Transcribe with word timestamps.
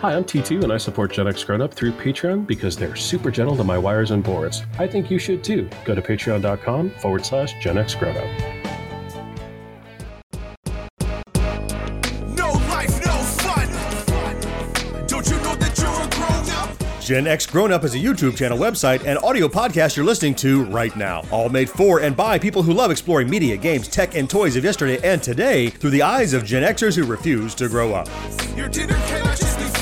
Hi, 0.00 0.14
I'm 0.14 0.22
T2 0.22 0.62
and 0.62 0.72
I 0.72 0.76
support 0.76 1.12
Gen 1.12 1.26
X 1.26 1.42
Grown 1.42 1.60
Up 1.60 1.74
through 1.74 1.90
Patreon 1.90 2.46
because 2.46 2.76
they're 2.76 2.94
super 2.94 3.32
gentle 3.32 3.56
to 3.56 3.64
my 3.64 3.76
wires 3.76 4.12
and 4.12 4.22
boards. 4.22 4.62
I 4.78 4.86
think 4.86 5.10
you 5.10 5.18
should 5.18 5.42
too. 5.42 5.68
Go 5.84 5.96
to 5.96 6.00
patreon.com 6.00 6.90
forward 6.90 7.26
slash 7.26 7.54
Gen 7.60 7.78
X 7.78 7.96
Grown 7.96 8.16
Up. 8.16 8.24
No 12.28 12.52
life, 12.68 13.04
no 13.04 13.12
fun. 13.42 13.68
Don't 15.08 15.28
you 15.28 15.36
know 15.38 15.56
that 15.56 15.76
you're 15.76 15.88
a 15.88 16.08
grown 16.10 16.50
up? 16.50 17.02
Gen 17.02 17.26
X 17.26 17.44
Grown 17.44 17.72
Up 17.72 17.82
is 17.82 17.96
a 17.96 17.98
YouTube 17.98 18.36
channel, 18.36 18.56
website, 18.56 19.04
and 19.04 19.18
audio 19.18 19.48
podcast 19.48 19.96
you're 19.96 20.06
listening 20.06 20.36
to 20.36 20.64
right 20.66 20.94
now. 20.94 21.24
All 21.32 21.48
made 21.48 21.68
for 21.68 21.98
and 22.02 22.16
by 22.16 22.38
people 22.38 22.62
who 22.62 22.72
love 22.72 22.92
exploring 22.92 23.28
media, 23.28 23.56
games, 23.56 23.88
tech, 23.88 24.14
and 24.14 24.30
toys 24.30 24.54
of 24.54 24.62
yesterday 24.62 25.00
and 25.02 25.20
today 25.20 25.70
through 25.70 25.90
the 25.90 26.02
eyes 26.02 26.34
of 26.34 26.44
Gen 26.44 26.62
Xers 26.62 26.94
who 26.94 27.04
refuse 27.04 27.52
to 27.56 27.68
grow 27.68 27.94
up. 27.94 28.06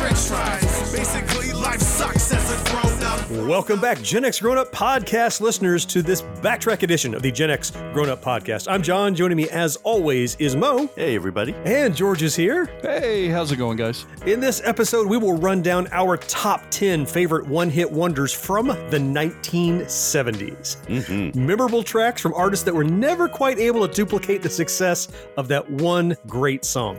Your 0.06 0.14
dinner 0.14 0.20
cannot 0.20 0.20
just 0.20 0.30
be 0.30 0.36
french 0.36 0.60
fries. 0.60 0.92
Basically, 0.92 1.52
life 1.52 1.80
sucks 1.80 2.32
as 2.32 2.50
a 2.52 2.70
grown 2.70 3.02
up. 3.02 3.30
Welcome 3.48 3.80
back, 3.80 4.00
Gen 4.02 4.24
X 4.24 4.40
Grown 4.40 4.58
Up 4.58 4.72
podcast 4.72 5.40
listeners, 5.40 5.84
to 5.86 6.02
this 6.02 6.22
backtrack 6.22 6.82
edition 6.82 7.14
of 7.14 7.22
the 7.22 7.32
Gen 7.32 7.50
X 7.50 7.70
Grown 7.92 8.08
Up 8.08 8.22
podcast. 8.22 8.70
I'm 8.70 8.82
John. 8.82 9.14
Joining 9.14 9.36
me, 9.36 9.48
as 9.50 9.76
always, 9.76 10.36
is 10.36 10.54
Mo. 10.54 10.88
Hey, 10.94 11.16
everybody. 11.16 11.54
And 11.64 11.94
George 11.94 12.22
is 12.22 12.36
here. 12.36 12.66
Hey, 12.82 13.28
how's 13.28 13.50
it 13.52 13.56
going, 13.56 13.76
guys? 13.76 14.06
In 14.26 14.40
this 14.40 14.62
episode, 14.64 15.08
we 15.08 15.16
will 15.16 15.36
run 15.36 15.62
down 15.62 15.88
our 15.90 16.16
top 16.16 16.62
10 16.70 17.06
favorite 17.06 17.46
one 17.46 17.68
hit 17.70 17.90
wonders 17.90 18.32
from 18.32 18.68
the 18.68 18.98
1970s. 18.98 20.86
Mm-hmm. 20.86 21.46
Memorable 21.46 21.82
tracks 21.82 22.20
from 22.20 22.34
artists 22.34 22.64
that 22.64 22.74
were 22.74 22.84
never 22.84 23.28
quite 23.28 23.58
able 23.58 23.86
to 23.86 23.92
duplicate 23.92 24.42
the 24.42 24.50
success 24.50 25.08
of 25.36 25.48
that 25.48 25.68
one 25.68 26.16
great 26.26 26.64
song. 26.64 26.98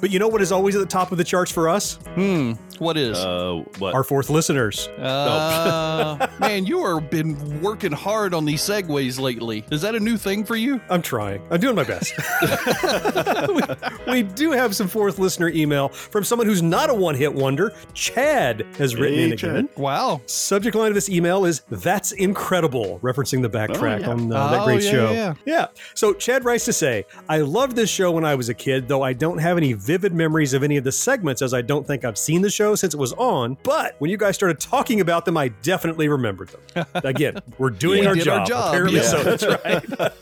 But 0.00 0.10
you 0.10 0.18
know 0.18 0.28
what 0.28 0.42
is 0.42 0.52
always 0.52 0.74
at 0.74 0.80
the 0.80 0.86
top 0.86 1.12
of 1.12 1.18
the 1.18 1.24
charts 1.24 1.50
for 1.50 1.68
us? 1.68 1.94
Hmm. 2.14 2.52
What 2.78 2.96
is? 2.96 3.16
Uh, 3.16 3.62
what? 3.78 3.94
Our 3.94 4.02
fourth 4.02 4.28
listeners. 4.30 4.88
Uh, 4.98 6.26
man, 6.40 6.66
you 6.66 6.80
are 6.82 7.00
been 7.00 7.60
working 7.62 7.92
hard 7.92 8.34
on 8.34 8.44
these 8.44 8.62
segues 8.62 9.20
lately. 9.20 9.64
Is 9.70 9.80
that 9.82 9.94
a 9.94 10.00
new 10.00 10.16
thing 10.16 10.44
for 10.44 10.56
you? 10.56 10.80
I'm 10.90 11.00
trying. 11.02 11.40
I'm 11.50 11.60
doing 11.60 11.76
my 11.76 11.84
best. 11.84 12.12
we, 13.48 14.12
we 14.12 14.22
do 14.22 14.50
have 14.50 14.74
some 14.74 14.88
fourth 14.88 15.18
listener 15.18 15.48
email 15.50 15.88
from 15.88 16.24
someone 16.24 16.46
who's 16.48 16.62
not 16.62 16.90
a 16.90 16.94
one 16.94 17.14
hit 17.14 17.32
wonder. 17.32 17.72
Chad 17.94 18.66
has 18.78 18.96
written 18.96 19.18
Hey, 19.18 19.24
in 19.26 19.32
again. 19.32 19.68
Wow. 19.76 20.20
Subject 20.26 20.74
line 20.74 20.88
of 20.88 20.94
this 20.94 21.08
email 21.08 21.44
is 21.44 21.60
"That's 21.70 22.12
incredible," 22.12 22.98
referencing 23.02 23.42
the 23.42 23.50
backtrack 23.50 24.00
yeah. 24.00 24.10
on 24.10 24.32
uh, 24.32 24.48
that 24.50 24.60
Oh, 24.62 24.64
great 24.64 24.82
yeah, 24.82 24.90
show. 24.90 25.12
yeah, 25.12 25.34
yeah. 25.44 25.66
So 25.94 26.12
Chad 26.12 26.44
writes 26.44 26.64
to 26.64 26.72
say, 26.72 27.06
"I 27.28 27.38
loved 27.38 27.76
this 27.76 27.90
show 27.90 28.10
when 28.10 28.24
I 28.24 28.34
was 28.34 28.48
a 28.48 28.54
kid, 28.54 28.88
though 28.88 29.02
I 29.02 29.12
don't 29.12 29.38
have 29.38 29.56
any 29.56 29.73
vivid 29.74 30.12
memories 30.12 30.54
of 30.54 30.62
any 30.62 30.76
of 30.76 30.84
the 30.84 30.92
segments, 30.92 31.42
as 31.42 31.54
I 31.54 31.62
don't 31.62 31.86
think 31.86 32.04
I've 32.04 32.18
seen 32.18 32.42
the 32.42 32.50
show 32.50 32.74
since 32.74 32.94
it 32.94 32.98
was 32.98 33.12
on. 33.14 33.56
But 33.62 33.96
when 33.98 34.10
you 34.10 34.16
guys 34.16 34.34
started 34.34 34.60
talking 34.60 35.00
about 35.00 35.24
them, 35.24 35.36
I 35.36 35.48
definitely 35.48 36.08
remembered 36.08 36.48
them. 36.48 36.86
Again, 36.94 37.38
we're 37.58 37.70
doing 37.70 38.00
We 38.00 38.06
our, 38.06 38.14
job, 38.14 38.40
our 38.40 38.46
job, 38.46 38.68
Apparently, 38.74 39.00
yeah. 39.00 39.06
so 39.06 39.22
that's 39.22 39.46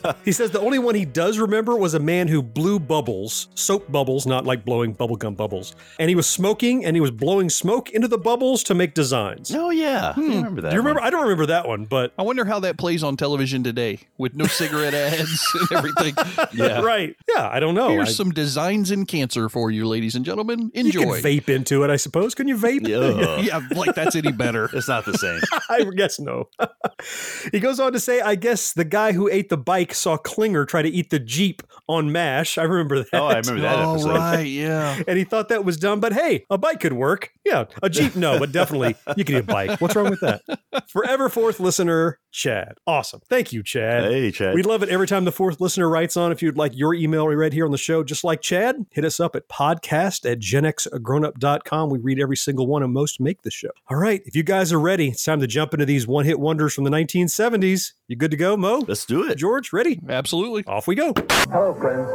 right. 0.03 0.17
he 0.25 0.33
says 0.33 0.51
the 0.51 0.61
only 0.61 0.79
one 0.79 0.95
he 0.95 1.05
does 1.05 1.39
remember 1.39 1.77
was 1.77 1.95
a 1.95 2.01
man 2.01 2.29
who 2.29 2.43
blew 2.43 2.79
bubbles, 2.79 3.49
soap 3.55 3.91
bubbles, 3.91 4.27
not 4.27 4.45
like 4.45 4.65
blowing 4.65 4.95
bubblegum 4.95 5.37
bubbles, 5.37 5.75
and 5.99 6.09
he 6.09 6.15
was 6.15 6.29
smoking 6.29 6.85
and 6.85 6.97
he 6.97 7.01
was 7.01 7.11
blowing 7.11 7.49
smoke 7.49 7.91
into 7.91 8.09
the 8.09 8.19
bubbles 8.19 8.63
to 8.65 8.75
make 8.75 8.95
designs." 8.95 9.55
Oh, 9.55 9.71
yeah. 9.71 10.11
I 10.11 10.13
hmm. 10.13 10.31
remember 10.31 10.61
that. 10.63 10.71
Do 10.71 10.77
you 10.77 10.81
remember? 10.81 11.01
one. 11.01 11.07
I 11.07 11.11
don't 11.11 11.23
remember 11.23 11.47
that 11.47 11.67
one, 11.67 11.85
but 11.85 12.13
I 12.19 12.23
wonder 12.23 12.45
how 12.45 12.61
that 12.61 12.77
plays 12.79 13.03
on 13.03 13.17
television 13.17 13.63
today 13.63 13.99
with 14.19 14.35
no 14.35 14.47
cigarette 14.47 14.95
ads 14.95 15.55
and 15.61 15.73
everything. 15.73 16.15
Yeah. 16.53 16.81
right. 16.83 17.17
Yeah, 17.35 17.49
I 17.49 17.61
don't 17.61 17.75
know. 17.75 17.91
Here's 17.91 18.11
I- 18.11 18.13
some 18.13 18.31
designs 18.31 18.91
in 18.91 19.07
cancer 19.07 19.42
for 19.49 19.71
you, 19.71 19.87
ladies 19.87 20.15
and 20.15 20.25
gentlemen. 20.25 20.71
you 20.75 20.93
can 20.93 21.03
Enjoy. 21.03 21.21
vape 21.21 21.49
into 21.49 21.85
it, 21.85 21.91
I 21.91 21.97
suppose. 21.97 22.35
Can 22.35 22.49
you 22.49 22.57
vape? 22.57 22.85
Ugh. 22.85 23.45
yeah, 23.45 23.61
like 23.77 23.95
that's 23.95 24.17
any 24.17 24.33
better. 24.33 24.69
It's 24.73 24.89
not 24.89 25.05
the 25.05 25.15
same. 25.15 25.41
I 25.71 25.85
guess 25.95 26.19
no. 26.19 26.49
he 27.53 27.61
goes 27.61 27.81
on 27.81 27.93
to 27.93 28.01
say, 28.01 28.21
I 28.21 28.35
guess 28.35 28.73
the 28.73 28.85
guy 28.85 29.13
who 29.13 29.29
ate 29.29 29.49
the 29.49 29.57
bike 29.57 29.95
saw 29.95 30.17
Klinger 30.17 30.65
try 30.65 30.83
to 30.83 30.89
eat 30.89 31.11
the 31.11 31.19
Jeep 31.19 31.63
on 31.89 32.13
MASH. 32.13 32.59
I 32.59 32.63
remember 32.63 32.99
that. 33.01 33.09
Oh, 33.15 33.27
I 33.27 33.39
remember 33.39 33.63
that 33.63 33.79
oh, 33.79 33.95
episode. 33.95 34.17
right. 34.17 34.47
Yeah. 34.47 35.03
And 35.07 35.19
he 35.19 35.25
thought 35.25 35.49
that 35.49 35.65
was 35.65 35.77
dumb, 35.77 36.01
but 36.01 36.13
hey, 36.13 36.45
a 36.51 36.59
bike 36.59 36.81
could 36.81 36.93
work. 36.93 37.31
Yeah, 37.45 37.65
a 37.83 37.91
Jeep, 37.91 38.17
no, 38.17 38.39
but 38.39 38.53
definitely 38.53 38.95
you 39.17 39.25
can 39.25 39.37
eat 39.37 39.39
a 39.39 39.43
bike. 39.43 39.81
What's 39.81 39.97
wrong 39.97 40.11
with 40.11 40.21
that? 40.21 40.43
Forever 40.89 41.29
fourth 41.29 41.61
listener, 41.61 42.19
Chad. 42.31 42.75
Awesome. 42.87 43.21
Thank 43.29 43.53
you, 43.53 43.63
Chad. 43.63 44.05
Hey, 44.05 44.31
Chad. 44.31 44.55
We 44.55 44.63
love 44.63 44.83
it 44.83 44.89
every 44.89 45.07
time 45.07 45.25
the 45.25 45.33
fourth 45.33 45.61
listener 45.61 45.89
writes 45.89 46.17
on. 46.17 46.33
If 46.33 46.43
you'd 46.43 46.57
like 46.57 46.77
your 46.77 46.95
email 46.95 47.27
read 47.29 47.53
here 47.53 47.65
on 47.65 47.73
the 47.73 47.79
show, 47.79 48.03
just 48.03 48.25
like 48.25 48.41
Chad, 48.41 48.87
hit 48.91 49.05
us 49.05 49.21
up 49.21 49.32
at 49.37 49.49
podcast 49.49 50.31
at 50.31 50.39
genxgrownup.com. 50.39 51.91
We 51.91 51.99
read 51.99 52.21
every 52.21 52.37
single 52.37 52.67
one 52.67 52.83
and 52.83 52.93
most 52.93 53.21
make 53.21 53.43
the 53.43 53.51
show. 53.51 53.71
All 53.89 53.97
right, 53.97 54.23
if 54.25 54.37
you 54.37 54.43
guys 54.43 54.73
are 54.73 54.81
ready, 54.81 55.09
it's 55.09 55.25
time 55.25 55.41
to 55.41 55.47
jump 55.47 55.75
into 55.75 55.87
these 55.87 56.07
one 56.07 56.25
hit 56.25 56.41
wonders 56.41 56.75
from 56.75 56.85
the 56.85 56.91
1970s. 56.91 57.93
You 58.09 58.17
good 58.17 58.31
to 58.31 58.37
go, 58.37 58.57
Mo? 58.57 58.85
Let's 58.87 59.05
do 59.05 59.29
it. 59.29 59.37
George, 59.37 59.73
ready? 59.73 60.01
Absolutely. 60.09 60.65
Off 60.67 60.87
we 60.87 60.95
go. 60.95 61.13
Hello, 61.51 61.75
friends. 61.75 62.09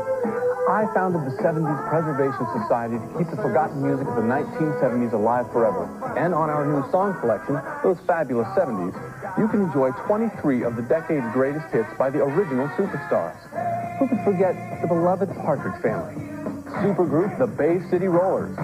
I 0.68 0.86
founded 0.94 1.22
the 1.22 1.42
70s 1.42 1.88
Preservation 1.88 2.46
Society 2.62 3.00
to 3.00 3.18
keep 3.18 3.30
the 3.32 3.38
forgotten 3.38 3.82
music 3.82 4.06
of 4.06 4.16
the 4.18 4.22
1970s 4.22 5.14
alive 5.14 5.50
forever. 5.54 5.88
And 6.18 6.34
on 6.34 6.50
our 6.50 6.66
new 6.66 6.84
song 6.92 7.18
collection, 7.22 7.58
Those 7.84 7.98
Fabulous 8.06 8.48
70s, 8.50 8.92
you 9.40 9.48
can 9.48 9.62
enjoy 9.62 9.92
23 9.92 10.64
of 10.64 10.76
the 10.76 10.82
decade's 10.82 11.26
greatest 11.32 11.68
hits 11.72 11.88
by 11.98 12.10
the 12.10 12.22
original 12.22 12.68
superstars. 12.76 13.40
Who 13.98 14.10
could 14.10 14.20
forget 14.26 14.82
the 14.82 14.88
beloved 14.88 15.30
Partridge 15.38 15.82
Family? 15.82 16.16
Supergroup 16.72 17.38
The 17.40 17.48
Bay 17.48 17.80
City 17.90 18.08
Rollers, 18.08 18.56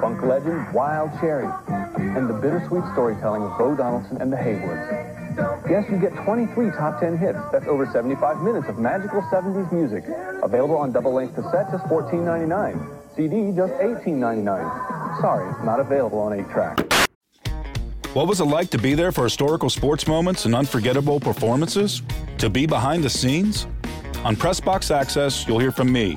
funk 0.00 0.22
legend 0.22 0.72
Wild 0.72 1.10
Cherry, 1.20 1.48
and 1.96 2.28
the 2.28 2.34
bittersweet 2.34 2.84
storytelling 2.92 3.42
of 3.42 3.58
Bo 3.58 3.74
Donaldson 3.74 4.20
and 4.20 4.32
the 4.32 4.36
Haywoods. 4.36 5.68
Yes, 5.68 5.84
you 5.90 5.98
get 5.98 6.14
23 6.24 6.70
top 6.70 7.00
10 7.00 7.16
hits. 7.16 7.38
That's 7.52 7.66
over 7.66 7.86
75 7.86 8.42
minutes 8.42 8.68
of 8.68 8.78
magical 8.78 9.22
70s 9.22 9.72
music. 9.72 10.04
Available 10.42 10.76
on 10.76 10.92
double-length 10.92 11.34
cassette, 11.34 11.70
just 11.70 11.84
$14.99. 11.84 13.16
CD, 13.16 13.54
just 13.56 13.72
$18.99. 13.74 15.20
Sorry, 15.20 15.64
not 15.64 15.80
available 15.80 16.18
on 16.18 16.32
8-track. 16.32 16.80
What 18.14 18.28
was 18.28 18.40
it 18.40 18.44
like 18.44 18.68
to 18.70 18.78
be 18.78 18.94
there 18.94 19.10
for 19.10 19.24
historical 19.24 19.70
sports 19.70 20.06
moments 20.06 20.44
and 20.44 20.54
unforgettable 20.54 21.18
performances? 21.18 22.02
To 22.38 22.50
be 22.50 22.66
behind 22.66 23.02
the 23.02 23.10
scenes? 23.10 23.66
On 24.24 24.36
Pressbox 24.36 24.94
Access, 24.94 25.48
you'll 25.48 25.58
hear 25.58 25.72
from 25.72 25.90
me, 25.90 26.16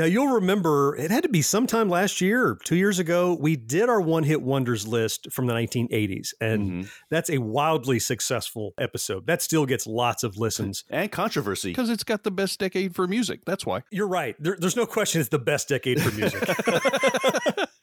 Now 0.00 0.06
you'll 0.06 0.28
remember 0.28 0.96
it 0.96 1.10
had 1.10 1.24
to 1.24 1.28
be 1.28 1.42
sometime 1.42 1.90
last 1.90 2.22
year 2.22 2.56
two 2.64 2.76
years 2.76 2.98
ago. 2.98 3.36
We 3.38 3.54
did 3.54 3.90
our 3.90 4.00
one 4.00 4.22
hit 4.22 4.40
wonders 4.40 4.88
list 4.88 5.30
from 5.30 5.46
the 5.46 5.52
1980s, 5.52 6.32
and 6.40 6.62
mm-hmm. 6.62 6.82
that's 7.10 7.28
a 7.28 7.36
wildly 7.36 7.98
successful 7.98 8.72
episode. 8.78 9.26
That 9.26 9.42
still 9.42 9.66
gets 9.66 9.86
lots 9.86 10.22
of 10.22 10.38
listens. 10.38 10.84
And 10.88 11.12
controversy. 11.12 11.72
Because 11.72 11.90
it's 11.90 12.02
got 12.02 12.22
the 12.22 12.30
best 12.30 12.58
decade 12.58 12.94
for 12.94 13.06
music. 13.06 13.44
That's 13.44 13.66
why. 13.66 13.82
You're 13.90 14.08
right. 14.08 14.36
There, 14.38 14.56
there's 14.58 14.74
no 14.74 14.86
question 14.86 15.20
it's 15.20 15.28
the 15.28 15.38
best 15.38 15.68
decade 15.68 16.00
for 16.00 16.10
music. 16.16 16.48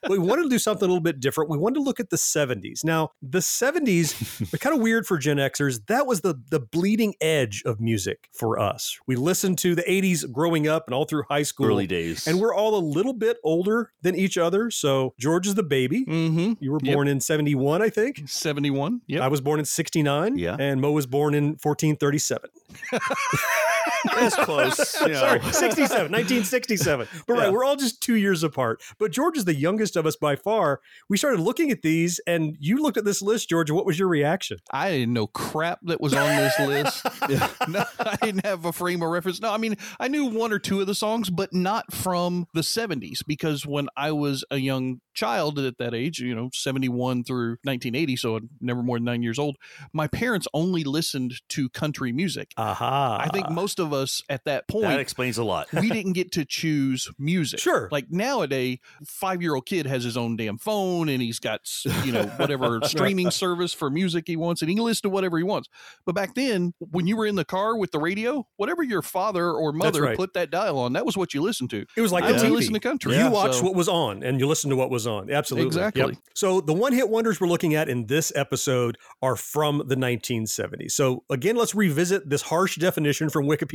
we 0.10 0.18
wanted 0.18 0.44
to 0.44 0.50
do 0.50 0.60
something 0.60 0.86
a 0.86 0.88
little 0.92 1.02
bit 1.02 1.20
different. 1.20 1.50
We 1.50 1.58
wanted 1.58 1.76
to 1.76 1.82
look 1.82 2.00
at 2.00 2.10
the 2.10 2.18
70s. 2.18 2.84
Now, 2.84 3.12
the 3.22 3.40
70s 3.40 4.54
are 4.54 4.58
kind 4.58 4.76
of 4.76 4.82
weird 4.82 5.06
for 5.08 5.18
Gen 5.18 5.38
Xers. 5.38 5.86
That 5.88 6.06
was 6.08 6.22
the 6.22 6.36
the 6.50 6.60
bleeding 6.60 7.16
edge 7.22 7.64
of 7.66 7.80
music 7.80 8.30
for 8.34 8.60
us. 8.60 8.98
We 9.08 9.16
listened 9.16 9.58
to 9.60 9.76
the 9.76 9.84
80s 9.84 10.32
growing 10.32 10.68
up 10.68 10.86
and 10.88 10.94
all 10.94 11.06
through 11.06 11.24
high 11.30 11.44
school. 11.44 11.68
Early 11.68 11.88
days. 11.88 12.28
And 12.28 12.40
we're 12.40 12.54
all 12.54 12.76
a 12.76 12.84
little 12.84 13.14
bit 13.14 13.38
older 13.44 13.92
than 14.02 14.16
each 14.16 14.38
other. 14.38 14.70
So 14.72 15.14
George 15.20 15.48
is 15.48 15.56
the 15.56 15.64
baby. 15.64 16.06
Mm-hmm. 16.06 16.54
You 16.60 16.72
were 16.72 16.80
Yep. 16.82 16.94
born 16.94 17.08
in 17.08 17.20
71, 17.20 17.82
I 17.82 17.90
think. 17.90 18.22
71. 18.28 19.02
Yeah. 19.08 19.24
I 19.24 19.28
was 19.28 19.42
born 19.42 19.60
in 19.60 19.66
69. 19.66 20.38
Yeah. 20.38 20.56
And 20.60 20.80
Mo 20.82 20.92
was 20.92 21.06
born 21.08 21.34
in 21.34 21.58
1437. 21.62 22.50
That's 24.16 24.36
close. 24.36 24.96
You 25.08 25.14
know. 25.14 25.20
Sorry, 25.20 25.40
67, 25.42 26.12
1967. 26.12 27.08
But 27.28 27.34
right, 27.34 27.52
we're 27.52 27.64
all 27.64 27.76
just 27.76 28.02
two 28.02 28.16
years 28.16 28.44
apart. 28.44 28.82
But 28.98 29.12
George 29.12 29.38
is 29.38 29.46
the 29.46 29.54
youngest 29.54 29.96
of 29.96 30.06
us 30.06 30.16
by 30.16 30.36
far. 30.36 30.82
We 31.08 31.18
started 31.18 31.40
looking 31.40 31.72
at 31.72 31.82
these, 31.82 32.20
and 32.28 32.58
you 32.60 32.82
looked 32.82 32.98
at 32.98 33.06
this 33.06 33.22
list, 33.22 33.50
George. 33.50 33.70
What 33.72 33.86
was 33.86 33.98
your 33.98 34.08
reaction? 34.08 34.58
I 34.72 34.90
didn't 34.90 35.14
know 35.14 35.28
crap 35.28 35.80
that 35.84 36.02
was 36.02 36.14
on 36.14 36.36
this 36.36 36.60
list. 36.60 37.06
no, 37.70 37.84
I 38.00 38.18
didn't 38.22 38.46
have 38.46 38.66
a 38.66 38.74
frame 38.74 39.02
of 39.02 39.10
reference. 39.10 39.40
No, 39.40 39.52
I 39.52 39.58
mean, 39.58 39.76
I 40.00 40.08
knew 40.08 40.26
one 40.26 40.52
or 40.52 40.60
two 40.60 40.82
of 40.82 40.88
the 40.88 40.96
songs, 40.96 41.30
but 41.30 41.54
not 41.54 41.94
from 41.94 42.48
the 42.54 42.62
70s 42.62 43.26
because 43.26 43.66
when 43.66 43.88
I 43.96 44.12
was 44.12 44.44
a 44.52 44.58
young 44.58 45.02
child 45.14 45.60
at 45.60 45.78
that 45.78 45.94
age, 45.94 46.20
you 46.20 46.36
know, 46.36 46.50
71 46.54 47.24
through 47.24 47.58
1980, 47.64 48.16
so 48.16 48.40
never 48.62 48.84
more 48.84 48.98
than 48.98 49.06
nine 49.06 49.24
years 49.24 49.40
old, 49.40 49.58
my 49.94 50.08
parents 50.08 50.48
only 50.54 50.84
listened 50.84 51.42
to 51.50 51.70
country 51.70 52.12
music. 52.12 52.52
Aha. 52.58 53.18
I 53.20 53.30
think 53.30 53.50
most 53.50 53.77
of 53.80 53.88
of 53.88 53.94
us 53.94 54.22
at 54.30 54.46
that 54.46 54.68
point 54.68 54.84
That 54.84 55.00
explains 55.00 55.38
a 55.38 55.44
lot. 55.44 55.68
we 55.74 55.90
didn't 55.90 56.14
get 56.14 56.32
to 56.34 56.46
choose 56.46 57.10
music. 57.18 57.60
Sure. 57.60 57.90
Like 57.92 58.12
nowadays, 58.12 58.78
five 59.06 59.42
year 59.42 59.56
old 59.56 59.66
kid 59.66 59.88
has 59.88 60.04
his 60.04 60.16
own 60.16 60.36
damn 60.36 60.58
phone 60.58 61.10
and 61.10 61.22
he's 61.22 61.40
got, 61.40 61.62
you 62.04 62.12
know, 62.12 62.26
whatever 62.38 62.80
streaming 62.84 63.32
service 63.32 63.74
for 63.74 63.90
music 63.90 64.26
he 64.28 64.36
wants 64.36 64.62
and 64.62 64.70
he 64.70 64.76
can 64.76 64.86
listen 64.86 65.04
to 65.04 65.10
whatever 65.10 65.38
he 65.38 65.44
wants. 65.44 65.70
But 66.06 66.16
back 66.16 66.36
then, 66.36 66.74
when 66.80 67.08
you 67.08 67.18
were 67.18 67.26
in 67.26 67.36
the 67.36 67.46
car 67.46 67.78
with 67.78 67.92
the 67.92 68.00
radio, 68.00 68.46
whatever 68.58 68.84
your 68.84 69.02
father 69.02 69.52
or 69.52 69.72
mother 69.72 70.04
right. 70.04 70.18
put 70.18 70.34
that 70.34 70.52
dial 70.52 70.78
on, 70.78 70.94
that 70.94 71.06
was 71.06 71.18
what 71.18 71.34
you 71.34 71.42
listened 71.42 71.70
to. 71.72 71.86
It 71.96 72.02
was 72.02 72.12
like 72.12 72.24
I 72.24 72.34
the 72.34 72.40
TV. 72.40 72.52
listen 72.52 72.74
to 72.74 72.80
country. 72.80 73.14
You 73.14 73.20
Yeah, 73.20 73.30
watched 73.30 73.56
so- 73.56 73.64
what 73.64 73.76
was 73.76 73.88
on 73.88 74.24
and 74.24 74.40
you 74.40 74.48
listened 74.48 74.72
to 74.72 74.76
what 74.76 74.90
was 74.90 75.08
on. 75.08 75.32
Absolutely. 75.32 75.68
Exactly. 75.68 76.02
Yep. 76.02 76.16
So 76.36 76.62
the 76.62 76.74
one 76.74 76.94
hit 76.94 77.10
wonders 77.10 77.40
we're 77.40 77.48
looking 77.48 77.76
at 77.76 77.90
in 77.90 78.06
this 78.08 78.32
episode 78.36 78.98
are 79.22 79.36
from 79.36 79.84
the 79.88 79.96
1970s. 79.96 80.92
So 80.92 81.24
again, 81.30 81.56
let's 81.56 81.74
revisit 81.74 82.30
this 82.30 82.42
harsh 82.44 82.78
definition 82.78 83.30
from 83.30 83.46
Wikipedia. 83.46 83.67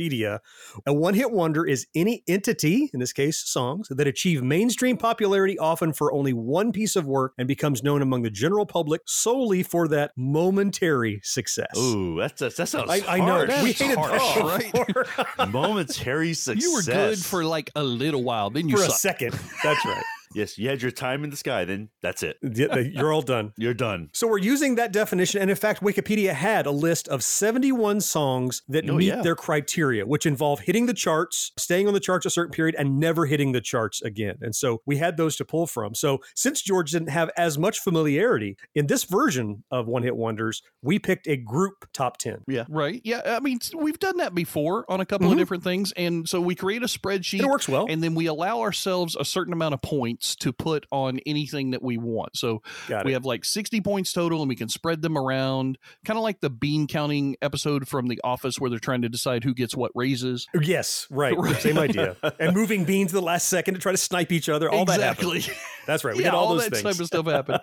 A 0.85 0.93
one 0.93 1.13
hit 1.13 1.31
wonder 1.31 1.65
is 1.65 1.87
any 1.95 2.23
entity, 2.27 2.89
in 2.93 2.99
this 2.99 3.13
case 3.13 3.37
songs, 3.37 3.87
that 3.89 4.07
achieve 4.07 4.43
mainstream 4.43 4.97
popularity 4.97 5.57
often 5.57 5.93
for 5.93 6.11
only 6.13 6.33
one 6.33 6.71
piece 6.71 6.95
of 6.95 7.05
work 7.05 7.33
and 7.37 7.47
becomes 7.47 7.83
known 7.83 8.01
among 8.01 8.21
the 8.23 8.29
general 8.29 8.65
public 8.65 9.01
solely 9.05 9.63
for 9.63 9.87
that 9.87 10.11
momentary 10.17 11.19
success. 11.23 11.77
Ooh, 11.77 12.17
that's, 12.19 12.39
that's 12.39 12.55
that 12.55 12.69
sounds. 12.69 12.89
I, 12.89 13.01
I 13.07 13.17
know. 13.19 13.45
harsh. 13.45 13.63
We 13.63 13.71
hated 13.73 13.97
harsh, 13.97 14.35
that 14.35 15.17
right? 15.37 15.51
Momentary 15.51 16.33
success. 16.33 16.63
You 16.63 16.73
were 16.73 16.81
good 16.81 17.19
for 17.19 17.43
like 17.43 17.71
a 17.75 17.83
little 17.83 18.23
while, 18.23 18.49
then 18.49 18.69
you 18.69 18.77
for 18.77 18.83
a 18.83 18.89
second. 18.89 19.37
That's 19.63 19.85
right. 19.85 20.03
Yes. 20.35 20.57
You 20.57 20.69
had 20.69 20.81
your 20.81 20.91
time 20.91 21.23
in 21.23 21.29
the 21.29 21.37
sky. 21.37 21.65
Then 21.65 21.89
that's 22.01 22.23
it. 22.23 22.37
You're 22.41 23.13
all 23.13 23.21
done. 23.21 23.53
You're 23.57 23.73
done. 23.73 24.09
So 24.13 24.27
we're 24.27 24.37
using 24.39 24.75
that 24.75 24.91
definition, 24.91 25.41
and 25.41 25.49
in 25.49 25.55
fact, 25.55 25.81
Wikipedia 25.81 26.33
had 26.33 26.65
a 26.65 26.71
list 26.71 27.07
of 27.07 27.23
71 27.23 28.01
songs 28.01 28.61
that 28.67 28.89
Oh, 28.89 28.95
meet 28.95 29.07
yeah. 29.07 29.21
their 29.21 29.35
criteria, 29.35 30.05
which 30.05 30.25
involve 30.25 30.59
hitting 30.61 30.85
the 30.85 30.93
charts, 30.93 31.51
staying 31.57 31.87
on 31.87 31.93
the 31.93 31.99
charts 31.99 32.25
a 32.25 32.29
certain 32.29 32.51
period, 32.51 32.75
and 32.77 32.99
never 32.99 33.25
hitting 33.25 33.51
the 33.51 33.61
charts 33.61 34.01
again. 34.01 34.35
And 34.41 34.55
so 34.55 34.81
we 34.85 34.97
had 34.97 35.17
those 35.17 35.35
to 35.37 35.45
pull 35.45 35.67
from. 35.67 35.95
So 35.95 36.19
since 36.35 36.61
George 36.61 36.91
didn't 36.91 37.09
have 37.09 37.29
as 37.37 37.57
much 37.57 37.79
familiarity 37.79 38.57
in 38.75 38.87
this 38.87 39.03
version 39.05 39.63
of 39.71 39.87
One 39.87 40.03
Hit 40.03 40.15
Wonders, 40.15 40.61
we 40.81 40.99
picked 40.99 41.27
a 41.27 41.37
group 41.37 41.85
top 41.93 42.17
10. 42.17 42.39
Yeah. 42.47 42.65
Right. 42.69 43.01
Yeah. 43.03 43.21
I 43.25 43.39
mean, 43.39 43.59
we've 43.75 43.99
done 43.99 44.17
that 44.17 44.33
before 44.35 44.85
on 44.89 44.99
a 45.01 45.05
couple 45.05 45.27
Mhm. 45.29 45.33
of 45.33 45.37
different 45.37 45.63
things. 45.63 45.91
And 45.95 46.27
so 46.27 46.41
we 46.41 46.55
create 46.55 46.83
a 46.83 46.87
spreadsheet. 46.87 47.39
It 47.41 47.45
works 47.47 47.69
well. 47.69 47.85
And 47.89 48.03
then 48.03 48.15
we 48.15 48.25
allow 48.27 48.61
ourselves 48.61 49.15
a 49.19 49.25
certain 49.25 49.53
amount 49.53 49.73
of 49.73 49.81
points 49.81 50.22
to 50.37 50.53
put 50.53 50.85
on 50.91 51.19
anything 51.25 51.71
that 51.71 51.83
we 51.83 51.97
want. 51.97 52.37
So 52.37 52.61
we 53.03 53.13
have 53.13 53.25
like 53.25 53.45
60 53.45 53.81
points 53.81 54.13
total 54.13 54.41
and 54.41 54.49
we 54.49 54.55
can 54.55 54.69
spread 54.69 55.01
them 55.01 55.17
around, 55.17 55.77
kind 56.05 56.17
of 56.17 56.23
like 56.23 56.39
the 56.41 56.49
bean 56.49 56.87
counting 56.87 57.35
episode 57.41 57.87
from 57.87 58.07
The 58.07 58.19
Office 58.23 58.59
where 58.59 58.69
they're 58.69 58.79
trying 58.79 59.01
to 59.03 59.09
decide 59.09 59.43
who 59.43 59.53
gets 59.53 59.75
what 59.75 59.91
raises. 59.95 60.47
Yes, 60.59 61.07
right. 61.09 61.37
Right. 61.37 61.55
Same 61.61 61.77
idea. 61.77 62.15
And 62.39 62.55
moving 62.55 62.85
beans 62.85 63.11
the 63.11 63.21
last 63.21 63.47
second 63.47 63.75
to 63.75 63.79
try 63.79 63.91
to 63.91 63.97
snipe 63.97 64.31
each 64.31 64.49
other. 64.49 64.69
All 64.69 64.85
that 64.85 64.99
happened. 64.99 65.35
exactly. 65.35 65.55
That's 65.85 66.03
right. 66.03 66.15
We 66.15 66.23
yeah, 66.23 66.31
did 66.31 66.35
all, 66.35 66.45
all 66.45 66.53
those 66.53 66.65
that 66.65 66.75
things. 66.75 66.83
type 66.83 66.99
of 66.99 67.07
stuff 67.07 67.25
happened. 67.25 67.59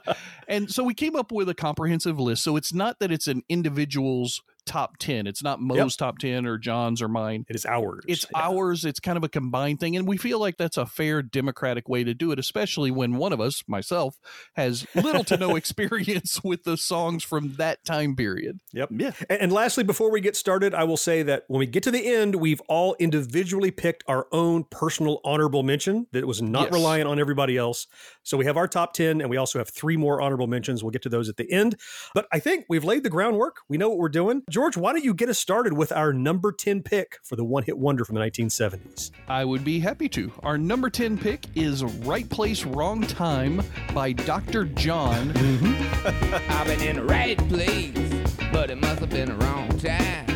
and 0.49 0.71
so 0.71 0.85
we 0.85 0.95
came 0.95 1.17
up 1.17 1.33
with 1.33 1.49
a 1.49 1.55
comprehensive 1.55 2.19
list. 2.21 2.43
So 2.43 2.57
it's 2.57 2.75
not 2.75 2.99
that 3.01 3.11
it's 3.11 3.29
an 3.29 3.43
individual's 3.49 4.43
top 4.71 4.99
10. 4.99 5.27
It's 5.27 5.43
not 5.43 5.61
Mo's 5.61 5.97
top 5.97 6.19
10 6.19 6.47
or 6.47 6.57
John's 6.57 7.03
or 7.03 7.09
mine. 7.09 7.45
It 7.49 7.57
is 7.57 7.67
ours. 7.67 8.05
It's 8.07 8.25
Yeah. 8.33 8.43
ours. 8.43 8.85
It's 8.85 9.01
kind 9.01 9.17
of 9.19 9.25
a 9.25 9.29
combined 9.29 9.81
thing. 9.81 9.97
And 9.97 10.07
we 10.07 10.17
feel 10.17 10.39
like 10.39 10.59
that's 10.59 10.77
a 10.77 10.87
fair 10.87 11.23
democratic 11.23 11.89
way 11.89 12.05
to 12.05 12.15
do 12.15 12.31
it, 12.31 12.39
especially 12.39 12.93
when 12.93 13.17
one 13.17 13.33
of 13.33 13.41
us, 13.41 13.65
myself, 13.67 14.17
has 14.55 14.87
little 14.95 15.25
to 15.25 15.37
no 15.37 15.57
experience 15.57 16.43
with 16.45 16.63
the 16.63 16.77
songs 16.77 17.25
from 17.25 17.55
that 17.55 17.85
time 17.85 18.15
period. 18.15 18.61
Yep. 18.73 18.91
Yeah. 18.93 19.11
And, 19.29 19.41
and 19.43 19.53
lastly, 19.53 19.83
before 19.83 20.11
we 20.13 20.21
get 20.21 20.37
started, 20.37 20.73
I 20.73 20.85
will 20.85 20.97
say 20.97 21.25
that 21.25 21.45
when 21.49 21.59
we 21.59 21.67
get 21.67 21.83
to 21.83 21.91
the 21.91 22.07
end, 22.07 22.37
we've 22.37 22.61
all 22.69 22.95
individually 23.01 23.73
picked 23.73 24.05
our 24.07 24.29
own 24.31 24.65
personal 24.71 25.21
honorable 25.25 25.65
mention 25.65 26.07
that 26.13 26.25
was 26.27 26.41
not 26.41 26.65
Yes. 26.67 26.73
reliant 26.75 27.09
on 27.09 27.19
everybody 27.19 27.57
else. 27.57 27.89
So 28.23 28.37
we 28.37 28.45
have 28.45 28.57
our 28.57 28.69
top 28.69 28.93
10, 28.93 29.21
and 29.21 29.29
we 29.29 29.37
also 29.37 29.59
have 29.59 29.69
three 29.71 29.97
more 29.97 30.21
honorable 30.21 30.47
mentions. 30.47 30.85
We'll 30.85 30.91
get 30.93 31.03
to 31.03 31.09
those 31.09 31.29
at 31.29 31.37
the 31.39 31.51
end. 31.51 31.75
But 32.15 32.29
I 32.33 32.39
think 32.39 32.67
we've 32.69 32.85
laid 32.85 33.03
the 33.03 33.11
groundwork. 33.11 33.57
We 33.69 33.77
know 33.79 33.89
what 33.89 33.99
we're 33.99 34.09
doing. 34.11 34.43
George, 34.49 34.60
why 34.61 34.93
don't 34.93 35.03
you 35.03 35.15
get 35.15 35.31
us 35.31 35.39
started 35.39 35.73
with 35.73 35.91
our 35.91 36.13
number 36.13 36.53
10 36.53 36.83
pick 36.83 37.19
for 37.23 37.35
the 37.35 37.43
one 37.43 37.63
hit 37.63 37.79
wonder 37.79 38.05
from 38.05 38.17
the 38.17 38.21
1970s? 38.21 39.11
I 39.27 39.43
would 39.43 39.65
be 39.65 39.81
happy 39.81 40.07
to. 40.11 40.31
Our 40.43 40.59
number 40.59 40.91
10 40.91 41.17
pick 41.17 41.47
is 41.55 41.83
Right 41.83 42.29
Place, 42.29 42.67
Wrong 42.67 43.01
Time 43.01 43.63
by 43.95 44.13
Dr. 44.13 44.67
John. 44.67 45.31
Mm-hmm. 45.31 46.51
I've 46.53 46.67
been 46.67 46.83
in 46.83 46.97
the 46.97 47.05
right 47.05 47.39
place, 47.49 48.37
but 48.53 48.71
it 48.71 48.77
must 48.77 49.01
have 49.01 49.09
been 49.09 49.31
the 49.31 49.45
wrong 49.47 49.69
time. 49.79 50.27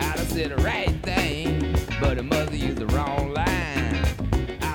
I 0.00 0.16
done 0.16 0.26
said 0.26 0.50
the 0.50 0.56
right 0.64 0.90
thing, 1.04 1.72
but 2.00 2.18
it 2.18 2.24
must 2.24 2.50
have 2.50 2.58
used 2.58 2.78
the 2.78 2.86
wrong 2.86 3.32
line. 3.32 3.65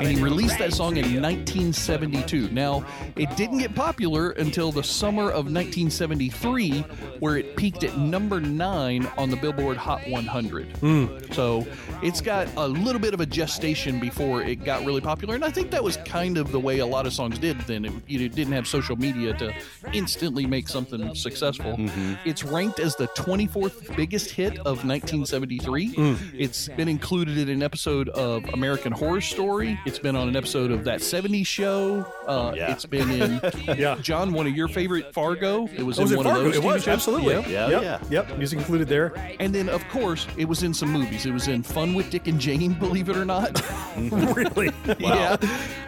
And 0.01 0.17
he 0.17 0.23
released 0.23 0.57
that 0.57 0.73
song 0.73 0.97
in 0.97 1.21
1972. 1.21 2.49
Now, 2.51 2.85
it 3.15 3.35
didn't 3.35 3.59
get 3.59 3.75
popular 3.75 4.31
until 4.31 4.71
the 4.71 4.83
summer 4.83 5.23
of 5.23 5.45
1973, 5.45 6.81
where 7.19 7.37
it 7.37 7.55
peaked 7.55 7.83
at 7.83 7.97
number 7.97 8.39
nine 8.39 9.07
on 9.17 9.29
the 9.29 9.35
Billboard 9.37 9.77
Hot 9.77 10.01
100. 10.07 10.77
Hmm. 10.77 11.07
So 11.31 11.67
it's 12.01 12.21
got 12.21 12.47
a 12.57 12.67
little 12.67 12.99
bit 12.99 13.13
of 13.13 13.21
a 13.21 13.25
gestation 13.25 13.99
before 13.99 14.41
it 14.41 14.63
got 14.63 14.85
really 14.85 15.01
popular, 15.01 15.35
and 15.35 15.45
I 15.45 15.51
think 15.51 15.71
that 15.71 15.83
was 15.83 15.97
kind 15.97 16.37
of 16.37 16.51
the 16.51 16.59
way 16.59 16.79
a 16.79 16.85
lot 16.85 17.05
of 17.05 17.13
songs 17.13 17.37
did 17.37 17.59
then. 17.61 17.85
It, 17.85 17.93
you 18.07 18.29
didn't 18.29 18.53
have 18.53 18.67
social 18.67 18.95
media 18.95 19.33
to 19.37 19.53
instantly 19.93 20.45
make 20.45 20.67
something 20.67 21.13
successful. 21.15 21.77
Mm-hmm. 21.77 22.15
It's 22.25 22.43
ranked 22.43 22.79
as 22.79 22.95
the 22.95 23.07
24th 23.09 23.95
biggest 23.95 24.31
hit 24.31 24.57
of 24.59 24.85
1973. 24.85 25.93
Hmm. 25.93 26.13
It's 26.33 26.67
been 26.69 26.87
included 26.87 27.37
in 27.37 27.49
an 27.49 27.63
episode 27.63 28.09
of 28.09 28.43
American 28.53 28.91
Horror 28.91 29.21
Story. 29.21 29.79
It's 29.91 29.99
been 29.99 30.15
on 30.15 30.29
an 30.29 30.37
episode 30.37 30.71
of 30.71 30.85
That 30.85 31.01
70s 31.01 31.45
Show. 31.45 32.05
Uh, 32.25 32.53
Yeah. 32.55 32.71
It's 32.71 32.85
been 32.85 33.11
in, 33.11 33.41
Yeah. 33.77 33.97
John, 34.01 34.31
one 34.31 34.47
of 34.47 34.55
your 34.55 34.69
favorite 34.69 35.13
Fargo. 35.13 35.67
It 35.75 35.83
was 35.83 35.99
Oh, 35.99 36.03
was 36.03 36.11
in 36.11 36.15
it 36.15 36.17
one 36.19 36.25
Fargo? 36.27 36.39
of 36.39 36.45
those 36.45 36.55
It 36.55 36.63
was, 36.63 36.83
shows. 36.83 36.87
absolutely. 36.93 37.33
Yep. 37.33 37.47
Yeah, 37.49 37.67
yep. 37.67 37.81
yeah. 37.83 37.99
Yep. 38.09 38.37
Music 38.37 38.59
included 38.59 38.87
there. 38.87 39.11
And 39.41 39.53
then, 39.53 39.67
of 39.67 39.85
course, 39.89 40.27
it 40.37 40.45
was 40.45 40.63
in 40.63 40.73
some 40.73 40.89
movies. 40.93 41.25
It 41.25 41.31
was 41.33 41.49
in 41.49 41.61
Fun 41.61 41.93
with 41.93 42.09
Dick 42.09 42.27
and 42.27 42.39
Jane, 42.39 42.71
believe 42.71 43.09
it 43.09 43.17
or 43.17 43.25
not. 43.25 43.61
really? 43.97 44.69
Yeah. 44.97 45.35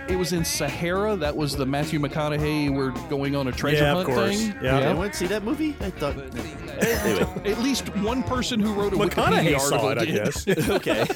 It 0.10 0.18
was 0.18 0.34
in 0.34 0.44
Sahara. 0.44 1.16
That 1.16 1.38
was 1.38 1.56
the 1.56 1.66
Matthew 1.66 1.98
McConaughey, 1.98 2.76
we're 2.76 2.92
going 3.10 3.38
on 3.38 3.48
a 3.48 3.54
treasure 3.54 3.84
Yeah, 3.86 3.94
hunt 4.04 4.08
thing. 4.10 4.54
Yeah. 4.62 4.90
I 4.90 4.94
went 4.94 5.14
to 5.14 5.20
see 5.20 5.28
that 5.28 5.44
movie. 5.46 5.78
I 5.80 5.92
thought. 5.92 6.18
Anyway, 6.84 7.50
At 7.52 7.60
least 7.60 7.88
one 7.98 8.22
person 8.24 8.60
who 8.60 8.74
wrote 8.74 8.92
a 8.92 8.98
McConaughey 8.98 9.54
Wikipedia 9.56 9.60
saw 9.62 9.88
article 9.88 9.92
it, 9.92 9.98
I 10.00 10.06
guess. 10.06 10.70
okay. 10.70 11.08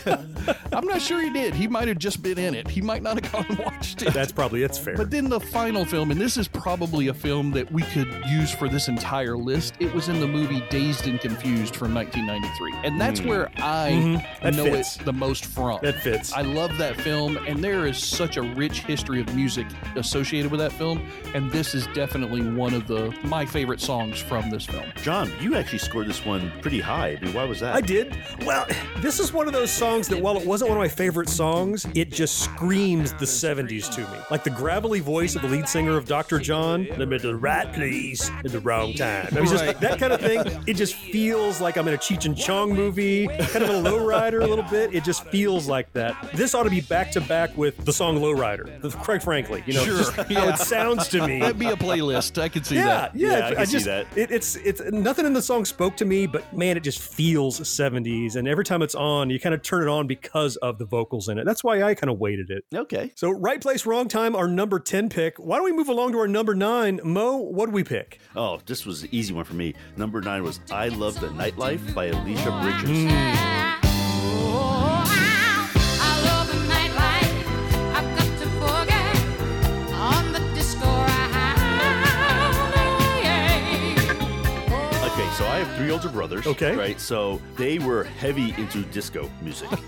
I'm 0.72 0.86
not 0.86 1.02
sure 1.02 1.22
he 1.22 1.30
did. 1.32 1.54
He 1.54 1.68
might 1.68 1.88
have 1.90 1.98
just 2.00 2.22
been 2.22 2.38
in 2.38 2.56
it. 2.56 2.68
He 2.78 2.82
might 2.84 3.02
not 3.02 3.20
have 3.24 3.32
gone 3.32 3.46
and 3.50 3.58
watched 3.58 4.04
it. 4.04 4.14
That's 4.14 4.32
probably, 4.32 4.62
it's 4.62 4.78
fair. 4.78 4.96
But 4.96 5.10
then 5.10 5.30
the 5.30 5.40
final 5.40 5.84
film, 5.84 6.12
and 6.12 6.22
this 6.22 6.38
is 6.38 6.48
probably 6.48 7.08
a 7.08 7.14
film 7.14 7.50
that 7.54 7.72
we 7.72 7.82
could 7.82 8.08
use 8.30 8.54
for 8.54 8.70
this 8.70 8.88
entire 8.88 9.36
list. 9.36 9.74
It 9.80 9.92
was 9.96 10.10
in 10.10 10.20
the 10.20 10.28
movie 10.28 10.64
Dazed 10.70 11.08
and 11.08 11.20
Confused 11.20 11.76
from 11.76 11.92
1993, 11.96 12.74
and 12.88 13.02
that's 13.02 13.20
where 13.22 13.50
I 13.58 14.22
Mhm. 14.44 14.56
Know 14.56 14.64
fits. 14.66 14.98
it 14.98 15.06
the 15.06 15.14
most 15.14 15.46
from. 15.48 15.80
that 15.82 15.96
fits. 16.04 16.34
I 16.34 16.42
love 16.44 16.78
that 16.78 17.02
film, 17.02 17.38
and 17.48 17.64
there 17.64 17.88
is 17.88 17.98
such 17.98 18.38
a 18.38 18.44
rich 18.44 18.82
history 18.82 19.22
of 19.22 19.34
music 19.34 19.66
associated 19.96 20.52
with 20.52 20.60
that 20.60 20.72
film. 20.74 21.02
And 21.34 21.50
this 21.52 21.74
is 21.74 21.88
definitely 21.96 22.44
one 22.48 22.76
of 22.76 22.86
the 22.86 23.12
my 23.24 23.44
favorite 23.44 23.82
songs 23.82 24.20
from 24.20 24.52
this 24.52 24.68
film. 24.68 24.86
John, 25.02 25.32
you 25.42 25.56
actually 25.56 25.80
scored 25.80 26.06
this 26.08 26.24
one 26.24 26.52
pretty 26.62 26.80
high. 26.80 27.18
I 27.20 27.26
mean, 27.26 27.34
why 27.34 27.44
was 27.46 27.60
that? 27.62 27.76
I 27.76 27.82
did. 27.82 28.16
Well, 28.46 28.68
this 28.98 29.20
is 29.20 29.34
one 29.34 29.48
of 29.48 29.54
those 29.54 29.72
songs 29.72 30.08
that 30.10 30.22
while 30.22 30.38
it 30.38 30.46
wasn't 30.46 30.70
one 30.70 30.78
of 30.78 30.82
my 30.84 30.88
favorite 30.88 31.30
songs, 31.30 31.88
it 31.96 32.12
just 32.12 32.42
screams 32.58 33.14
the 33.14 33.26
70s 33.26 33.88
to 33.94 34.02
me. 34.02 34.18
Like 34.32 34.44
the 34.44 34.50
gravelly 34.50 35.00
voice 35.00 35.36
of 35.36 35.44
the 35.44 35.48
lead 35.48 35.70
singer 35.70 35.96
of 35.96 36.08
Dr. 36.08 36.40
John, 36.40 36.88
I'm 37.00 37.14
at 37.14 37.22
the 37.22 37.36
right 37.36 37.72
place 37.72 38.32
at 38.44 38.52
the 38.52 38.60
wrong 38.62 38.94
time. 38.96 39.28
I 39.32 39.36
mean, 39.36 39.46
just 39.46 39.64
Right. 39.64 39.80
that 39.80 40.00
kind 40.00 40.12
of 40.12 40.20
thing. 40.22 40.40
It 40.66 40.74
just 40.74 40.96
feels 40.96 41.62
like 41.62 41.78
I'm 41.78 41.88
in 41.88 41.94
a 41.94 41.98
Cheech 41.98 42.26
and 42.26 42.36
Chong 42.36 42.74
movie, 42.74 43.28
kind 43.28 43.64
of 43.64 43.70
a 43.70 43.74
lowrider 43.90 44.42
a 44.42 44.48
little 44.48 44.66
bit. 44.72 44.96
It 44.96 45.04
just 45.04 45.24
feels 45.26 45.68
like 45.68 45.94
that. 45.94 46.16
This 46.34 46.56
ought 46.56 46.64
to 46.64 46.70
be 46.72 46.82
back 46.82 47.12
to 47.12 47.22
back 47.22 47.56
with 47.56 47.78
the 47.86 47.94
song 47.94 48.18
Lowrider, 48.20 48.82
the- 48.82 48.90
quite 48.90 49.22
frankly. 49.22 49.64
You 49.68 49.74
know, 49.74 49.84
Sure, 49.86 49.98
just 49.98 50.14
how 50.16 50.48
it 50.50 50.58
sounds 50.58 51.08
to 51.10 51.28
me. 51.28 51.40
That'd 51.40 51.60
be 51.60 51.68
a 51.68 51.76
playlist. 51.76 52.42
I 52.42 52.50
could 52.50 52.66
see 52.66 52.76
Yeah, 52.78 52.86
that. 52.88 53.16
yeah, 53.16 53.38
Yeah, 53.38 53.48
I 53.50 53.54
can 53.56 53.66
see 53.68 53.72
just 53.74 53.86
that. 53.86 54.08
It, 54.16 54.32
it's 54.32 54.56
it's 54.56 54.82
nothing 54.92 55.28
in 55.28 55.34
the 55.34 55.42
song 55.44 55.64
spoke 55.64 55.96
to 55.98 56.06
me, 56.06 56.26
but 56.26 56.58
man, 56.58 56.76
it 56.76 56.82
just 56.84 57.00
feels 57.00 57.60
70s, 57.60 58.36
and 58.36 58.48
every 58.48 58.66
time 58.66 58.82
it's 58.82 58.96
on, 58.96 59.30
you 59.30 59.40
kind 59.40 59.54
of 59.54 59.62
turn 59.62 59.84
it 59.84 59.90
on 59.90 60.08
because 60.08 60.56
of 60.58 60.80
the 60.80 60.86
vocals 60.86 61.30
in 61.30 61.38
it. 61.38 61.46
That's 61.46 61.64
why 61.64 61.84
I 61.84 61.94
kind 61.94 62.10
of 62.10 62.18
weighted 62.48 62.64
it. 62.72 62.78
Okay. 62.78 63.12
So, 63.16 63.32
right 63.32 63.62
place, 63.62 63.86
wrong 63.86 64.08
time. 64.08 64.36
Our 64.36 64.48
number 64.48 64.80
10 64.80 65.10
pick. 65.10 65.38
Why 65.38 65.58
don't 65.58 65.66
we 65.66 65.72
move 65.72 65.90
along 65.90 66.14
to 66.14 66.20
our 66.20 66.28
number 66.28 66.56
nine? 66.56 67.00
Mo, 67.04 67.38
what 67.38 67.68
do 67.68 67.72
we 67.72 67.84
pick? 67.84 68.20
Oh, 68.36 68.60
this 68.66 68.86
was 68.86 69.02
the 69.02 69.18
easy 69.18 69.34
one 69.34 69.46
for 69.46 69.56
me. 69.56 69.74
Number 69.96 70.22
nine 70.22 70.44
was 70.44 70.60
"I 70.72 70.90
Love 70.90 71.20
the 71.20 71.28
Nightlife" 71.28 71.94
by 71.94 72.06
Alicia 72.06 72.52
Bridges. 72.62 72.90
Mm. 72.90 73.57
Three 85.78 85.92
older 85.92 86.10
brothers. 86.10 86.46
Okay. 86.48 86.76
Right. 86.76 87.00
So 87.00 87.42
they 87.56 87.80
were 87.80 88.04
heavy 88.04 88.54
into 88.58 88.82
disco 88.84 89.30
music. 89.42 89.70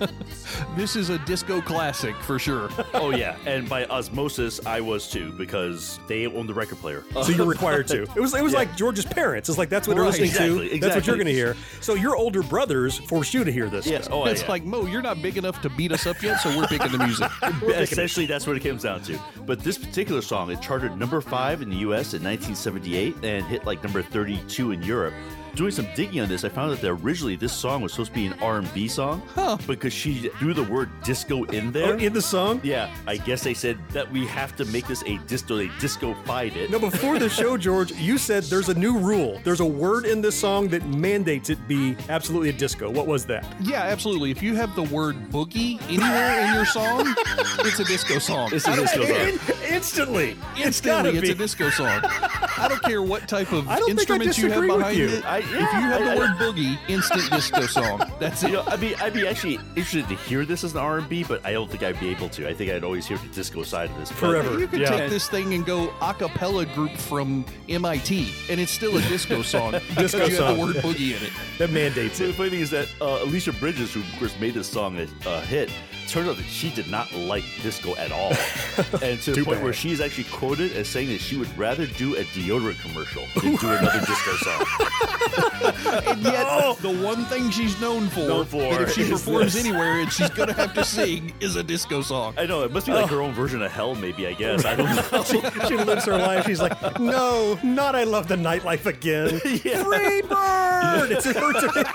This 0.76 0.96
is 0.96 1.10
a 1.10 1.18
disco 1.20 1.62
classic 1.62 2.16
for 2.18 2.38
sure. 2.40 2.70
oh 2.94 3.12
yeah, 3.12 3.36
and 3.46 3.68
by 3.68 3.86
osmosis, 3.86 4.60
I 4.66 4.82
was 4.82 5.10
too 5.10 5.32
because 5.34 6.00
they 6.08 6.26
owned 6.26 6.48
the 6.50 6.54
record 6.54 6.78
player. 6.80 7.04
So 7.24 7.32
you're 7.32 7.46
required 7.46 7.88
to. 7.90 8.04
It 8.04 8.16
was 8.20 8.34
it 8.34 8.42
was 8.44 8.54
Yeah. 8.54 8.60
like 8.60 8.76
George's 8.76 9.06
parents. 9.06 9.50
It's 9.50 9.58
like 9.58 9.70
that's 9.70 9.88
what 9.88 9.96
they're 9.96 10.04
Right, 10.04 10.12
listening 10.20 10.30
exactly, 10.30 10.70
to. 10.70 10.80
That's 10.80 10.96
what 10.96 11.08
you're 11.08 11.16
going 11.16 11.28
to 11.28 11.34
hear. 11.34 11.56
So 11.82 11.96
your 11.96 12.16
older 12.16 12.42
brothers 12.44 12.98
forced 12.98 13.34
you 13.34 13.44
to 13.44 13.52
hear 13.52 13.70
this. 13.70 13.86
Yes. 13.86 14.06
stuff. 14.06 14.16
Oh, 14.16 14.26
it's 14.26 14.42
yeah. 14.44 14.50
like 14.50 14.64
Mo, 14.64 14.86
you're 14.86 15.02
not 15.02 15.22
big 15.22 15.38
enough 15.38 15.62
to 15.62 15.70
beat 15.70 15.92
us 15.92 16.06
up 16.08 16.22
yet, 16.22 16.38
so 16.40 16.56
we're 16.58 16.68
picking 16.68 16.92
the 16.92 16.98
music. 17.00 17.30
Essentially, 17.68 18.26
that's 18.26 18.48
what 18.48 18.56
it 18.56 18.62
comes 18.62 18.84
down 18.84 19.02
to. 19.04 19.20
But 19.46 19.60
this 19.60 19.78
particular 19.78 20.22
song, 20.22 20.50
it 20.52 20.62
charted 20.62 20.98
number 20.98 21.20
five 21.22 21.62
in 21.62 21.70
the 21.70 21.78
U.S. 21.78 22.14
in 22.14 22.24
1978 22.24 23.24
and 23.24 23.46
hit 23.46 23.66
like 23.66 23.84
number 23.84 24.02
32 24.02 24.72
in 24.72 24.82
Europe. 24.84 25.14
Doing 25.56 25.72
some 25.72 25.88
digging 25.96 26.22
on 26.22 26.30
this, 26.30 26.44
I 26.44 26.50
found 26.50 26.72
out 26.72 26.82
that 26.82 26.90
originally 26.90 27.36
this 27.36 27.54
song 27.54 27.82
was 27.82 27.94
supposed 27.94 28.12
to 28.12 28.16
be 28.16 28.26
an 28.26 28.34
R&B 28.42 28.88
song, 28.88 29.22
huh. 29.34 29.58
because 29.68 29.94
she 29.94 30.30
threw 30.40 30.54
the 30.54 30.64
word 30.64 30.90
disco 31.04 31.44
in 31.46 31.70
oh, 31.70 31.72
there. 31.72 31.94
Oh, 31.94 31.98
in 31.98 32.14
the 32.14 32.22
song. 32.22 32.62
yeah, 32.64 32.94
I 33.08 33.18
guess 33.18 33.44
they 33.44 33.54
said 33.54 33.78
that 33.90 34.10
we 34.12 34.26
have 34.28 34.56
to 34.58 34.66
make 34.66 34.88
this 34.88 35.04
a 35.04 35.18
disco. 35.28 35.58
They 35.58 35.70
disco-fied 35.80 36.56
it. 36.56 36.70
No, 36.70 36.80
before 36.80 37.20
the 37.20 37.30
show, 37.30 37.58
George, 37.70 37.92
you 37.94 38.18
said 38.18 38.44
there's 38.44 38.70
a 38.70 38.74
new 38.74 38.98
rule. 38.98 39.42
There's 39.44 39.60
a 39.60 39.66
word 39.66 40.06
in 40.06 40.22
this 40.22 40.40
song 40.40 40.68
that 40.70 40.86
mandates 40.86 41.50
it 41.50 41.68
be 41.68 41.96
absolutely 42.08 42.50
a 42.50 42.54
disco. 42.54 42.90
What 42.90 43.08
was 43.08 43.26
that? 43.26 43.46
Yeah, 43.62 43.82
absolutely. 43.82 44.32
If 44.32 44.42
you 44.44 44.56
have 44.56 44.76
the 44.76 44.84
word 44.84 45.16
boogie 45.30 45.82
anywhere 45.90 46.42
in 46.48 46.54
your 46.54 46.66
song, 46.66 47.14
it's 47.60 47.80
a 47.80 47.86
disco 47.86 48.20
song. 48.20 48.52
It's 48.54 48.68
a 48.68 48.76
disco 48.76 49.06
song. 49.06 49.16
In- 49.16 49.40
instantly. 49.74 50.38
Instantly, 50.58 51.12
it's 51.12 51.22
be. 51.22 51.32
a 51.32 51.36
disco 51.36 51.70
song. 51.70 52.02
I 52.58 52.68
don't 52.70 52.84
care 52.84 53.02
what 53.02 53.28
type 53.28 53.52
of 53.52 53.68
I 53.68 53.80
don't 53.80 53.88
think 53.88 54.00
I 54.00 54.16
instruments 54.16 54.38
you 54.38 54.52
have 54.52 54.68
behind 54.68 54.98
you. 54.98 55.08
it. 55.08 55.26
I- 55.26 55.40
if 55.52 55.60
you 55.60 55.66
have 55.66 56.02
I- 56.02 56.06
the 56.06 56.12
I- 56.12 56.16
word 56.18 56.30
boogie, 56.38 56.78
instant 56.88 57.30
disco 57.32 57.66
song. 57.68 58.02
That's 58.20 58.42
You 58.44 58.50
it. 58.50 58.52
know, 58.54 58.64
I'd 58.68 58.80
be, 58.80 58.96
I'd 58.96 59.14
be 59.14 59.28
actually 59.28 59.56
interested 59.76 60.08
to 60.10 60.16
hear 60.16 60.46
this 60.46 60.64
as 60.64 60.74
an 60.74 60.80
R&B, 60.80 61.24
but 61.24 61.46
I 61.46 61.52
don't 61.54 61.70
think 61.70 61.84
I'd 61.84 62.00
be 62.00 62.10
able 62.10 62.30
to. 62.30 62.48
I 62.48 62.54
think 62.54 62.72
I'd 62.72 62.84
always 62.84 63.06
hear 63.08 63.18
the 63.18 63.28
disco 63.30 63.64
side 63.64 63.90
of 63.90 63.98
this. 63.98 64.10
But- 64.10 64.18
Forever. 64.18 64.60
You 64.60 64.68
could 64.68 64.82
Yeah. 64.82 64.90
take 64.90 65.10
this 65.10 65.28
thing 65.28 65.54
and 65.54 65.66
go 65.66 65.94
a 66.02 66.14
cappella 66.14 66.66
group 66.66 66.96
from 66.98 67.46
MIT, 67.68 68.34
and 68.50 68.60
it's 68.60 68.72
still 68.72 68.96
a 68.98 69.02
disco 69.04 69.42
song. 69.54 69.72
Disco 69.72 69.96
because 69.96 70.14
you 70.14 70.20
have 70.22 70.34
song. 70.36 70.58
the 70.58 70.62
word 70.62 70.76
boogie 70.78 71.18
in 71.18 71.24
it. 71.24 71.32
That 71.58 71.72
mandates 71.72 72.18
So 72.18 72.28
the 72.28 72.34
funny 72.34 72.50
thing 72.52 72.62
is 72.62 72.70
that 72.72 72.88
uh, 73.02 73.20
Alicia 73.24 73.54
Bridges, 73.54 73.94
who 73.94 74.02
of 74.02 74.20
course 74.20 74.38
made 74.40 74.54
this 74.54 74.68
song 74.68 74.98
a, 75.00 75.08
a 75.30 75.42
hit, 75.42 75.72
turns 76.12 76.28
out 76.30 76.38
that 76.38 76.46
she 76.46 76.70
did 76.72 76.90
not 76.90 77.12
like 77.14 77.44
disco 77.62 77.96
at 77.96 78.12
all, 78.12 78.32
and 79.02 79.20
to 79.22 79.32
the 79.34 79.44
point 79.44 79.58
bad. 79.58 79.64
where 79.64 79.74
she's 79.74 80.02
actually 80.02 80.26
quoted 80.26 80.72
as 80.74 80.88
saying 80.88 81.08
that 81.10 81.20
she 81.20 81.38
would 81.38 81.56
rather 81.58 81.86
do 81.86 82.16
a 82.16 82.24
deodorant 82.26 82.80
commercial 82.82 83.24
than 83.42 83.56
do 83.56 83.68
another 83.70 84.00
disco 84.00 84.32
song. 84.38 84.66
And 86.08 86.22
yet, 86.24 86.78
the 86.82 87.00
one 87.04 87.26
thing 87.26 87.50
she's 87.52 87.80
known 87.82 88.08
for, 88.10 88.20
Known 88.22 88.46
for 88.46 88.62
that 88.74 88.82
if 88.84 88.94
she 88.94 89.10
performs 89.10 89.54
this. 89.54 89.66
anywhere 89.66 90.00
and 90.00 90.12
she's 90.12 90.30
gonna 90.30 90.54
have 90.54 90.74
to 90.74 90.84
sing, 90.86 91.34
is 91.40 91.56
a 91.56 91.64
disco 91.64 92.02
song. 92.02 92.34
I 92.38 92.46
know 92.46 92.64
it 92.64 92.72
must 92.72 92.86
be 92.88 92.94
like 92.94 93.10
her 93.10 93.22
own 93.22 93.34
version 93.34 93.62
of 93.62 93.72
hell, 93.72 93.96
maybe. 93.96 94.26
I 94.28 94.34
guess 94.34 94.66
I 94.66 94.76
don't 94.76 94.96
know. 94.96 95.24
she, 95.24 95.42
she 95.68 95.76
lives 95.76 96.06
her 96.06 96.18
life. 96.18 96.46
She's 96.46 96.62
like, 96.62 97.00
no, 97.00 97.60
not 97.64 97.96
I 97.96 98.04
love 98.04 98.28
the 98.28 98.36
nightlife 98.36 98.86
again. 98.86 99.40
Free 99.40 100.22
bird. 100.22 101.12
It's, 101.12 101.26
her, 101.26 101.52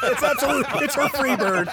it's 0.09 0.23
absolute. 0.23 0.67
It's 0.77 0.95
her 0.95 1.09
free 1.11 1.37
bird. 1.37 1.69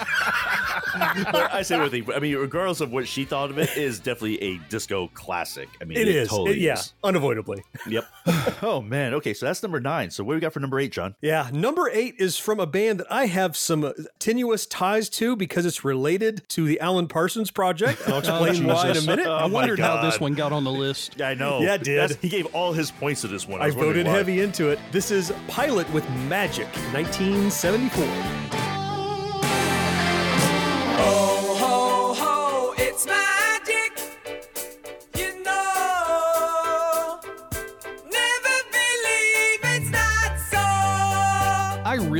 But 1.32 1.52
I 1.52 1.62
say 1.62 1.78
one 1.78 1.90
thing. 1.90 2.06
I 2.14 2.18
mean, 2.18 2.36
regardless 2.36 2.80
of 2.80 2.92
what 2.92 3.06
she 3.08 3.24
thought 3.24 3.50
of 3.50 3.58
it, 3.58 3.76
is 3.76 3.98
definitely 3.98 4.42
a 4.42 4.58
disco 4.68 5.08
classic. 5.14 5.68
I 5.80 5.84
mean, 5.84 5.98
It 5.98 6.08
is. 6.08 6.28
totally 6.28 6.52
It- 6.52 6.58
yeah, 6.58 6.74
is. 6.74 6.92
unavoidably. 7.04 7.62
Yep. 7.86 8.04
oh 8.62 8.80
man. 8.80 9.14
Okay, 9.14 9.34
so 9.34 9.46
that's 9.46 9.62
number 9.62 9.80
nine. 9.80 10.10
So 10.10 10.24
what 10.24 10.32
do 10.32 10.36
we 10.36 10.40
got 10.40 10.52
for 10.52 10.60
number 10.60 10.78
eight, 10.78 10.92
John? 10.92 11.14
Yeah, 11.20 11.48
number 11.52 11.88
eight 11.92 12.16
is 12.18 12.36
from 12.38 12.60
a 12.60 12.66
band 12.66 13.00
that 13.00 13.06
I 13.10 13.26
have 13.26 13.56
some 13.56 13.84
uh, 13.84 13.92
tenuous 14.18 14.66
ties 14.66 15.08
to 15.10 15.36
because 15.36 15.64
it's 15.66 15.84
related 15.84 16.48
to 16.50 16.64
the 16.66 16.80
Alan 16.80 17.08
Parsons 17.08 17.50
Project. 17.50 18.02
I'll 18.08 18.18
explain 18.20 18.64
why 18.66 18.84
in 18.84 18.90
a 18.90 18.94
Jesus. 18.94 19.06
minute. 19.06 19.26
I 19.26 19.46
my 19.46 19.52
wondered 19.52 19.78
how 19.78 20.02
this 20.02 20.20
one 20.20 20.34
got 20.34 20.52
on 20.52 20.64
the 20.64 20.72
list. 20.72 21.16
Yeah, 21.18 21.28
I 21.28 21.34
know. 21.34 21.60
Yeah, 21.60 21.74
it 21.74 21.84
did. 21.84 21.98
That's- 21.98 22.18
he 22.20 22.28
gave 22.28 22.46
all 22.54 22.72
his 22.72 22.90
points 22.90 23.22
to 23.22 23.28
this 23.28 23.46
one. 23.48 23.60
I 23.62 23.66
was 23.66 23.74
voted 23.74 24.06
why. 24.06 24.12
heavy 24.12 24.40
into 24.40 24.68
it. 24.68 24.78
This 24.92 25.10
is 25.10 25.32
Pilot 25.48 25.90
with 25.92 26.08
Magic, 26.28 26.66
1974. 26.92 28.71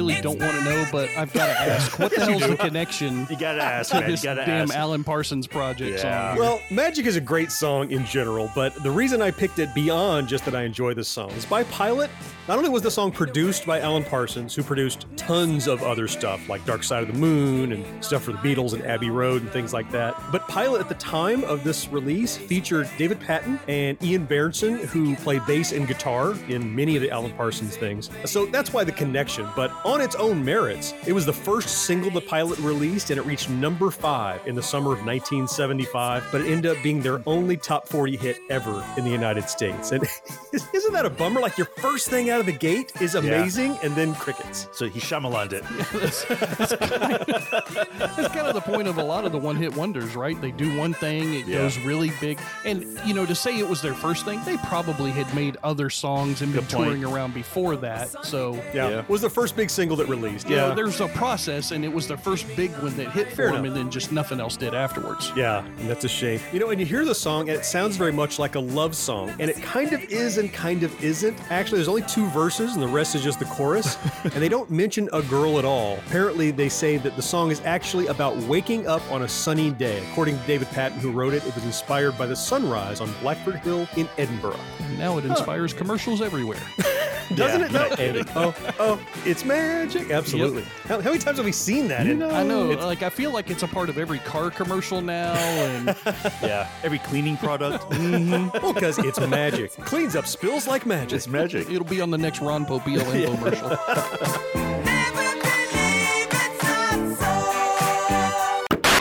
I 0.02 0.06
really 0.08 0.20
don't 0.22 0.38
want 0.40 0.52
to 0.58 0.64
know, 0.64 0.86
but 0.90 1.08
I've 1.16 1.32
got 1.32 1.46
to 1.46 1.60
ask: 1.60 1.98
What 1.98 2.10
the 2.14 2.24
hell's 2.24 2.46
the 2.46 2.56
connection 2.56 3.26
You 3.30 3.36
gotta 3.36 3.62
ask, 3.62 3.90
to 3.90 4.00
man. 4.00 4.04
You 4.04 4.10
this 4.16 4.22
gotta 4.22 4.44
damn 4.44 4.62
ask. 4.70 4.74
Alan 4.74 5.04
Parsons 5.04 5.46
project 5.46 5.98
Yeah. 5.98 6.30
song? 6.34 6.38
Well, 6.38 6.60
Magic 6.70 7.06
is 7.06 7.16
a 7.16 7.20
great 7.20 7.52
song 7.52 7.90
in 7.90 8.04
general, 8.06 8.50
but 8.54 8.74
the 8.82 8.90
reason 8.90 9.22
I 9.22 9.30
picked 9.30 9.58
it 9.58 9.74
beyond 9.74 10.28
just 10.28 10.44
that 10.46 10.54
I 10.54 10.62
enjoy 10.64 10.94
this 10.94 11.08
song 11.08 11.30
is 11.32 11.44
by 11.46 11.64
Pilot. 11.64 12.10
Not 12.48 12.58
only 12.58 12.70
was 12.70 12.82
the 12.82 12.90
song 12.90 13.12
produced 13.12 13.64
by 13.66 13.78
Alan 13.80 14.02
Parsons, 14.02 14.54
who 14.54 14.64
produced 14.64 15.06
tons 15.16 15.68
of 15.68 15.80
other 15.84 16.08
stuff 16.08 16.48
like 16.48 16.64
Dark 16.66 16.82
Side 16.82 17.02
of 17.04 17.12
the 17.12 17.18
Moon 17.18 17.72
and 17.72 18.04
stuff 18.04 18.24
for 18.24 18.32
the 18.32 18.38
Beatles 18.38 18.72
and 18.72 18.84
Abbey 18.84 19.10
Road 19.10 19.42
and 19.42 19.50
things 19.52 19.72
like 19.72 19.88
that, 19.92 20.20
but 20.32 20.46
Pilot 20.48 20.80
at 20.80 20.88
the 20.88 20.96
time 20.96 21.44
of 21.44 21.62
this 21.62 21.86
release 21.88 22.36
featured 22.36 22.90
David 22.98 23.20
Paton 23.20 23.60
and 23.68 23.96
Ian 24.02 24.26
Bairnson, 24.26 24.80
who 24.86 25.14
play 25.16 25.38
bass 25.40 25.70
and 25.72 25.86
guitar 25.86 26.34
in 26.48 26.74
many 26.74 26.96
of 26.96 27.02
the 27.02 27.10
Alan 27.12 27.30
Parsons 27.32 27.76
things. 27.76 28.10
So 28.24 28.46
that's 28.46 28.72
why 28.72 28.82
the 28.82 28.92
connection. 28.92 29.46
But 29.54 29.70
on 29.84 29.91
its 30.00 30.14
own 30.16 30.44
merits, 30.44 30.94
it 31.06 31.12
was 31.12 31.26
the 31.26 31.32
first 31.32 31.84
single 31.86 32.10
the 32.10 32.20
Pilot 32.20 32.58
released, 32.60 33.10
and 33.10 33.18
it 33.18 33.26
reached 33.26 33.50
number 33.50 33.90
five 33.90 34.46
in 34.46 34.54
the 34.54 34.62
summer 34.62 34.92
of 34.92 35.04
1975. 35.04 36.24
But 36.32 36.40
it 36.42 36.50
ended 36.50 36.76
up 36.76 36.82
being 36.82 37.00
their 37.02 37.20
only 37.26 37.56
top 37.56 37.88
40 37.88 38.16
hit 38.16 38.36
ever 38.50 38.84
in 38.96 39.04
the 39.04 39.10
United 39.10 39.48
States. 39.48 39.92
And 39.92 40.02
isn't 40.72 40.92
that 40.92 41.04
a 41.04 41.10
bummer? 41.10 41.40
Like 41.40 41.58
your 41.58 41.66
first 41.66 42.08
thing 42.08 42.30
out 42.30 42.40
of 42.40 42.46
the 42.46 42.52
gate 42.52 42.92
is 43.00 43.14
amazing, 43.14 43.76
and 43.82 43.94
then 43.94 44.14
crickets. 44.14 44.68
So 44.72 44.88
he 44.88 45.00
Shyamalan'd 45.00 45.52
it. 45.52 45.64
That's 47.12 48.28
kind 48.28 48.46
of 48.46 48.54
the 48.54 48.60
point 48.62 48.88
of 48.88 48.98
a 48.98 49.02
lot 49.02 49.24
of 49.24 49.32
the 49.32 49.38
one-hit 49.38 49.74
wonders, 49.76 50.14
right? 50.16 50.40
They 50.40 50.50
do 50.52 50.76
one 50.78 50.94
thing, 50.94 51.34
it 51.34 51.46
Yeah. 51.46 51.58
goes 51.58 51.78
really 51.78 52.12
big, 52.20 52.38
and 52.64 52.84
you 53.04 53.14
know, 53.14 53.26
to 53.26 53.34
say 53.34 53.58
it 53.58 53.68
was 53.68 53.82
their 53.82 53.94
first 53.94 54.24
thing, 54.24 54.40
they 54.44 54.56
probably 54.58 55.10
had 55.10 55.32
made 55.34 55.56
other 55.62 55.90
songs 55.90 56.42
and 56.42 56.52
been 56.52 56.64
point. 56.66 56.70
touring 56.70 57.04
around 57.04 57.34
before 57.34 57.76
that. 57.76 58.24
So 58.24 58.54
Yeah. 58.74 58.88
Yeah. 58.88 59.04
Was 59.08 59.20
the 59.22 59.30
first 59.30 59.56
big 59.56 59.70
single 59.70 59.81
that 59.90 60.08
released. 60.08 60.48
you 60.48 60.56
Yeah. 60.56 60.68
know, 60.68 60.74
there's 60.74 61.00
a 61.00 61.08
process, 61.08 61.70
and 61.72 61.84
it 61.84 61.92
was 61.92 62.06
their 62.08 62.16
first 62.16 62.46
big 62.56 62.70
one 62.78 62.96
that 62.96 63.10
hit 63.12 63.26
Fair 63.32 63.48
for 63.48 63.54
them, 63.56 63.64
enough. 63.64 63.76
and 63.76 63.86
then 63.86 63.90
just 63.90 64.12
nothing 64.12 64.40
else 64.40 64.56
did 64.56 64.74
afterwards. 64.74 65.32
Yeah, 65.36 65.64
and 65.78 65.90
that's 65.90 66.04
a 66.04 66.08
shame. 66.08 66.40
You 66.52 66.60
know, 66.60 66.70
and 66.70 66.78
you 66.80 66.86
hear 66.86 67.04
the 67.04 67.14
song, 67.14 67.48
and 67.48 67.58
it 67.58 67.64
sounds 67.64 67.96
very 67.96 68.12
much 68.12 68.38
like 68.38 68.54
a 68.54 68.60
love 68.60 68.94
song, 68.94 69.30
and 69.40 69.50
it 69.50 69.60
kind 69.62 69.92
of 69.92 70.02
is 70.04 70.38
and 70.38 70.52
kind 70.52 70.82
of 70.82 71.02
isn't. 71.04 71.36
Actually, 71.50 71.78
there's 71.78 71.88
only 71.88 72.02
two 72.02 72.26
verses, 72.30 72.74
and 72.74 72.82
the 72.82 72.88
rest 72.88 73.14
is 73.14 73.22
just 73.22 73.38
the 73.38 73.44
chorus, 73.46 73.96
and 74.24 74.32
they 74.34 74.48
don't 74.48 74.70
mention 74.70 75.08
a 75.12 75.22
girl 75.22 75.58
at 75.58 75.64
all. 75.64 75.98
Apparently, 76.06 76.50
they 76.50 76.68
say 76.68 76.96
that 76.98 77.16
the 77.16 77.22
song 77.22 77.50
is 77.50 77.60
actually 77.64 78.06
about 78.06 78.36
waking 78.48 78.86
up 78.86 79.02
on 79.10 79.22
a 79.22 79.28
sunny 79.28 79.70
day. 79.70 80.02
According 80.12 80.38
to 80.38 80.46
David 80.46 80.68
Paton, 80.68 80.98
who 81.00 81.10
wrote 81.10 81.34
it, 81.34 81.44
it 81.46 81.54
was 81.54 81.64
inspired 81.64 82.16
by 82.16 82.26
the 82.26 82.36
sunrise 82.36 83.00
on 83.00 83.12
Blackford 83.20 83.56
Hill 83.56 83.88
in 83.96 84.08
Edinburgh. 84.18 84.58
And 84.80 84.98
now 84.98 85.18
it 85.18 85.24
inspires 85.24 85.72
commercials 85.72 86.20
everywhere. 86.22 86.58
Doesn't 87.34 87.72
Yeah, 87.72 87.94
it? 87.98 88.26
No. 88.26 88.32
oh, 88.36 88.54
oh, 88.78 89.00
it's 89.24 89.44
magic. 89.66 90.10
Absolutely. 90.10 90.62
How, 90.86 91.00
how 91.00 91.10
many 91.10 91.18
times 91.18 91.36
have 91.38 91.44
we 91.46 91.52
seen 91.52 91.88
that? 91.88 92.06
in- 92.06 92.22
I 92.22 92.42
know, 92.42 92.66
like 92.70 93.02
I 93.02 93.10
feel 93.10 93.30
like 93.32 93.50
it's 93.50 93.62
a 93.62 93.68
part 93.68 93.88
of 93.88 93.98
every 93.98 94.18
car 94.20 94.50
commercial 94.50 95.00
now, 95.00 95.32
and 95.34 95.96
Yeah. 96.42 96.68
Every 96.82 96.98
cleaning 96.98 97.36
product. 97.36 97.84
Well, 98.62 98.72
because 98.72 98.98
it's 98.98 99.18
magic. 99.20 99.72
Cleans 99.72 100.14
up 100.16 100.26
spills 100.26 100.66
like 100.66 100.86
magic. 100.86 101.16
it's 101.16 101.28
magic. 101.28 101.68
it'll 101.70 101.84
be 101.84 102.00
on 102.00 102.10
the 102.10 102.18
next 102.18 102.40
Ron 102.40 102.64
Popeil 102.66 103.00
infomercial. 103.00 103.70
Never 104.84 105.40
believe 105.40 106.28
it's 106.32 106.62
not 107.18 107.18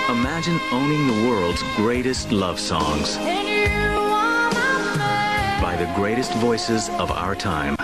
so. 0.07 0.13
Imagine 0.13 0.59
owning 0.71 1.07
the 1.07 1.29
world's 1.29 1.63
greatest 1.75 2.31
love 2.31 2.59
songs 2.59 3.17
And 3.17 3.47
you 3.47 3.67
are 3.99 4.51
my 4.51 5.59
by 5.61 5.75
the 5.77 5.91
greatest 5.95 6.33
voices 6.35 6.89
of 6.89 7.11
our 7.11 7.35
time. 7.35 7.75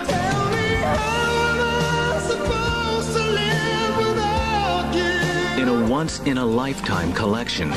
In 5.68 5.74
a 5.74 5.86
once 5.86 6.20
in 6.20 6.38
a 6.38 6.46
lifetime 6.46 7.12
collection. 7.12 7.70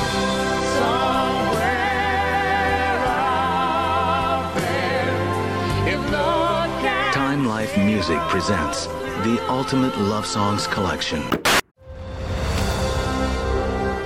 Time 7.11 7.45
Life 7.45 7.77
Music 7.77 8.17
presents 8.29 8.85
the 9.25 9.45
Ultimate 9.49 9.97
Love 9.97 10.25
Songs 10.25 10.67
Collection. 10.67 11.21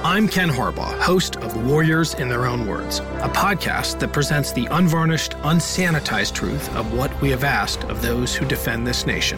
I'm 0.03 0.27
Ken 0.27 0.49
Harbaugh, 0.49 0.99
host 0.99 1.35
of 1.35 1.55
Warriors 1.67 2.15
in 2.15 2.27
Their 2.27 2.47
Own 2.47 2.65
Words, 2.65 3.01
a 3.21 3.29
podcast 3.29 3.99
that 3.99 4.11
presents 4.11 4.51
the 4.51 4.65
unvarnished, 4.71 5.33
unsanitized 5.43 6.33
truth 6.33 6.75
of 6.75 6.91
what 6.97 7.21
we 7.21 7.29
have 7.29 7.43
asked 7.43 7.83
of 7.83 8.01
those 8.01 8.33
who 8.33 8.47
defend 8.47 8.87
this 8.87 9.05
nation. 9.05 9.37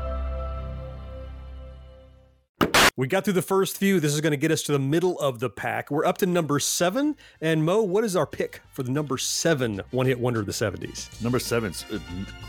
We 3.01 3.07
got 3.07 3.23
through 3.23 3.33
the 3.33 3.41
first 3.41 3.77
few. 3.77 3.99
This 3.99 4.13
is 4.13 4.21
going 4.21 4.29
to 4.29 4.37
get 4.37 4.51
us 4.51 4.61
to 4.61 4.73
the 4.73 4.77
middle 4.77 5.19
of 5.19 5.39
the 5.39 5.49
pack. 5.49 5.89
We're 5.89 6.05
up 6.05 6.19
to 6.19 6.27
number 6.27 6.59
seven. 6.59 7.15
And 7.41 7.65
Mo, 7.65 7.81
what 7.81 8.03
is 8.03 8.15
our 8.15 8.27
pick 8.27 8.61
for 8.69 8.83
the 8.83 8.91
number 8.91 9.17
seven 9.17 9.81
one 9.89 10.05
hit 10.05 10.19
wonder 10.19 10.39
of 10.41 10.45
the 10.45 10.51
70s? 10.51 11.19
Number 11.19 11.39
seven's 11.39 11.83
a 11.91 11.99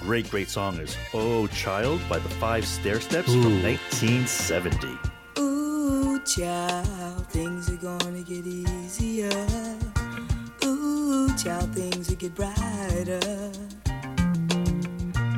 great, 0.05 0.29
great 0.31 0.51
song 0.51 0.79
is 0.79 0.95
Oh 1.15 1.47
Child 1.47 2.03
by 2.07 2.19
the 2.19 2.29
Five 2.29 2.65
Stairsteps 2.65 3.31
Ooh. 3.31 3.43
from 3.43 3.63
1970. 3.63 4.89
Ooh, 5.39 6.21
child, 6.27 7.27
things 7.29 7.71
are 7.71 7.77
gonna 7.77 8.21
get 8.21 8.47
easier. 8.47 9.31
Ooh, 10.67 11.35
child, 11.35 11.75
things 11.75 12.11
will 12.11 12.17
get 12.17 12.35
brighter. 12.35 13.53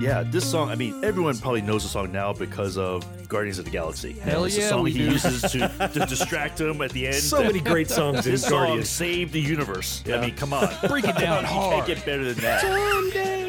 Yeah, 0.04 0.23
this 0.23 0.49
song, 0.50 0.68
I 0.70 0.75
mean, 0.75 1.02
everyone 1.02 1.37
probably 1.38 1.62
knows 1.62 1.82
the 1.82 1.88
song 1.88 2.12
now 2.12 2.32
because 2.32 2.76
of 2.76 3.04
Guardians 3.28 3.58
of 3.58 3.64
the 3.64 3.70
Galaxy. 3.70 4.12
Hell 4.12 4.44
it's 4.44 4.56
yeah, 4.56 4.64
the 4.64 4.68
song 4.68 4.82
we 4.82 4.92
he 4.92 4.99
do. 4.99 5.04
uses 5.12 5.42
to, 5.52 5.90
to 5.94 6.06
distract 6.06 6.61
him 6.61 6.80
at 6.82 6.90
the 6.92 7.06
end. 7.06 7.16
So 7.16 7.42
many 7.42 7.61
great 7.61 7.88
songs 7.88 8.26
in 8.26 8.32
This 8.32 8.42
song 8.42 8.50
Guardians. 8.66 8.88
saved 8.90 9.32
the 9.32 9.40
universe. 9.40 10.02
I 10.06 10.20
mean, 10.20 10.34
come 10.37 10.52
on. 10.52 10.68
Break 10.88 11.04
it 11.06 11.16
down 11.16 11.42
you 11.44 11.49
hard. 11.49 11.75
can't 11.75 11.87
get 11.87 12.04
better 12.06 12.32
than 12.32 12.42
that. 12.44 13.40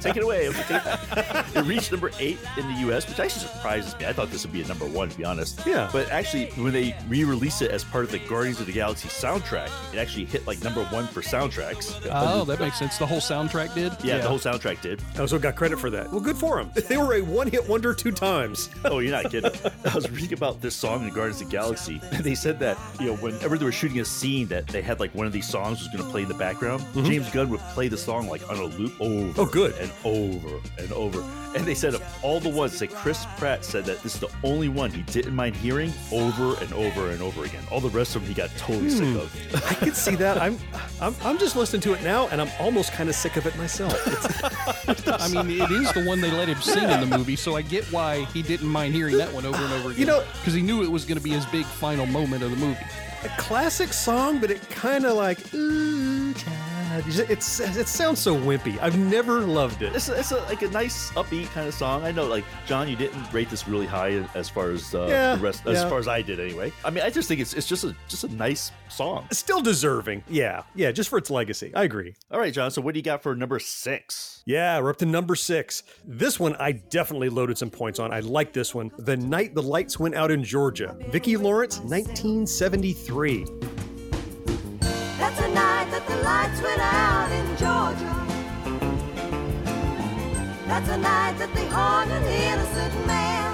Take 0.00 0.16
it 0.16 0.22
away. 0.24 0.48
Okay, 0.48 0.64
take- 0.64 1.56
It 1.56 1.64
reached 1.64 1.92
number 1.92 2.10
eight 2.18 2.38
in 2.56 2.66
the 2.66 2.80
U.S., 2.80 3.08
which 3.08 3.20
actually 3.20 3.42
surprises 3.46 3.96
me. 3.98 4.06
I 4.06 4.12
thought 4.12 4.30
this 4.30 4.44
would 4.44 4.52
be 4.52 4.62
a 4.62 4.66
number 4.66 4.86
one, 4.86 5.08
to 5.10 5.16
be 5.16 5.24
honest. 5.24 5.60
Yeah. 5.66 5.88
But 5.92 6.10
actually, 6.10 6.46
when 6.52 6.72
they 6.72 6.96
re-released 7.08 7.62
it 7.62 7.70
as 7.70 7.84
part 7.84 8.04
of 8.04 8.10
the 8.10 8.18
Guardians 8.20 8.58
of 8.58 8.66
the 8.66 8.72
Galaxy 8.72 9.08
soundtrack, 9.08 9.70
it 9.94 9.98
actually 9.98 10.24
hit 10.24 10.46
like 10.46 10.62
number 10.64 10.82
one 10.86 11.06
for 11.06 11.20
soundtracks. 11.22 11.94
Oh, 12.10 12.44
that 12.44 12.58
makes 12.58 12.78
sense. 12.78 12.98
The 12.98 13.06
whole 13.06 13.20
soundtrack 13.20 13.74
did. 13.74 13.92
Yeah, 14.02 14.18
the 14.18 14.28
whole 14.28 14.38
soundtrack 14.38 14.71
did. 14.80 15.02
I 15.16 15.20
also 15.20 15.38
got 15.38 15.56
credit 15.56 15.78
for 15.78 15.90
that. 15.90 16.10
Well, 16.10 16.20
good 16.20 16.36
for 16.36 16.56
them. 16.62 16.70
They 16.88 16.96
were 16.96 17.14
a 17.14 17.20
one 17.22 17.46
hit 17.48 17.68
wonder 17.68 17.92
two 17.94 18.12
times. 18.12 18.70
Oh, 18.84 18.98
you're 18.98 19.12
not 19.12 19.30
kidding. 19.30 19.50
I 19.90 19.94
was 19.94 20.10
reading 20.10 20.32
about 20.34 20.60
this 20.60 20.74
song 20.74 21.06
in 21.06 21.14
Guardians 21.14 21.40
of 21.40 21.48
the 21.48 21.52
Galaxy, 21.52 22.00
and 22.12 22.22
they 22.24 22.34
said 22.34 22.58
that, 22.60 22.76
you 23.00 23.06
know, 23.06 23.16
whenever 23.16 23.56
they 23.56 23.64
were 23.64 23.72
shooting 23.72 24.00
a 24.00 24.04
scene 24.04 24.48
that 24.48 24.66
they 24.66 24.82
had 24.82 25.00
like 25.00 25.14
one 25.14 25.26
of 25.26 25.32
these 25.32 25.48
songs 25.48 25.78
was 25.78 25.88
going 25.88 26.02
to 26.04 26.10
play 26.10 26.22
in 26.22 26.28
the 26.28 26.34
background, 26.34 26.84
James 26.94 27.30
Gunn 27.30 27.48
would 27.50 27.60
play 27.74 27.88
the 27.88 27.96
song 27.96 28.28
like 28.28 28.48
on 28.50 28.56
a 28.58 28.64
loop 28.64 28.92
over 29.00 29.12
Mm-hmm. 29.12 29.40
Oh, 29.40 29.46
good. 29.46 29.74
and 29.78 29.90
over 30.04 30.60
and 30.78 30.92
over. 30.92 31.22
And 31.56 31.64
they 31.66 31.74
said 31.74 31.94
of 31.94 32.02
all 32.22 32.40
the 32.40 32.48
ones, 32.48 32.76
say 32.76 32.86
Chris 32.86 33.24
Pratt 33.38 33.64
said 33.64 33.84
that 33.84 34.02
this 34.02 34.14
is 34.14 34.20
the 34.20 34.30
only 34.42 34.68
one 34.68 34.90
he 34.90 35.02
didn't 35.02 35.34
mind 35.34 35.54
hearing 35.54 35.92
over 36.10 36.56
and 36.62 36.72
over 36.72 37.10
and 37.10 37.20
over 37.22 37.44
again. 37.44 37.62
All 37.70 37.80
the 37.80 37.90
rest 37.90 38.16
of 38.16 38.22
them 38.22 38.28
he 38.28 38.34
got 38.34 38.50
totally 38.56 38.90
sick 38.90 39.04
Hmm. 39.06 39.16
of. 39.18 39.70
I 39.70 39.74
can 39.74 39.94
see 39.94 40.16
that. 40.16 40.38
I'm, 40.38 40.58
I'm, 41.00 41.14
I'm 41.22 41.38
just 41.38 41.56
listening 41.56 41.82
to 41.82 41.92
it 41.94 42.02
now, 42.02 42.28
and 42.28 42.40
I'm 42.40 42.50
almost 42.58 42.92
kind 42.92 43.08
of 43.08 43.14
sick 43.14 43.36
of 43.36 43.46
it 43.46 43.56
myself. 43.56 43.92
I 45.06 45.28
mean, 45.44 45.60
it 45.60 45.70
is 45.70 45.92
the 45.92 46.04
one 46.04 46.20
they 46.20 46.30
let 46.30 46.48
him 46.48 46.60
sing 46.60 46.88
in 46.88 47.00
the 47.08 47.18
movie, 47.18 47.36
so 47.36 47.56
I 47.56 47.62
get 47.62 47.84
why 47.92 48.24
he 48.32 48.42
didn't 48.42 48.68
mind 48.68 48.94
hearing 48.94 49.16
that 49.18 49.32
one 49.32 49.44
over 49.46 49.62
and 49.62 49.72
over 49.74 49.88
again. 49.90 50.00
You 50.00 50.06
know- 50.06 50.24
because 50.38 50.54
he 50.54 50.62
knew 50.62 50.82
it 50.82 50.90
was 50.90 51.04
going 51.04 51.18
to 51.18 51.22
be 51.24 51.30
his 51.30 51.46
big 51.46 51.64
final 51.66 52.06
moment 52.06 52.42
of 52.42 52.50
the 52.50 52.56
movie. 52.56 52.78
a 53.24 53.28
classic 53.40 53.92
song, 53.92 54.38
but 54.40 54.50
it 54.50 54.68
kind 54.70 55.04
of 55.06 55.16
like, 55.16 55.38
ooh, 55.54 56.34
child. 56.34 56.71
It's, 57.06 57.60
it 57.60 57.88
sounds 57.88 58.18
so 58.20 58.34
wimpy. 58.36 58.78
I've 58.80 58.98
never 58.98 59.40
loved 59.40 59.82
it. 59.82 59.94
It's, 59.94 60.08
a, 60.08 60.18
it's 60.18 60.32
a, 60.32 60.38
like 60.44 60.62
a 60.62 60.68
nice 60.68 61.10
upbeat 61.12 61.46
kind 61.52 61.66
of 61.68 61.74
song. 61.74 62.04
I 62.04 62.12
know, 62.12 62.26
like 62.26 62.44
John, 62.66 62.88
you 62.88 62.96
didn't 62.96 63.32
rate 63.32 63.50
this 63.50 63.66
really 63.68 63.86
high 63.86 64.24
as 64.34 64.48
far 64.48 64.70
as 64.70 64.94
uh, 64.94 65.06
Yeah, 65.08 65.36
the 65.36 65.42
rest, 65.42 65.66
as 65.66 65.82
yeah. 65.82 65.88
far 65.88 65.98
as 65.98 66.08
I 66.08 66.22
did 66.22 66.40
anyway. 66.40 66.72
I 66.84 66.90
mean, 66.90 67.04
I 67.04 67.10
just 67.10 67.28
think 67.28 67.40
it's 67.40 67.54
it's 67.54 67.66
just 67.66 67.84
a 67.84 67.94
just 68.08 68.24
a 68.24 68.28
nice 68.34 68.70
song. 68.88 69.26
Still 69.32 69.60
deserving. 69.62 70.24
Yeah. 70.28 70.62
Yeah. 70.74 70.92
Just 70.92 71.08
for 71.08 71.18
its 71.18 71.30
legacy. 71.30 71.72
I 71.74 71.84
agree. 71.84 72.14
All 72.30 72.38
right, 72.38 72.52
John. 72.52 72.70
So 72.70 72.80
what 72.82 72.94
do 72.94 72.98
you 72.98 73.04
got 73.04 73.22
for 73.22 73.34
number 73.34 73.58
six? 73.58 74.42
Yeah, 74.44 74.80
we're 74.80 74.90
up 74.90 74.96
to 74.98 75.06
number 75.06 75.34
six. 75.36 75.82
This 76.04 76.40
one 76.40 76.56
I 76.56 76.72
definitely 76.72 77.28
loaded 77.28 77.56
some 77.58 77.70
points 77.70 77.98
on. 77.98 78.12
I 78.12 78.20
like 78.20 78.52
this 78.52 78.74
one. 78.74 78.90
The 78.98 79.16
Night 79.16 79.54
the 79.54 79.62
Lights 79.62 79.98
Went 79.98 80.14
Out 80.14 80.30
in 80.30 80.42
Georgia. 80.42 80.96
Vicki 81.10 81.36
Lawrence, 81.36 81.78
1973. 81.78 83.44
That's 85.18 85.40
the 85.40 85.48
night 85.48 85.81
that 85.92 86.06
the 86.06 86.16
lights 86.24 86.62
went 86.62 86.80
out 86.80 87.30
in 87.30 87.46
Georgia. 87.60 88.12
That's 90.66 90.88
the 90.88 90.96
night 90.96 91.36
that 91.36 91.52
they 91.54 91.66
hung 91.66 92.10
an 92.10 92.24
innocent 92.24 93.06
man. 93.06 93.52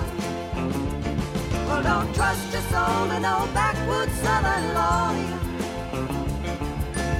Well, 1.66 1.83
don't 1.83 2.14
trust 2.14 2.53
your 2.53 2.62
soul 2.70 3.09
to 3.09 3.18
no 3.18 3.48
backwoods 3.53 4.14
southern 4.22 4.66
lawyer. 4.79 5.38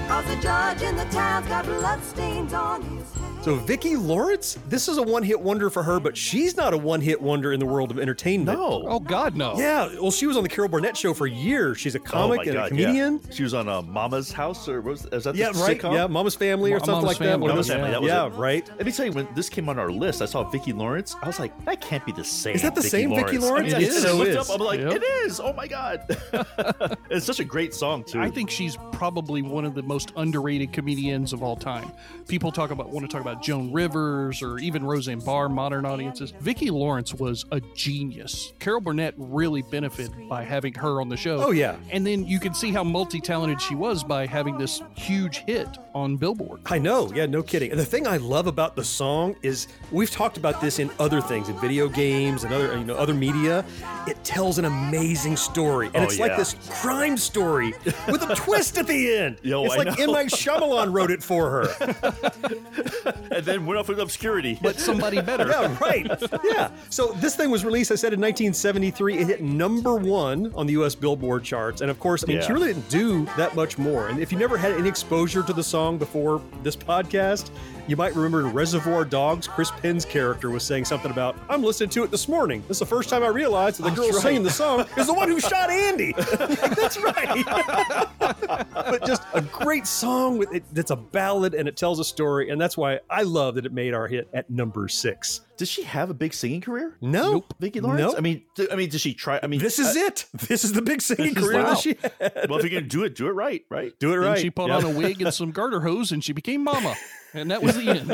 Cause 0.07 0.25
the 0.27 0.37
judge 0.41 0.83
in 0.83 0.95
the 0.95 1.07
town's 1.07 1.49
got 1.49 1.65
bloodstains 1.65 2.53
on 2.53 2.83
his 2.83 3.13
head. 3.15 3.38
So 3.43 3.55
Vicki 3.55 3.97
Lawrence, 3.97 4.59
this 4.69 4.89
is 4.89 4.99
a 4.99 5.03
one-hit 5.03 5.41
wonder 5.41 5.71
for 5.71 5.83
her, 5.83 5.99
but 6.01 6.15
she's 6.19 6.55
not 6.57 6.75
a 6.75 6.77
one-hit 6.77 7.23
wonder 7.23 7.53
in 7.55 7.61
the 7.61 7.65
world 7.65 7.91
of 7.91 7.99
entertainment. 7.99 8.59
No. 8.59 8.85
Oh 8.87 9.01
God, 9.01 9.37
no. 9.37 9.57
Yeah, 9.57 9.89
well, 10.03 10.11
she 10.11 10.27
was 10.27 10.37
on 10.37 10.43
the 10.43 10.51
Carol 10.51 10.69
Burnett 10.69 10.99
show 10.99 11.15
for 11.15 11.27
years. 11.27 11.79
She's 11.79 11.95
a 11.95 11.99
comic 12.01 12.41
oh 12.41 12.43
and 12.43 12.53
God, 12.53 12.67
a 12.67 12.69
comedian. 12.69 13.21
Yeah. 13.25 13.31
She 13.35 13.43
was 13.45 13.55
on 13.55 13.67
uh, 13.67 13.81
Mama's 13.81 14.33
House, 14.33 14.69
or 14.69 14.83
was 14.83 15.07
is 15.07 15.25
that 15.25 15.33
the 15.33 15.39
Yeah, 15.39 15.47
right. 15.55 15.81
sitcom? 15.81 15.95
Yeah, 15.95 16.07
Mama's 16.09 16.35
Family 16.35 16.73
or 16.73 16.79
Ma- 16.79 16.85
something 16.85 16.93
Mama's 16.97 17.07
like 17.07 17.19
that. 17.19 17.25
Family, 17.25 17.41
One 17.43 17.51
of 17.51 17.55
Mama's 17.55 17.67
those- 17.69 17.77
Family, 17.77 17.91
that 17.93 18.03
was 18.03 18.09
yeah, 18.09 18.27
it. 18.27 18.31
right. 18.31 18.69
Let 18.77 18.85
me 18.85 18.93
tell 18.93 19.07
you, 19.07 19.13
when 19.13 19.29
this 19.35 19.49
came 19.49 19.69
on 19.71 19.79
our 19.79 19.91
list, 19.91 20.21
I 20.21 20.27
saw 20.27 20.45
Vicki 20.51 20.75
Lawrence. 20.75 21.17
I 21.23 21.27
was 21.27 21.39
like, 21.41 21.65
that 21.65 21.81
can't 21.81 22.05
be 22.05 22.13
the 22.13 22.25
same. 22.25 22.55
Is 22.57 22.63
that 22.63 22.75
the 22.75 22.83
same 22.83 23.15
Vicki 23.15 23.39
Lawrence? 23.39 23.73
I 23.73 23.79
mean, 23.79 23.87
It 23.89 23.93
I 23.95 23.99
so 23.99 24.17
looked 24.17 24.31
is. 24.31 24.37
Up, 24.37 24.51
I'm 24.61 24.67
like, 24.67 24.81
Yep. 24.81 24.93
it 24.97 25.03
is. 25.03 25.41
Oh 25.41 25.55
my 25.55 25.67
god, 25.69 26.05
it's 27.11 27.25
such 27.25 27.41
a 27.41 27.45
great 27.45 27.73
song 27.73 28.05
too. 28.05 28.21
I 28.21 28.31
think 28.31 28.51
she's 28.51 28.77
probably 28.93 29.41
one 29.41 29.65
of 29.65 29.75
the 29.75 29.83
most 29.83 30.13
underrated 30.17 30.73
comedians 30.73 31.33
of 31.33 31.43
all 31.43 31.57
time. 31.57 31.91
People 32.27 32.53
talk 32.53 32.73
about 32.73 32.91
want 32.91 33.09
to 33.09 33.13
talk 33.13 33.23
about 33.23 33.28
Joan 33.37 33.73
Rivers 33.73 34.43
or 34.43 34.59
even 34.59 34.85
Roseanne 34.85 35.21
Barr, 35.21 35.49
modern 35.49 35.85
audiences. 35.85 36.33
Vicki 36.41 36.71
Lawrence 36.71 37.15
was 37.15 37.45
a 37.53 37.61
genius. 37.75 38.53
Carol 38.59 38.81
Burnett 38.81 39.15
really 39.17 39.63
benefited 39.63 40.29
by 40.29 40.45
having 40.45 40.75
her 40.75 41.01
on 41.01 41.09
the 41.09 41.17
show. 41.17 41.43
Oh, 41.43 41.51
yeah. 41.51 41.77
And 41.91 42.07
then 42.07 42.27
you 42.27 42.39
can 42.41 42.55
see 42.55 42.73
how 42.73 42.85
multi-talented 42.85 43.61
she 43.61 43.75
was 43.75 44.05
by 44.05 44.27
having 44.27 44.59
this 44.59 44.83
huge 44.97 45.39
hit 45.39 45.69
on 45.95 46.17
Billboard. 46.17 46.61
I 46.67 46.79
know, 46.79 47.11
yeah, 47.13 47.27
no 47.27 47.43
kidding. 47.43 47.71
And 47.71 47.79
the 47.81 47.85
thing 47.85 48.07
I 48.07 48.19
love 48.19 48.47
about 48.47 48.77
the 48.77 48.85
song 48.85 49.35
is 49.43 49.67
we've 49.91 50.11
talked 50.11 50.37
about 50.37 50.61
this 50.61 50.79
in 50.79 50.91
other 50.99 51.21
things, 51.21 51.49
in 51.49 51.59
video 51.61 51.89
games 51.89 52.45
and 52.45 52.53
other 52.55 52.79
you 52.79 52.85
know 52.85 52.95
other 52.95 53.15
media. 53.15 53.65
It 54.07 54.23
tells 54.23 54.59
an 54.59 54.65
amazing 54.65 55.37
story, 55.37 55.87
and 55.89 55.97
Oh, 55.97 56.03
it's 56.05 56.19
like 56.19 56.37
this 56.37 56.55
crime 56.71 57.17
story 57.17 57.75
with 58.09 58.23
a 58.23 58.35
twist 58.37 58.79
at 58.79 58.87
the 58.87 59.17
end. 59.17 59.39
Yo, 59.43 59.65
it's 59.65 59.75
I 59.75 59.79
like 59.79 59.99
know. 59.99 60.05
M. 60.05 60.13
Night 60.13 60.29
Shyamalan 60.29 60.93
wrote 60.93 61.11
it 61.11 61.23
for 61.23 61.51
her. 61.51 63.15
and 63.31 63.45
then 63.45 63.67
went 63.67 63.79
off 63.79 63.89
into 63.89 64.03
obscurity. 64.03 64.59
But 64.61 64.79
somebody 64.79 65.21
better. 65.21 65.47
yeah, 65.49 65.77
right. 65.81 66.07
Yeah. 66.45 66.71
So 66.91 67.13
this 67.13 67.37
thing 67.37 67.51
was 67.51 67.65
released, 67.65 67.91
I 67.93 67.95
said, 67.95 68.13
in 68.13 68.21
1973. 68.21 69.19
It 69.19 69.27
hit 69.27 69.43
number 69.43 69.97
one 69.97 70.53
on 70.55 70.67
the 70.67 70.73
U.S. 70.75 70.95
Billboard 70.95 71.45
charts, 71.45 71.81
and 71.81 71.91
of 71.91 71.99
course, 71.99 72.25
I 72.25 72.27
mean, 72.29 72.43
she 72.43 72.53
really 72.53 72.69
didn't 72.69 72.89
do 72.89 73.25
that 73.37 73.55
much 73.55 73.79
more. 73.79 74.09
And 74.09 74.21
if 74.21 74.33
you 74.33 74.39
never 74.39 74.57
had 74.57 74.73
any 74.73 74.89
exposure 74.89 75.43
to 75.43 75.53
the 75.53 75.63
song 75.63 75.99
before 75.99 76.43
this 76.63 76.77
podcast, 76.77 77.51
you 77.89 77.97
might 77.97 78.15
remember 78.15 78.41
in 78.47 78.53
Reservoir 78.53 79.05
Dogs, 79.05 79.49
Chris 79.49 79.71
Penn's 79.71 80.05
character 80.05 80.51
was 80.51 80.63
saying 80.63 80.85
something 80.85 81.11
about, 81.11 81.37
"I'm 81.49 81.63
listening 81.63 81.89
to 81.91 82.05
it 82.05 82.11
this 82.11 82.29
morning. 82.29 82.63
This 82.69 82.77
is 82.77 82.81
the 82.81 82.87
first 82.87 83.09
time 83.09 83.23
I 83.25 83.29
realized 83.29 83.79
that 83.81 83.85
the 83.85 83.91
girl 83.91 84.11
right. 84.11 84.23
singing 84.23 84.43
the 84.43 84.51
song 84.51 84.85
is 84.97 85.07
the 85.07 85.15
one 85.15 85.29
who 85.29 85.41
shot 85.41 85.71
Andy." 85.71 86.13
That's 86.39 86.99
right. 87.03 87.45
but 88.19 89.05
just 89.07 89.23
a 89.35 89.41
great 89.43 89.87
song 89.87 90.39
with 90.39 90.55
it, 90.55 90.65
that's 90.73 90.91
a 90.91 90.97
ballad 90.97 91.55
and 91.55 91.69
it 91.69 91.77
tells 91.77 91.99
a 91.99 92.05
story, 92.05 92.51
and 92.51 92.61
that's 92.61 92.77
why 92.77 93.01
I 93.11 93.23
love 93.23 93.55
that 93.57 93.67
it 93.67 93.73
made 93.73 93.95
our 93.95 94.07
hit 94.07 94.29
at 94.33 94.51
number 94.51 94.89
six. 94.89 95.41
Does 95.57 95.69
she 95.69 95.83
have 95.83 96.09
a 96.09 96.15
big 96.15 96.33
singing 96.35 96.61
career? 96.61 96.97
No, 97.01 97.33
nope. 97.33 97.55
Vicki 97.59 97.81
Lawrence. 97.81 98.01
Nope. 98.01 98.15
I 98.17 98.21
mean, 98.21 98.43
d- 98.55 98.69
I 98.71 98.77
mean, 98.77 98.91
did 98.91 99.01
she 99.01 99.13
try? 99.13 99.41
I 99.43 99.49
mean, 99.49 99.59
This 99.59 99.81
is 99.81 99.97
uh, 99.97 100.01
it. 100.07 100.27
This 100.47 100.63
is 100.65 100.73
the 100.73 100.83
big 100.83 101.03
singing 101.03 101.37
is- 101.37 101.43
career 101.45 101.63
wow. 101.63 101.71
that 101.71 101.79
she 101.79 101.97
had. 102.01 102.49
Well, 102.49 102.59
if 102.59 102.65
you're 102.65 102.81
gonna 102.81 102.83
do 102.89 103.03
it, 103.05 103.17
do 103.17 103.27
it 103.27 103.33
right, 103.33 103.65
right? 103.69 103.93
Do 103.99 104.13
it 104.13 104.19
Then 104.21 104.29
right. 104.31 104.39
she 104.39 104.51
put 104.51 104.69
Yeah. 104.69 104.77
on 104.77 104.85
a 104.85 104.91
wig 104.91 105.21
and 105.21 105.35
some 105.35 105.51
garter 105.51 105.81
hose 105.81 106.13
and 106.13 106.23
she 106.23 106.33
became 106.33 106.63
mama. 106.63 106.95
And 107.35 107.51
that 107.51 107.63
was 107.63 107.77
the 107.77 107.91
end. 107.91 108.11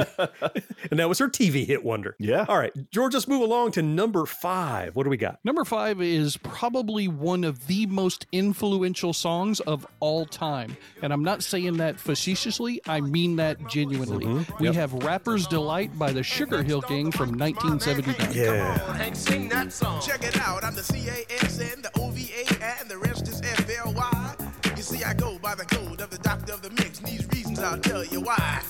and 0.90 0.98
that 0.98 1.08
was 1.08 1.18
her 1.20 1.28
TV 1.28 1.64
hit 1.66 1.84
wonder. 1.84 2.16
Yeah. 2.18 2.44
All 2.48 2.58
right, 2.58 2.72
George, 2.90 3.14
let's 3.14 3.28
move 3.28 3.42
along 3.42 3.72
to 3.72 3.82
number 3.82 4.26
five. 4.26 4.96
What 4.96 5.04
do 5.04 5.10
we 5.10 5.16
got? 5.16 5.38
Number 5.44 5.64
five 5.64 6.00
is 6.02 6.36
probably 6.38 7.06
one 7.08 7.44
of 7.44 7.66
the 7.66 7.86
most 7.86 8.26
influential 8.32 9.12
songs 9.12 9.60
of 9.60 9.86
all 10.00 10.26
time. 10.26 10.76
And 11.02 11.12
I'm 11.12 11.22
not 11.22 11.42
saying 11.42 11.76
that 11.78 11.98
facetiously, 12.00 12.80
I 12.86 13.00
mean 13.00 13.36
that 13.36 13.66
genuinely. 13.68 14.24
Mm-hmm. 14.26 14.58
We 14.62 14.66
Yep. 14.66 14.74
have 14.76 14.92
Rapper's 14.94 15.46
Delight 15.46 15.96
by 15.98 16.10
the 16.12 16.22
Sugar 16.22 16.62
Hill 16.62 16.80
Gang 16.82 17.10
from 17.12 17.30
1979. 17.38 18.32
Yeah. 18.34 19.02
and 19.02 19.16
sing 19.16 19.48
that 19.50 19.72
song. 19.72 20.00
Check 20.00 20.24
it 20.24 20.38
out, 20.40 20.64
I'm 20.64 20.74
the 20.74 20.80
CASN, 20.82 21.82
the 21.82 21.90
OVA, 22.00 22.64
and 22.80 22.88
the 22.90 22.98
rest 22.98 23.28
is 23.28 23.40
FLY. 23.40 24.34
You 24.76 24.82
see, 24.82 25.04
I 25.04 25.14
go 25.14 25.38
by 25.38 25.54
the 25.54 25.64
code 25.64 26.00
of 26.00 26.10
the 26.10 26.18
doctor 26.18 26.52
of 26.52 26.62
the 26.62 26.70
mix, 26.70 26.98
and 26.98 27.06
these 27.08 27.26
reasons 27.28 27.58
I'll 27.60 27.78
tell 27.78 28.04
you 28.04 28.20
why. 28.20 28.62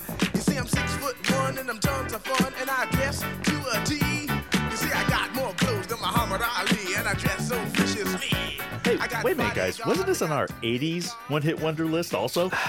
You 0.55 0.61
see, 0.61 0.77
I'm 0.79 0.87
six 0.87 0.95
foot 1.03 1.31
one, 1.31 1.57
and 1.57 1.69
I'm 1.69 1.79
tons 1.79 2.13
of 2.13 2.23
fun, 2.23 2.53
and 2.61 2.69
I 2.69 2.85
dress 2.91 3.19
to 3.19 3.27
a 3.73 3.83
T. 3.83 3.95
You 3.95 4.77
see, 4.77 4.89
I 4.89 5.05
got 5.09 5.33
more 5.35 5.51
clothes 5.53 5.87
than 5.87 5.99
Muhammad 5.99 6.41
Ali, 6.57 6.95
and 6.95 7.05
I 7.09 7.13
dress 7.15 7.49
so 7.49 7.61
viciously. 7.65 8.29
Hey, 8.85 8.97
I 8.97 9.07
got 9.07 9.25
wait 9.25 9.33
a 9.33 9.35
minute, 9.35 9.53
guys. 9.53 9.85
Wasn't 9.85 10.07
this 10.07 10.21
on 10.21 10.31
our 10.31 10.47
80s 10.63 11.11
one 11.29 11.41
hit 11.41 11.59
wonder 11.59 11.85
list 11.85 12.13
also? 12.13 12.51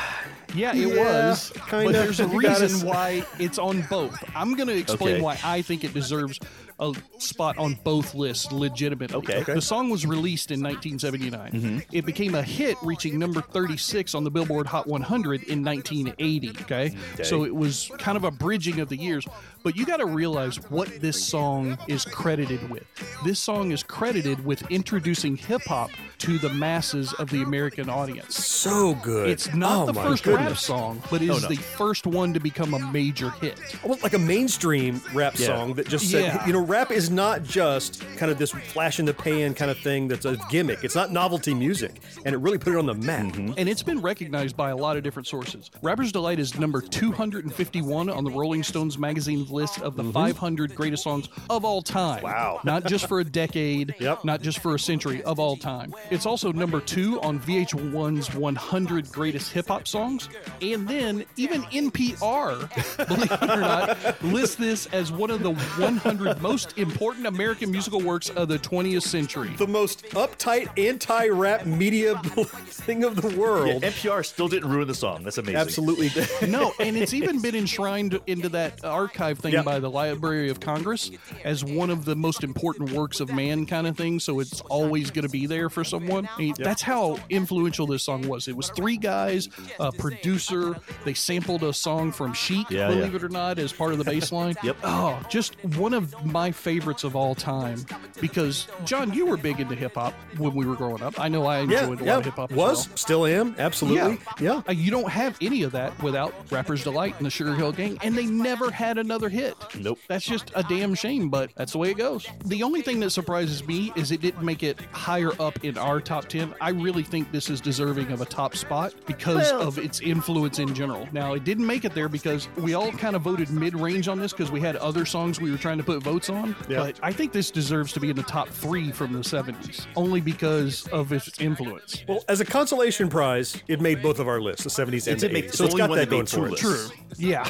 Yeah, 0.54 0.74
it 0.74 0.88
Yeah, 0.88 1.28
was. 1.28 1.52
kinda. 1.68 1.84
But 1.84 1.92
there's 1.92 2.18
a 2.20 2.22
You 2.28 2.40
got 2.40 2.52
us. 2.52 2.60
reason 2.62 2.88
why 2.88 3.26
it's 3.38 3.58
on 3.58 3.82
both. 3.90 4.16
I'm 4.34 4.54
going 4.54 4.68
to 4.68 4.76
explain 4.78 5.16
Okay. 5.16 5.20
why 5.20 5.38
I 5.44 5.60
think 5.60 5.84
it 5.84 5.92
deserves 5.92 6.38
a 6.78 6.94
spot 7.18 7.56
on 7.58 7.78
both 7.84 8.14
lists 8.14 8.52
legitimately. 8.52 9.16
Okay. 9.16 9.38
Okay. 9.38 9.54
The 9.54 9.62
song 9.62 9.88
was 9.88 10.04
released 10.04 10.50
in 10.50 10.60
1979. 10.60 11.52
Mm-hmm. 11.52 11.78
It 11.92 12.04
became 12.04 12.34
a 12.34 12.42
hit, 12.42 12.76
reaching 12.82 13.18
number 13.18 13.40
36 13.40 14.14
on 14.14 14.24
the 14.24 14.30
Billboard 14.30 14.66
Hot 14.66 14.86
100 14.86 15.44
in 15.44 15.64
1980. 15.64 16.50
Okay? 16.62 16.94
So 17.22 17.44
it 17.44 17.54
was 17.54 17.90
kind 17.98 18.16
of 18.16 18.24
a 18.24 18.30
bridging 18.30 18.80
of 18.80 18.88
the 18.88 18.96
years. 18.96 19.26
But 19.66 19.74
you 19.76 19.84
got 19.84 19.96
to 19.96 20.06
realize 20.06 20.58
what 20.70 21.00
this 21.00 21.20
song 21.26 21.76
is 21.88 22.04
credited 22.04 22.70
with. 22.70 22.84
This 23.24 23.40
song 23.40 23.72
is 23.72 23.82
credited 23.82 24.44
with 24.44 24.62
introducing 24.70 25.34
hip 25.34 25.62
hop 25.62 25.90
to 26.18 26.38
the 26.38 26.50
masses 26.50 27.12
of 27.14 27.30
the 27.30 27.42
American 27.42 27.90
audience. 27.90 28.36
So 28.36 28.94
good. 29.02 29.28
It's 29.28 29.52
not 29.54 29.88
Oh, 29.88 29.92
the 29.92 29.94
first 29.94 30.24
rap 30.24 30.56
song, 30.56 31.02
but 31.10 31.20
it 31.20 31.30
is 31.30 31.42
no. 31.42 31.48
the 31.48 31.56
first 31.56 32.06
one 32.06 32.32
to 32.32 32.38
become 32.38 32.74
a 32.74 32.78
major 32.92 33.30
hit. 33.30 33.58
Almost 33.82 34.04
like 34.04 34.14
a 34.14 34.18
mainstream 34.20 35.02
rap 35.12 35.36
Yeah. 35.36 35.46
song 35.46 35.74
that 35.74 35.88
just 35.88 36.08
said, 36.12 36.22
Yeah. 36.26 36.46
you 36.46 36.52
know, 36.52 36.60
rap 36.60 36.92
is 36.92 37.10
not 37.10 37.42
just 37.42 38.02
kind 38.18 38.30
of 38.30 38.38
this 38.38 38.52
flash 38.52 39.00
in 39.00 39.04
the 39.04 39.14
pan 39.14 39.52
kind 39.52 39.68
of 39.70 39.78
thing 39.78 40.06
that's 40.06 40.26
a 40.26 40.38
gimmick. 40.48 40.84
It's 40.84 40.94
not 40.94 41.10
novelty 41.10 41.54
music. 41.54 42.00
And 42.24 42.36
it 42.36 42.38
really 42.38 42.58
put 42.58 42.72
it 42.72 42.78
on 42.78 42.86
the 42.86 42.94
map. 42.94 43.16
Mm-hmm. 43.32 43.54
And 43.56 43.68
it's 43.68 43.82
been 43.82 44.00
recognized 44.00 44.56
by 44.56 44.70
a 44.70 44.76
lot 44.76 44.96
of 44.96 45.02
different 45.02 45.26
sources. 45.26 45.72
Rapper's 45.82 46.12
Delight 46.12 46.38
is 46.38 46.56
number 46.56 46.80
251 46.80 48.08
on 48.08 48.22
the 48.22 48.30
Rolling 48.30 48.62
Stones 48.62 48.96
magazine 48.96 49.44
list 49.56 49.80
of 49.80 49.96
the 49.96 50.02
mm-hmm. 50.02 50.12
500 50.12 50.74
greatest 50.74 51.02
songs 51.02 51.28
of 51.50 51.64
all 51.64 51.82
time. 51.82 52.22
Wow. 52.22 52.60
Not 52.64 52.84
just 52.84 53.08
for 53.08 53.20
a 53.20 53.24
decade, 53.24 53.94
Yep. 54.00 54.24
not 54.24 54.42
just 54.42 54.60
for 54.60 54.74
a 54.74 54.78
century, 54.78 55.22
of 55.22 55.40
all 55.40 55.56
time. 55.56 55.94
It's 56.10 56.26
also 56.26 56.52
number 56.52 56.80
two 56.80 57.20
on 57.22 57.40
VH1's 57.40 58.34
100 58.34 59.10
greatest 59.10 59.52
hip 59.52 59.68
hop 59.68 59.88
songs. 59.88 60.28
And 60.60 60.86
then 60.88 61.24
even 61.36 61.62
NPR, 61.62 63.08
believe 63.08 63.32
it 63.32 63.42
or 63.42 63.60
not, 63.60 64.22
lists 64.22 64.56
this 64.56 64.86
as 64.86 65.10
one 65.10 65.30
of 65.30 65.42
the 65.42 65.52
100 65.54 66.40
most 66.40 66.78
important 66.78 67.26
American 67.26 67.70
musical 67.70 68.00
works 68.00 68.28
of 68.30 68.48
the 68.48 68.58
20th 68.58 69.02
century. 69.02 69.54
The 69.56 69.66
most 69.66 70.04
uptight 70.10 70.68
anti 70.78 71.28
rap 71.28 71.66
media 71.66 72.18
thing 72.66 73.04
of 73.04 73.20
the 73.20 73.36
world. 73.36 73.82
Yeah, 73.82 73.90
NPR 73.90 74.24
still 74.24 74.48
didn't 74.48 74.70
ruin 74.70 74.86
the 74.86 74.94
song. 74.94 75.22
That's 75.22 75.38
amazing. 75.38 75.56
Absolutely. 75.56 76.10
no, 76.48 76.72
and 76.78 76.96
it's 76.96 77.14
even 77.14 77.40
been 77.40 77.54
enshrined 77.54 78.20
into 78.26 78.48
that 78.50 78.84
archive 78.84 79.38
thing 79.46 79.54
Yep. 79.54 79.64
by 79.64 79.78
the 79.80 79.90
Library 79.90 80.50
of 80.50 80.60
Congress 80.60 81.10
as 81.44 81.64
one 81.64 81.90
of 81.90 82.04
the 82.04 82.14
most 82.16 82.44
important 82.44 82.92
works 82.92 83.20
of 83.20 83.32
man 83.32 83.66
kind 83.66 83.86
of 83.86 83.96
thing. 83.96 84.20
So 84.20 84.40
it's 84.40 84.60
always 84.62 85.10
going 85.10 85.24
to 85.26 85.30
be 85.30 85.46
there 85.46 85.70
for 85.70 85.84
someone. 85.84 86.28
Mean, 86.38 86.54
That's 86.58 86.82
how 86.82 87.18
influential 87.30 87.86
this 87.86 88.02
song 88.02 88.26
was. 88.28 88.48
It 88.48 88.56
was 88.56 88.68
three 88.70 88.96
guys, 88.96 89.48
a 89.80 89.92
producer. 89.92 90.76
They 91.04 91.14
sampled 91.14 91.62
a 91.62 91.72
song 91.72 92.12
from 92.12 92.32
Chic, 92.32 92.70
Yeah, 92.70 92.88
believe 92.88 93.10
yeah. 93.10 93.16
it 93.16 93.24
or 93.24 93.28
not, 93.28 93.58
as 93.58 93.72
part 93.72 93.92
of 93.92 93.98
the 93.98 94.04
bass 94.04 94.32
line. 94.32 94.54
Yep. 94.62 94.76
Oh, 94.84 95.20
just 95.30 95.54
one 95.76 95.94
of 95.94 96.24
my 96.24 96.50
favorites 96.50 97.04
of 97.04 97.14
all 97.14 97.34
time. 97.34 97.84
Because 98.20 98.66
John, 98.84 99.12
you 99.12 99.26
were 99.26 99.36
big 99.36 99.60
into 99.60 99.74
hip 99.74 99.94
hop 99.94 100.12
when 100.38 100.54
we 100.54 100.66
were 100.66 100.74
growing 100.74 101.02
up. 101.02 101.20
I 101.20 101.28
know 101.28 101.46
I 101.46 101.60
yeah, 101.62 101.82
enjoyed 101.82 102.00
a 102.00 102.04
lot 102.04 102.06
yeah. 102.06 102.16
of 102.18 102.24
hip 102.24 102.34
hop. 102.34 102.50
Was, 102.52 102.88
well. 102.88 102.96
still 102.96 103.26
am. 103.26 103.54
Absolutely. 103.58 104.18
Yeah. 104.40 104.62
Uh, 104.68 104.72
You 104.72 104.90
don't 104.90 105.08
have 105.10 105.36
any 105.40 105.62
of 105.62 105.72
that 105.72 106.00
without 106.02 106.34
Rapper's 106.50 106.82
Delight 106.82 107.14
and 107.18 107.26
the 107.26 107.30
Sugar 107.30 107.54
Hill 107.54 107.72
Gang, 107.72 107.98
and 108.02 108.14
they 108.16 108.26
never 108.26 108.70
had 108.70 108.98
another 108.98 109.25
hit. 109.28 109.54
Nope. 109.78 109.98
That's 110.08 110.24
just 110.24 110.50
a 110.54 110.62
damn 110.62 110.94
shame, 110.94 111.28
but 111.28 111.50
that's 111.56 111.72
the 111.72 111.78
way 111.78 111.90
it 111.90 111.96
goes. 111.98 112.26
The 112.44 112.62
only 112.62 112.82
thing 112.82 113.00
that 113.00 113.10
surprises 113.10 113.66
me 113.66 113.92
is 113.96 114.12
it 114.12 114.20
didn't 114.20 114.42
make 114.44 114.62
it 114.62 114.80
higher 114.92 115.30
up 115.40 115.62
in 115.64 115.76
our 115.78 116.00
top 116.00 116.26
10. 116.28 116.54
I 116.60 116.70
really 116.70 117.02
think 117.02 117.32
this 117.32 117.50
is 117.50 117.60
deserving 117.60 118.10
of 118.12 118.20
a 118.20 118.24
top 118.26 118.56
spot 118.56 118.94
because 119.06 119.50
Well- 119.52 119.62
of 119.62 119.78
its 119.78 120.00
influence 120.00 120.58
in 120.58 120.74
general. 120.74 121.08
Now, 121.12 121.34
it 121.34 121.44
didn't 121.44 121.66
make 121.66 121.84
it 121.84 121.94
there 121.94 122.08
because 122.08 122.48
we 122.56 122.74
all 122.74 122.90
kind 122.92 123.16
of 123.16 123.22
voted 123.22 123.50
mid 123.50 123.74
range 123.78 124.08
on 124.08 124.18
this 124.18 124.32
because 124.32 124.50
we 124.50 124.60
had 124.60 124.76
other 124.76 125.04
songs 125.04 125.40
we 125.40 125.50
were 125.50 125.58
trying 125.58 125.78
to 125.78 125.84
put 125.84 126.02
votes 126.02 126.30
on. 126.30 126.54
Yeah. 126.68 126.78
But 126.78 126.98
I 127.02 127.12
think 127.12 127.32
this 127.32 127.50
deserves 127.50 127.92
to 127.94 128.00
be 128.00 128.10
in 128.10 128.16
the 128.16 128.22
top 128.22 128.48
three 128.48 128.92
from 128.92 129.12
the 129.12 129.20
70s, 129.20 129.86
only 129.96 130.20
because 130.20 130.86
of 130.88 131.12
its 131.12 131.30
influence. 131.40 132.04
Well, 132.08 132.24
as 132.28 132.40
a 132.40 132.44
consolation 132.44 133.08
prize, 133.08 133.62
it 133.68 133.80
made 133.80 134.02
both 134.02 134.18
of 134.18 134.28
our 134.28 134.40
lists, 134.40 134.64
the 134.64 134.70
70s 134.70 135.06
and 135.06 135.22
It 135.22 135.28
the 135.32 135.38
80s. 135.40 135.44
it's 135.44 135.58
So 135.58 135.64
the 135.64 135.66
it's 135.68 135.74
only 135.74 135.78
got 135.88 135.94
that 135.94 136.00
that 136.00 136.10
going 136.10 136.22
made 136.22 136.28
for 136.30 136.48
it. 136.48 136.56
True. 136.58 136.96
Yeah. 137.18 137.48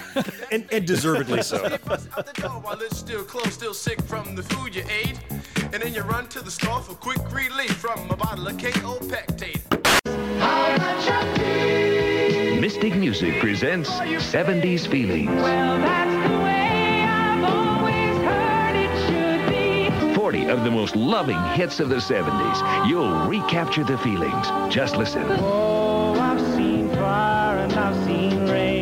And, 0.53 0.67
and 0.73 0.87
deservedly 0.87 1.43
so. 1.43 1.66
At 1.67 2.27
the 2.27 2.41
door 2.41 2.61
while 2.61 2.81
it's 2.81 2.99
still 2.99 3.25
closed, 3.25 3.53
still 3.53 3.75
sick 3.75 4.01
from 4.03 4.37
the 4.37 4.43
food 4.45 4.75
you 4.75 4.85
ate. 4.89 5.19
And 5.73 5.83
then 5.83 5.93
you 5.93 6.03
run 6.03 6.29
to 6.29 6.41
the 6.41 6.51
store 6.51 6.81
for 6.81 6.95
quick 6.95 7.19
relief 7.33 7.73
from 7.77 8.09
a 8.09 8.17
bottle 8.17 8.47
of 8.47 8.57
Kaopectate. 8.57 9.63
Mystic 12.61 12.95
Music 12.95 13.41
presents 13.41 13.91
70s 13.91 14.87
Feelings. 14.87 15.29
Well, 15.29 15.79
that's 15.79 16.29
the 16.29 16.39
way 16.39 17.03
I've 17.03 17.45
always 17.45 18.17
heard 18.25 18.77
it 18.77 18.93
should 19.99 20.11
be. 20.11 20.15
40 20.15 20.47
of 20.47 20.63
the 20.63 20.71
most 20.71 20.95
loving 20.95 21.43
hits 21.55 21.81
of 21.81 21.89
the 21.89 21.97
70s. 21.97 22.89
You'll 22.89 23.27
recapture 23.27 23.83
the 23.83 23.99
feelings. 23.99 24.47
Just 24.73 24.97
listen. 24.97 25.25
Oh, 25.29 26.15
I've 26.15 26.41
seen 26.55 26.91
fire 26.91 27.59
and 27.59 27.73
I've 27.73 28.05
seen 28.05 28.49
rain. 28.49 28.76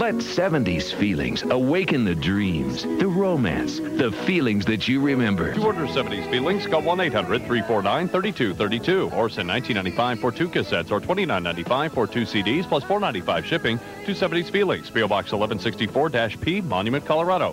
Let 0.00 0.14
70s 0.14 0.94
feelings 0.94 1.42
awaken 1.42 2.06
the 2.06 2.14
dreams, 2.14 2.84
the 2.84 3.06
romance, 3.06 3.80
the 3.80 4.10
feelings 4.24 4.64
that 4.64 4.88
you 4.88 4.98
remember. 4.98 5.52
To 5.52 5.62
order 5.62 5.86
70s 5.86 6.30
Feelings, 6.30 6.66
call 6.66 6.80
1-800-349-3232 6.80 9.12
or 9.12 9.28
send 9.28 9.50
1995 9.50 10.18
for 10.18 10.32
two 10.32 10.48
cassettes 10.48 10.90
or 10.90 11.02
29.95 11.02 11.90
for 11.90 12.06
two 12.06 12.22
CDs 12.22 12.66
plus 12.66 12.82
4.95 12.84 13.44
shipping 13.44 13.78
to 14.06 14.12
70s 14.12 14.50
Feelings, 14.50 14.88
PO 14.88 15.06
Box 15.06 15.32
1164-P, 15.32 16.62
Monument, 16.62 17.04
Colorado. 17.04 17.52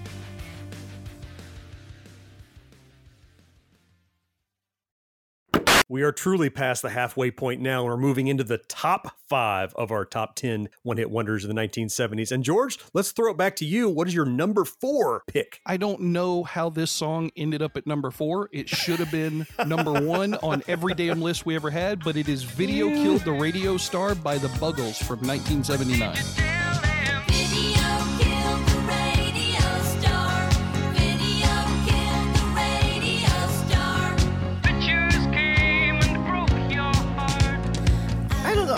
We 5.91 6.03
are 6.03 6.13
truly 6.13 6.49
past 6.49 6.83
the 6.83 6.89
halfway 6.89 7.31
point 7.31 7.59
now. 7.59 7.83
We're 7.83 7.97
moving 7.97 8.27
into 8.27 8.45
the 8.45 8.59
top 8.59 9.17
five 9.27 9.73
of 9.75 9.91
our 9.91 10.05
top 10.05 10.35
10 10.37 10.69
one 10.83 10.95
hit 10.95 11.11
wonders 11.11 11.43
of 11.43 11.49
the 11.49 11.53
1970s. 11.53 12.31
And 12.31 12.45
George, 12.45 12.79
let's 12.93 13.11
throw 13.11 13.31
it 13.31 13.35
back 13.35 13.57
to 13.57 13.65
you. 13.65 13.89
What 13.89 14.07
is 14.07 14.15
your 14.15 14.23
number 14.23 14.63
four 14.63 15.23
pick? 15.27 15.59
I 15.65 15.75
don't 15.75 15.99
know 15.99 16.45
how 16.45 16.69
this 16.69 16.91
song 16.91 17.29
ended 17.35 17.61
up 17.61 17.75
at 17.75 17.85
number 17.85 18.09
four. 18.09 18.47
It 18.53 18.69
should 18.69 18.99
have 18.99 19.11
been 19.11 19.45
number 19.67 19.91
one 19.91 20.35
on 20.35 20.63
every 20.69 20.93
damn 20.93 21.21
list 21.21 21.45
we 21.45 21.55
ever 21.55 21.69
had, 21.69 22.01
but 22.05 22.15
it 22.15 22.29
is 22.29 22.43
Video 22.43 22.87
Killed 22.87 23.25
the 23.25 23.33
Radio 23.33 23.75
Star 23.75 24.15
by 24.15 24.37
the 24.37 24.47
Buggles 24.47 24.97
from 24.97 25.19
1979. 25.27 26.90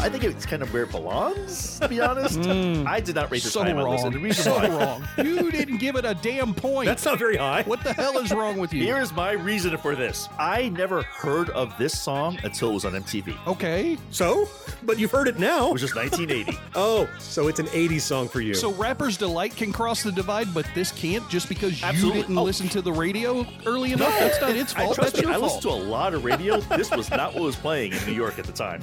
I 0.04 0.10
don't 0.10 0.14
know. 0.14 0.18
I 0.18 0.20
think 0.22 0.36
it's 0.36 0.46
kind 0.46 0.62
of 0.62 0.74
where 0.74 0.84
it 0.84 0.92
belongs. 0.92 1.80
To 1.80 1.88
be 1.88 2.02
honest, 2.02 2.40
Mm. 2.54 2.86
I 2.88 3.00
did 3.00 3.16
not 3.16 3.32
rate 3.32 3.42
this 3.44 3.54
so 3.54 3.64
high 3.64 3.70
on 3.72 3.78
my 3.78 3.84
list, 3.84 4.04
wrong. 4.04 4.14
and 4.14 4.16
the 4.16 4.20
reason 4.20 4.44
so 4.44 4.56
why. 4.56 4.68
wrong. 4.68 5.08
You 5.26 5.52
didn't 5.52 5.78
give 5.78 5.96
it 5.96 6.06
a 6.06 6.14
damn 6.16 6.54
point. 6.54 6.86
That's 6.88 7.06
not 7.06 7.18
very 7.20 7.38
high. 7.38 7.64
What 7.64 7.84
the 7.84 7.94
hell 7.94 8.18
is 8.18 8.32
wrong 8.32 8.58
with 8.58 8.74
you? 8.74 8.84
Here 8.84 9.00
is 9.00 9.14
my 9.14 9.32
reason 9.32 9.78
for 9.78 9.96
this. 9.96 10.28
I 10.38 10.70
never 10.70 11.04
heard 11.04 11.50
of 11.52 11.76
this 11.78 12.00
song 12.00 12.38
until 12.44 12.72
it 12.72 12.74
was 12.74 12.86
on 12.86 12.94
MTV. 12.94 13.36
Okay. 13.48 13.98
So, 14.12 14.48
but 14.84 15.00
you've 15.00 15.12
heard 15.12 15.28
it 15.28 15.40
now. 15.40 15.68
It 15.70 15.74
was 15.74 15.82
just 15.82 15.96
1980. 15.96 16.58
Oh, 16.76 17.08
so 17.20 17.48
it's 17.48 17.60
an 17.60 17.68
80s 17.68 18.02
song 18.02 18.28
for 18.28 18.42
you. 18.42 18.54
So 18.54 18.72
Rapper's 18.74 19.18
Delight 19.18 19.56
can 19.56 19.72
cross 19.72 20.04
the 20.04 20.12
divide, 20.12 20.54
but 20.54 20.68
this 20.76 20.92
can't 20.92 21.28
just 21.30 21.48
because 21.50 21.82
Absolutely. 21.84 22.20
you 22.20 22.24
didn't 22.26 22.38
Oh. 22.38 22.44
listen 22.44 22.68
to 22.70 22.82
the 22.82 22.92
radio 22.92 23.46
early 23.66 23.94
enough. 23.94 24.10
That's 24.20 24.42
not 24.42 24.52
its 24.56 24.76
I 24.76 24.84
fault. 24.84 24.96
trust 24.96 25.14
That's 25.14 25.26
me, 25.26 25.30
your 25.32 25.38
I 25.38 25.40
fault. 25.40 25.56
listened 25.56 25.64
to 25.64 25.70
a 25.70 25.82
lot 25.90 26.14
of 26.14 26.26
radio. 26.26 26.60
this 26.62 26.92
was 26.92 27.10
not 27.12 27.34
what 27.34 27.44
was 27.44 27.56
playing 27.56 27.94
in 27.94 28.06
New 28.06 28.14
York 28.14 28.38
at 28.40 28.46
the 28.46 28.52
time. 28.52 28.82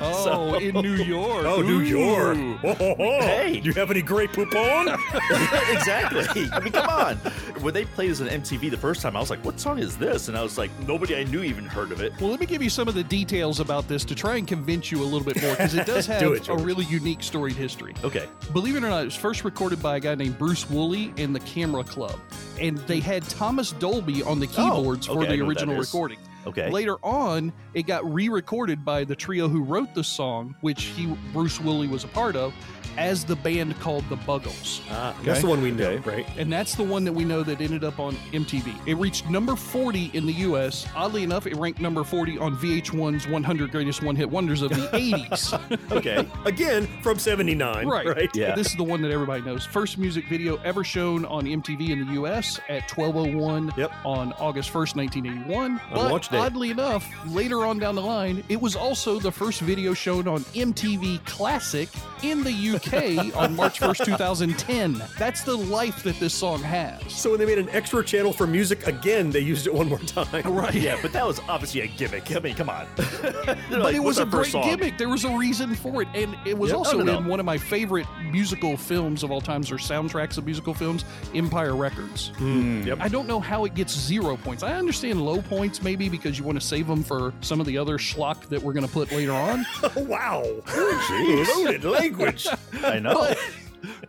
Oh, 0.00 0.24
So- 0.24 0.59
in 0.68 0.74
New 0.74 0.94
York. 0.94 1.44
Oh, 1.46 1.62
New 1.62 1.80
York. 1.80 2.36
Ooh. 2.36 2.58
Oh, 2.62 2.74
ho, 2.74 2.94
ho. 2.94 3.20
Hey. 3.20 3.60
Do 3.60 3.68
you 3.68 3.74
have 3.74 3.90
any 3.90 4.02
Grey 4.02 4.26
Poupon? 4.26 4.94
exactly. 5.72 6.48
I 6.52 6.60
mean, 6.60 6.72
come 6.72 6.88
on. 6.88 7.16
When 7.62 7.74
they 7.74 7.84
played 7.84 8.10
this 8.10 8.20
on 8.20 8.28
MTV 8.28 8.70
the 8.70 8.76
first 8.76 9.02
time, 9.02 9.16
I 9.16 9.20
was 9.20 9.30
like, 9.30 9.44
"What 9.44 9.58
song 9.58 9.78
is 9.78 9.96
this?" 9.96 10.28
And 10.28 10.36
I 10.36 10.42
was 10.42 10.58
like, 10.58 10.70
nobody 10.86 11.16
I 11.16 11.24
knew 11.24 11.42
even 11.42 11.64
heard 11.64 11.92
of 11.92 12.00
it. 12.00 12.12
Well, 12.20 12.30
let 12.30 12.40
me 12.40 12.46
give 12.46 12.62
you 12.62 12.70
some 12.70 12.88
of 12.88 12.94
the 12.94 13.04
details 13.04 13.60
about 13.60 13.88
this 13.88 14.04
to 14.06 14.14
try 14.14 14.36
and 14.36 14.46
convince 14.46 14.90
you 14.90 15.02
a 15.02 15.04
little 15.04 15.24
bit 15.24 15.40
more 15.42 15.52
because 15.52 15.74
it 15.74 15.86
does 15.86 16.06
have 16.08 16.20
Do 16.20 16.32
it, 16.32 16.48
a 16.48 16.56
really 16.56 16.84
unique 16.86 17.22
storied 17.22 17.56
history. 17.56 17.94
Okay. 18.04 18.28
Believe 18.52 18.76
it 18.76 18.84
or 18.84 18.88
not, 18.88 19.02
it 19.02 19.06
was 19.06 19.16
first 19.16 19.44
recorded 19.44 19.82
by 19.82 19.96
a 19.96 20.00
guy 20.00 20.14
named 20.14 20.38
Bruce 20.38 20.68
Woolley 20.68 21.12
in 21.16 21.32
the 21.32 21.40
Camera 21.40 21.84
Club, 21.84 22.18
and 22.58 22.78
they 22.78 23.00
had 23.00 23.22
Thomas 23.28 23.72
Dolby 23.72 24.22
on 24.22 24.40
the 24.40 24.46
oh, 24.46 24.74
keyboards 24.74 25.08
Oh, 25.08 25.12
okay, 25.12 25.26
for 25.26 25.30
the 25.30 25.36
know 25.36 25.44
what 25.46 25.56
that 25.56 25.62
original 25.64 25.76
recording. 25.76 26.18
Okay. 26.46 26.70
Later 26.70 26.96
on, 27.02 27.52
it 27.74 27.82
got 27.86 28.04
re-recorded 28.12 28.84
by 28.84 29.04
the 29.04 29.14
trio 29.14 29.48
who 29.48 29.62
wrote 29.62 29.94
the 29.94 30.04
song, 30.04 30.54
which 30.62 30.84
he 30.84 31.06
Bruce 31.32 31.60
Woolley 31.60 31.86
was 31.88 32.04
a 32.04 32.08
part 32.08 32.34
of, 32.36 32.52
as 32.98 33.24
the 33.24 33.36
band 33.36 33.78
called 33.78 34.04
the 34.08 34.16
Buggles. 34.16 34.80
Ah, 34.90 35.14
That's 35.22 35.42
the 35.42 35.46
one 35.46 35.62
we 35.62 35.70
know, 35.70 35.96
right? 35.98 36.26
And 36.36 36.52
that's 36.52 36.74
the 36.74 36.82
one 36.82 37.04
that 37.04 37.12
we 37.12 37.24
know 37.24 37.42
that 37.44 37.60
ended 37.60 37.84
up 37.84 38.00
on 38.00 38.16
MTV. 38.32 38.74
It 38.86 38.94
reached 38.96 39.30
number 39.30 39.54
40 39.54 40.10
in 40.12 40.26
the 40.26 40.32
US. 40.32 40.86
Oddly 40.96 41.22
enough, 41.22 41.46
it 41.46 41.54
ranked 41.56 41.80
number 41.80 42.02
40 42.02 42.38
on 42.38 42.56
VH1's 42.56 43.28
100 43.28 43.70
Greatest 43.70 44.02
One 44.02 44.16
Hit 44.16 44.28
Wonders 44.28 44.62
of 44.62 44.70
the 44.70 44.88
80s. 44.92 45.76
Okay. 45.92 46.26
Again, 46.44 46.86
from 47.02 47.18
79. 47.18 47.86
Right. 47.86 48.06
Right. 48.06 48.30
Yeah. 48.34 48.54
This 48.54 48.68
is 48.68 48.76
the 48.76 48.84
one 48.84 49.02
that 49.02 49.10
everybody 49.10 49.42
knows. 49.42 49.64
First 49.66 49.98
music 49.98 50.26
video 50.28 50.56
ever 50.58 50.82
shown 50.84 51.24
on 51.26 51.44
MTV 51.44 51.90
in 51.90 52.06
the 52.06 52.12
US 52.22 52.58
at 52.68 52.90
1201 52.90 53.72
Yep. 53.76 53.92
on 54.04 54.32
August 54.34 54.70
1st, 54.72 54.96
1981. 54.96 55.72
On 55.72 55.80
but 55.92 56.10
launch 56.10 56.28
day. 56.30 56.38
oddly 56.38 56.70
enough, 56.70 57.08
later 57.28 57.64
on 57.66 57.78
down 57.78 57.94
the 57.94 58.02
line, 58.02 58.42
it 58.48 58.60
was 58.60 58.76
also 58.76 59.18
the 59.18 59.30
first 59.32 59.60
video 59.60 59.94
shown 59.94 60.26
on 60.28 60.40
MTV 60.54 61.24
Classic 61.26 61.88
in 62.22 62.42
the 62.44 62.50
UK 62.76 63.34
on 63.40 63.54
March 63.56 63.80
1st, 63.80 64.04
2010. 64.04 65.02
That's 65.18 65.42
the 65.42 65.56
life 65.56 66.02
that 66.02 66.18
this 66.20 66.34
song 66.34 66.62
has. 66.62 67.00
So 67.12 67.30
when 67.30 67.38
they 67.40 67.46
made 67.46 67.58
an 67.58 67.68
extra 67.70 68.04
channel 68.04 68.32
for 68.32 68.46
music 68.46 68.86
again, 68.86 69.30
they 69.30 69.40
used 69.40 69.66
it 69.66 69.74
one 69.74 69.88
more 69.88 69.98
time. 70.00 70.26
Right. 70.60 70.74
Yeah, 70.74 70.98
but 71.00 71.12
that 71.12 71.26
was 71.26 71.40
obviously 71.48 71.82
a 71.82 71.86
gimmick. 71.86 72.34
I 72.34 72.40
mean, 72.40 72.54
come 72.54 72.68
on. 72.68 72.86
but 72.96 73.94
it 73.94 74.02
was 74.02 74.18
a 74.18 74.26
great 74.26 74.52
gimmick. 74.52 74.98
There 74.98 75.08
was 75.08 75.24
a 75.24 75.36
reason 75.36 75.74
for 75.74 76.02
it, 76.02 76.08
and 76.14 76.36
it 76.44 76.56
was 76.58 76.70
Yeah. 76.70 76.76
also 76.76 76.98
No, 76.98 77.04
no, 77.04 77.12
no. 77.14 77.18
in 77.20 77.26
one 77.26 77.40
of 77.40 77.46
my 77.46 77.56
favorite 77.58 78.06
musical 78.30 78.76
films 78.76 79.22
of 79.22 79.30
all 79.30 79.40
times, 79.40 79.70
or 79.70 79.76
soundtracks 79.76 80.38
of 80.38 80.44
musical 80.44 80.74
films, 80.74 81.04
Empire 81.34 81.74
Records. 81.76 82.32
Mm, 82.36 82.84
yep. 82.86 82.98
I 83.00 83.08
don't 83.08 83.26
know 83.28 83.40
how 83.40 83.64
it 83.64 83.74
gets 83.74 83.96
zero 83.96 84.36
points. 84.36 84.62
I 84.62 84.74
understand 84.74 85.24
low 85.24 85.40
points 85.42 85.82
maybe 85.82 86.08
because 86.20 86.38
you 86.38 86.44
want 86.44 86.60
to 86.60 86.66
save 86.66 86.86
them 86.86 87.02
for 87.02 87.32
some 87.40 87.60
of 87.60 87.66
the 87.66 87.78
other 87.78 87.98
schlock 87.98 88.42
that 88.48 88.62
we're 88.62 88.72
going 88.72 88.86
to 88.86 88.92
put 88.92 89.10
later 89.12 89.32
on. 89.32 89.64
wow. 89.96 90.42
Jeez. 90.64 91.48
Loaded 91.48 91.84
language. 91.84 92.46
I 92.84 92.98
know. 92.98 93.14
but, 93.14 93.38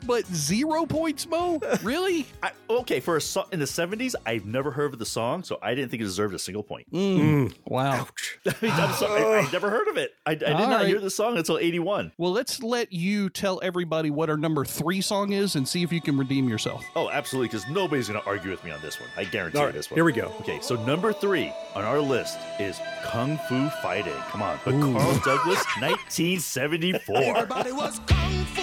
but 0.05 0.25
zero 0.27 0.85
points, 0.85 1.27
Mo? 1.27 1.59
Really? 1.83 2.25
I, 2.43 2.51
okay, 2.69 2.99
for 2.99 3.17
a 3.17 3.21
song 3.21 3.45
in 3.51 3.59
the 3.59 3.65
70s, 3.65 4.15
I've 4.25 4.45
never 4.45 4.71
heard 4.71 4.93
of 4.93 4.99
the 4.99 5.05
song, 5.05 5.43
so 5.43 5.57
I 5.61 5.73
didn't 5.75 5.89
think 5.91 6.01
it 6.01 6.05
deserved 6.05 6.33
a 6.33 6.39
single 6.39 6.63
point. 6.63 6.91
Mm. 6.91 7.53
Wow. 7.65 8.07
I 8.45 8.53
mean, 8.61 8.71
I'm 8.75 8.93
sorry, 8.95 9.23
I, 9.23 9.39
I 9.47 9.51
never 9.51 9.69
heard 9.69 9.87
of 9.87 9.97
it. 9.97 10.11
I, 10.25 10.31
I 10.31 10.35
did 10.35 10.49
All 10.49 10.59
not 10.67 10.79
right. 10.81 10.87
hear 10.87 10.99
the 10.99 11.09
song 11.09 11.37
until 11.37 11.57
81. 11.57 12.11
Well, 12.17 12.31
let's 12.31 12.61
let 12.63 12.91
you 12.93 13.29
tell 13.29 13.59
everybody 13.63 14.09
what 14.09 14.29
our 14.29 14.37
number 14.37 14.65
three 14.65 15.01
song 15.01 15.31
is 15.33 15.55
and 15.55 15.67
see 15.67 15.83
if 15.83 15.91
you 15.91 16.01
can 16.01 16.17
redeem 16.17 16.47
yourself. 16.49 16.83
Oh, 16.95 17.09
absolutely, 17.09 17.47
because 17.49 17.67
nobody's 17.69 18.07
going 18.09 18.19
to 18.21 18.27
argue 18.27 18.51
with 18.51 18.63
me 18.63 18.71
on 18.71 18.81
this 18.81 18.99
one. 18.99 19.09
I 19.17 19.23
guarantee 19.25 19.57
All 19.57 19.63
you 19.63 19.67
right, 19.67 19.75
this 19.75 19.89
one. 19.89 19.97
here 19.97 20.05
we 20.05 20.13
go. 20.13 20.33
Okay, 20.41 20.59
so 20.61 20.75
number 20.85 21.13
three 21.13 21.53
on 21.75 21.83
our 21.83 21.99
list 21.99 22.37
is 22.59 22.79
Kung 23.05 23.37
Fu 23.47 23.69
Fighting. 23.81 24.13
Come 24.29 24.41
on. 24.41 24.59
But 24.65 24.71
Carl 24.79 25.13
Douglas, 25.25 25.63
1974. 25.79 27.15
Everybody 27.17 27.71
was 27.71 27.99
kung 28.07 28.45
fu 28.45 28.60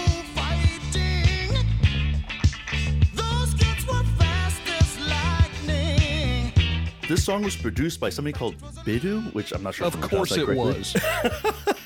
This 7.09 7.25
song 7.25 7.42
was 7.42 7.57
produced 7.57 8.01
by 8.01 8.11
somebody 8.11 8.35
called 8.35 8.59
Biddu, 8.85 9.33
which 9.33 9.53
I'm 9.53 9.62
not 9.62 9.75
sure. 9.75 9.87
Of 9.87 9.99
course 10.03 10.37
it 10.37 10.44
correctly. 10.44 10.57
was. 10.57 10.94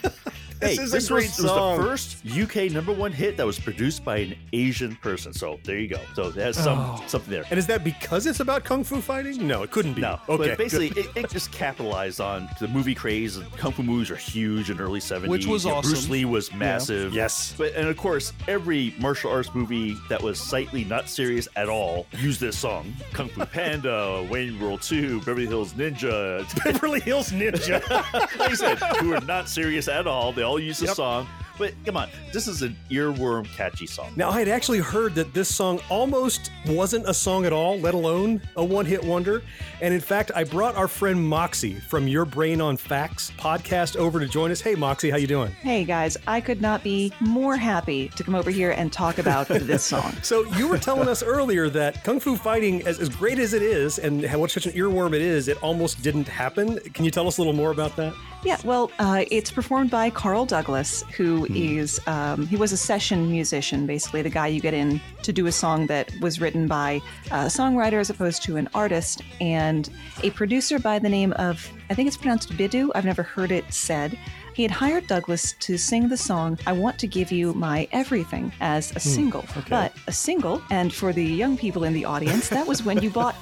Hey, 0.63 0.77
This 0.77 0.79
is 0.79 0.93
a 0.93 0.97
this 0.97 1.09
great 1.09 1.25
was, 1.31 1.39
it 1.41 1.43
was 1.45 1.79
the 1.79 1.83
first 1.85 2.17
UK 2.27 2.71
number 2.73 2.93
one 2.93 3.11
hit 3.13 3.37
that 3.37 3.45
was 3.47 3.59
produced 3.59 4.05
by 4.05 4.19
an 4.19 4.35
Asian 4.53 4.95
person. 4.97 5.33
So 5.33 5.59
there 5.65 5.79
you 5.79 5.89
go. 5.89 5.99
So 6.15 6.29
it 6.29 6.35
has 6.37 6.57
some 6.57 6.79
Oh. 6.79 7.03
something 7.07 7.31
there. 7.31 7.45
And 7.51 7.59
is 7.59 7.67
that 7.67 7.83
because 7.85 8.27
it's 8.27 8.41
about 8.41 8.65
kung 8.65 8.85
fu 8.85 9.01
fighting? 9.01 9.47
No, 9.47 9.63
it 9.63 9.71
couldn't 9.71 9.95
be. 9.95 10.01
No, 10.03 10.21
Okay. 10.29 10.49
but 10.51 10.59
basically, 10.59 10.89
it, 11.01 11.07
it 11.17 11.31
just 11.31 11.51
capitalized 11.53 12.21
on 12.21 12.49
the 12.61 12.69
movie 12.69 12.95
craze. 12.95 13.39
Kung 13.57 13.73
fu 13.73 13.83
movies 13.83 14.11
are 14.11 14.17
huge 14.17 14.71
in 14.71 14.81
early 14.81 15.01
'70s. 15.01 15.29
Which 15.29 15.47
was 15.47 15.65
You 15.65 15.71
know, 15.73 15.83
Bruce. 15.83 16.09
Lee 16.09 16.25
was 16.25 16.53
massive. 16.55 17.13
Yes. 17.13 17.55
but 17.59 17.75
and 17.75 17.89
of 17.89 17.97
course, 17.97 18.33
every 18.49 18.95
martial 19.01 19.31
arts 19.31 19.51
movie 19.55 19.97
that 20.09 20.23
was 20.23 20.39
slightly 20.41 20.85
not 20.85 21.09
serious 21.09 21.49
at 21.57 21.69
all 21.69 22.07
used 22.19 22.41
this 22.41 22.57
song. 22.57 22.95
Kung 23.13 23.29
Fu 23.29 23.45
Panda, 23.47 24.27
Wayne 24.31 24.59
World 24.61 24.83
Two, 24.83 25.19
Beverly 25.21 25.47
Hills 25.47 25.73
Ninja. 25.75 26.47
Beverly 26.65 27.01
Hills 27.01 27.31
Ninja. 27.31 27.81
like 28.39 28.51
I 28.51 28.55
said, 28.55 28.79
who 29.01 29.13
are 29.15 29.21
not 29.21 29.49
serious 29.49 29.89
at 29.89 30.07
all. 30.07 30.33
They 30.33 30.43
all 30.43 30.52
used 30.59 30.81
the 30.83 30.87
Yep. 30.87 30.97
song. 30.97 31.27
But 31.59 31.75
come 31.85 31.99
on, 31.99 32.09
this 32.33 32.49
is 32.49 32.63
an 32.63 32.75
earworm 32.91 33.45
catchy 33.55 33.87
song. 33.87 34.11
Now, 34.17 34.31
I 34.31 34.39
had 34.39 34.49
actually 34.49 34.79
heard 34.79 35.15
that 35.17 35.35
this 35.35 35.55
song 35.55 35.81
almost 35.91 36.51
wasn't 36.67 37.07
a 37.07 37.13
song 37.13 37.45
at 37.45 37.53
all, 37.53 37.79
let 37.79 37.93
alone 37.93 38.41
a 38.57 38.65
one 38.65 38.87
hit 38.87 39.05
wonder. 39.05 39.43
And 39.83 39.93
in 39.93 40.01
fact, 40.01 40.31
I 40.35 40.45
brought 40.45 40.77
our 40.77 40.89
friend 40.89 41.23
Moxie 41.23 41.75
from 41.75 42.09
Your 42.09 42.25
Brain 42.25 42.63
on 42.63 42.79
Facts 42.79 43.31
podcast 43.37 43.97
over 43.97 44.19
to 44.19 44.27
join 44.27 44.51
us. 44.51 44.63
Hey, 44.63 44.75
Moxie, 44.75 45.11
how 45.11 45.19
you 45.19 45.27
doing? 45.27 45.53
Hey 45.61 45.85
guys, 45.85 46.17
I 46.27 46.41
could 46.41 46.63
not 46.63 46.83
be 46.83 47.13
more 47.21 47.57
happy 47.57 48.09
to 48.17 48.25
come 48.25 48.35
over 48.35 48.51
here 48.51 48.71
and 48.71 48.91
talk 48.91 49.19
about 49.19 49.47
this 49.49 49.85
song. 49.85 50.15
So 50.23 50.45
you 50.57 50.67
were 50.69 50.79
telling 50.79 51.07
us 51.07 51.23
earlier 51.23 51.69
that 51.69 52.03
Kung 52.03 52.19
Fu 52.19 52.35
Fighting, 52.35 52.85
as, 52.87 52.99
as 52.99 53.11
great 53.11 53.39
as 53.39 53.53
it 53.53 53.63
is, 53.63 53.99
and 53.99 54.25
what 54.41 54.51
such 54.51 54.65
an 54.67 54.73
earworm 54.73 55.13
it 55.15 55.21
is, 55.23 55.49
it 55.49 55.63
almost 55.63 56.03
didn't 56.03 56.27
happen. 56.27 56.79
Can 56.95 57.05
you 57.05 57.11
tell 57.11 57.29
us 57.29 57.37
a 57.37 57.41
little 57.43 57.53
more 57.53 57.71
about 57.73 57.95
that? 57.97 58.15
Yeah, 58.45 58.59
well, 58.65 58.91
uh, 58.99 59.25
it's 59.31 59.53
performed 59.53 59.91
by 59.91 60.11
Carl 60.11 60.47
Douglas, 60.47 61.05
who 61.17 61.47
is 61.55 62.01
um, 62.09 62.45
he 62.49 62.57
was 62.57 62.73
a 62.73 62.77
session 62.77 63.31
musician, 63.31 63.87
basically 63.87 64.21
the 64.21 64.31
guy 64.31 64.49
you 64.49 64.61
get 64.61 64.75
in 64.75 65.01
to 65.23 65.33
do 65.33 65.47
a 65.47 65.53
song 65.53 65.87
that 65.87 66.13
was 66.21 66.41
written 66.41 66.67
by 66.67 67.01
a 67.27 67.47
songwriter 67.47 68.01
as 68.01 68.11
opposed 68.11 68.43
to 68.43 68.57
an 68.57 68.69
artist, 68.75 69.23
and 69.41 69.91
a 70.25 70.31
producer 70.31 70.81
by 70.81 70.99
the 70.99 71.09
name 71.09 71.33
of 71.35 71.71
I 71.89 71.95
think 71.95 72.09
it's 72.09 72.17
pronounced 72.17 72.51
Biddu. 72.57 72.91
I've 72.97 73.05
never 73.05 73.23
heard 73.23 73.53
it 73.53 73.73
said. 73.73 74.19
He 74.55 74.63
had 74.63 74.71
hired 74.71 75.07
Douglas 75.07 75.55
to 75.61 75.79
sing 75.79 76.09
the 76.09 76.17
song 76.17 76.59
"I 76.67 76.73
Want 76.73 76.99
to 76.99 77.07
Give 77.07 77.33
You 77.33 77.55
My 77.55 77.89
Everything" 77.93 78.53
as 78.61 78.91
a 78.91 78.95
hmm, 78.95 78.99
single, 79.01 79.45
but 79.69 79.95
a 80.07 80.13
single, 80.13 80.63
and 80.71 80.93
for 80.93 81.13
the 81.13 81.25
young 81.25 81.57
people 81.57 81.85
in 81.85 81.95
the 81.95 82.05
audience, 82.05 82.49
that 82.51 82.67
was 82.67 82.83
when 82.85 83.03
you 83.03 83.11
bought 83.11 83.35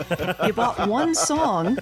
you 0.46 0.52
bought 0.52 0.88
one 0.88 1.14
song 1.14 1.78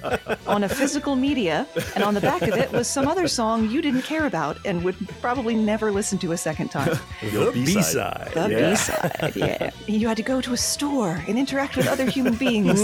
on 0.47 0.65
a 0.65 0.69
physical 0.69 1.15
media, 1.15 1.67
and 1.95 2.03
on 2.03 2.15
the 2.15 2.21
back 2.21 2.43
of 2.43 2.55
it 2.55 2.73
was 2.73 2.89
some 2.89 3.07
other 3.07 3.29
song 3.29 3.69
you 3.69 3.83
didn't 3.83 4.03
care 4.03 4.27
about 4.27 4.57
and 4.65 4.83
would 4.83 4.97
probably 5.21 5.55
never 5.55 5.91
listen 5.93 6.19
to 6.19 6.33
a 6.33 6.37
second 6.37 6.69
time. 6.71 6.99
The 7.21 7.53
B-side. 7.53 8.31
The 8.35 8.49
Yeah. 8.51 8.71
B-side, 8.71 9.37
yeah. 9.37 9.71
You 9.87 10.09
had 10.09 10.17
to 10.17 10.23
go 10.23 10.41
to 10.41 10.53
a 10.53 10.57
store 10.57 11.23
and 11.29 11.39
interact 11.39 11.77
with 11.77 11.87
other 11.87 12.07
human 12.07 12.35
beings. 12.35 12.81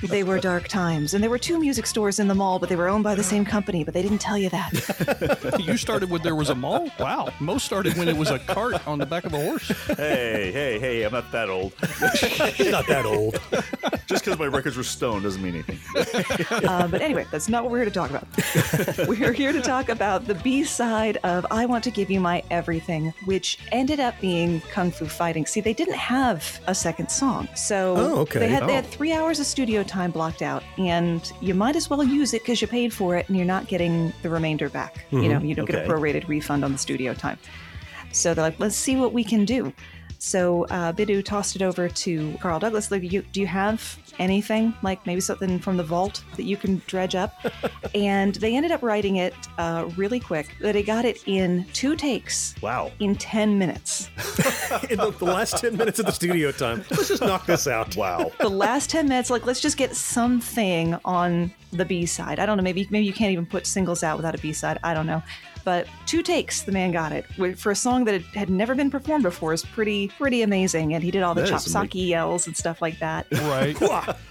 they 0.02 0.22
were 0.22 0.38
dark 0.38 0.68
times, 0.68 1.14
and 1.14 1.22
there 1.22 1.30
were 1.30 1.38
two 1.38 1.58
music 1.58 1.86
stores 1.86 2.18
in 2.18 2.28
the 2.28 2.34
mall, 2.34 2.58
but 2.58 2.68
they 2.68 2.76
were 2.76 2.88
owned 2.88 3.04
by 3.04 3.14
the 3.14 3.22
same 3.22 3.44
company, 3.44 3.84
but 3.84 3.92
they 3.94 4.02
didn't 4.02 4.18
tell 4.20 4.38
you 4.38 4.48
that. 4.50 4.72
you 5.66 5.76
started 5.76 6.10
when 6.10 6.22
there 6.22 6.34
was 6.34 6.50
a 6.50 6.54
mall? 6.54 6.88
Wow. 6.98 7.28
Most 7.40 7.64
started 7.64 7.96
when 7.96 8.08
it 8.08 8.16
was 8.16 8.30
a 8.30 8.38
cart 8.38 8.86
on 8.86 8.98
the 8.98 9.06
back 9.06 9.24
of 9.24 9.34
a 9.34 9.38
horse. 9.42 9.68
Hey, 9.96 10.50
hey, 10.52 10.78
hey! 10.78 11.02
I'm 11.04 11.12
not 11.12 11.30
that 11.32 11.48
old. 11.50 11.72
He's 12.54 12.70
not 12.70 12.86
that 12.88 13.04
old. 13.06 13.38
Just 14.06 14.24
because 14.24 14.38
my 14.38 14.46
records 14.46 14.76
were 14.76 14.82
stoned 14.82 15.24
doesn't 15.24 15.42
mean 15.42 15.54
anything. 15.54 15.78
Uh, 16.68 16.86
but 16.88 17.00
anyway, 17.02 17.26
that's 17.30 17.48
not 17.48 17.62
what 17.64 17.72
we're 17.72 17.78
here 17.78 17.84
to 17.86 17.90
talk 17.90 18.10
about. 18.10 18.26
we're 19.08 19.32
here 19.32 19.52
to 19.52 19.60
talk 19.60 19.88
about 19.88 20.26
the 20.26 20.34
B 20.36 20.64
side 20.64 21.18
of 21.24 21.44
I 21.50 21.66
Want 21.66 21.82
to 21.84 21.90
Give 21.90 22.10
You 22.10 22.20
My 22.20 22.42
Everything, 22.50 23.12
which 23.24 23.58
ended 23.72 24.00
up 24.00 24.14
being 24.20 24.60
Kung 24.72 24.90
Fu 24.90 25.06
Fighting. 25.06 25.46
See, 25.46 25.60
they 25.60 25.72
didn't 25.74 25.94
have 25.96 26.60
a 26.66 26.74
second 26.74 27.10
song. 27.10 27.48
So 27.56 27.94
Oh, 27.96 28.18
okay. 28.20 28.38
they, 28.40 28.48
had, 28.48 28.62
they 28.64 28.72
Oh. 28.72 28.76
had 28.76 28.86
three 28.86 29.12
hours 29.12 29.40
of 29.40 29.46
studio 29.46 29.82
time 29.82 30.10
blocked 30.12 30.42
out, 30.42 30.62
and 30.78 31.32
you 31.40 31.54
might 31.54 31.74
as 31.76 31.90
well 31.90 32.02
use 32.04 32.32
it 32.34 32.42
because 32.42 32.60
you 32.62 32.68
paid 32.68 32.92
for 32.92 33.16
it 33.16 33.28
and 33.28 33.36
you're 33.36 33.46
not 33.46 33.66
getting 33.68 34.12
the 34.22 34.30
remainder 34.30 34.68
back. 34.68 35.04
You 35.10 35.28
know, 35.28 35.40
you 35.40 35.54
don't 35.56 35.66
get 35.66 35.84
a 35.84 35.88
prorated 35.88 36.28
refund 36.28 36.64
on 36.64 36.72
the 36.72 36.78
studio 36.78 37.14
time. 37.14 37.38
So 38.12 38.34
they're 38.34 38.44
like, 38.44 38.58
let's 38.58 38.76
see 38.76 38.96
what 38.96 39.12
we 39.12 39.24
can 39.24 39.44
do. 39.44 39.72
So 40.18 40.64
uh, 40.64 40.92
Biddu 40.92 41.24
tossed 41.24 41.56
it 41.56 41.62
over 41.62 41.88
to 41.88 42.36
Carl 42.40 42.58
Douglas. 42.58 42.90
Like, 42.90 43.10
you, 43.10 43.22
do 43.32 43.40
you 43.40 43.46
have 43.46 43.98
anything 44.18 44.72
like 44.82 45.04
maybe 45.06 45.20
something 45.20 45.58
from 45.58 45.76
the 45.76 45.82
vault 45.84 46.24
that 46.36 46.44
you 46.44 46.56
can 46.56 46.80
dredge 46.86 47.14
up? 47.14 47.34
and 47.94 48.34
they 48.36 48.56
ended 48.56 48.72
up 48.72 48.82
writing 48.82 49.16
it 49.16 49.34
uh, 49.58 49.88
really 49.96 50.20
quick. 50.20 50.56
That 50.60 50.72
they 50.72 50.82
got 50.82 51.04
it 51.04 51.22
in 51.26 51.66
two 51.72 51.96
takes. 51.96 52.54
Wow. 52.62 52.92
In 52.98 53.14
ten 53.16 53.58
minutes. 53.58 54.08
in 54.90 54.98
the, 54.98 55.10
the 55.10 55.24
last 55.24 55.58
10 55.58 55.76
minutes 55.76 55.98
of 55.98 56.06
the 56.06 56.12
studio 56.12 56.50
time. 56.50 56.84
Let's 56.90 57.08
just 57.08 57.22
knock 57.22 57.46
this 57.46 57.66
out. 57.66 57.94
Wow. 57.96 58.32
the 58.40 58.48
last 58.48 58.90
10 58.90 59.08
minutes 59.08 59.30
like 59.30 59.46
let's 59.46 59.60
just 59.60 59.76
get 59.76 59.94
something 59.94 60.96
on 61.04 61.52
the 61.72 61.84
b-side 61.84 62.38
i 62.38 62.46
don't 62.46 62.56
know 62.56 62.62
maybe 62.62 62.86
maybe 62.90 63.04
you 63.04 63.12
can't 63.12 63.32
even 63.32 63.44
put 63.44 63.66
singles 63.66 64.02
out 64.02 64.16
without 64.16 64.34
a 64.34 64.38
b-side 64.38 64.78
i 64.82 64.94
don't 64.94 65.06
know 65.06 65.22
but 65.66 65.88
two 66.06 66.22
takes 66.22 66.62
the 66.62 66.70
man 66.70 66.92
got 66.92 67.10
it 67.12 67.26
for 67.58 67.72
a 67.72 67.76
song 67.76 68.04
that 68.04 68.12
had, 68.12 68.22
had 68.34 68.48
never 68.48 68.72
been 68.74 68.88
performed 68.90 69.24
before 69.24 69.52
is 69.52 69.64
pretty 69.64 70.08
pretty 70.08 70.42
amazing 70.42 70.94
and 70.94 71.02
he 71.02 71.10
did 71.10 71.22
all 71.24 71.34
the 71.34 71.42
That 71.42 71.52
is 71.52 71.66
chopsocky 71.66 72.06
yells 72.06 72.46
and 72.46 72.56
stuff 72.56 72.80
like 72.80 72.98
that 73.00 73.26
Right. 73.32 73.76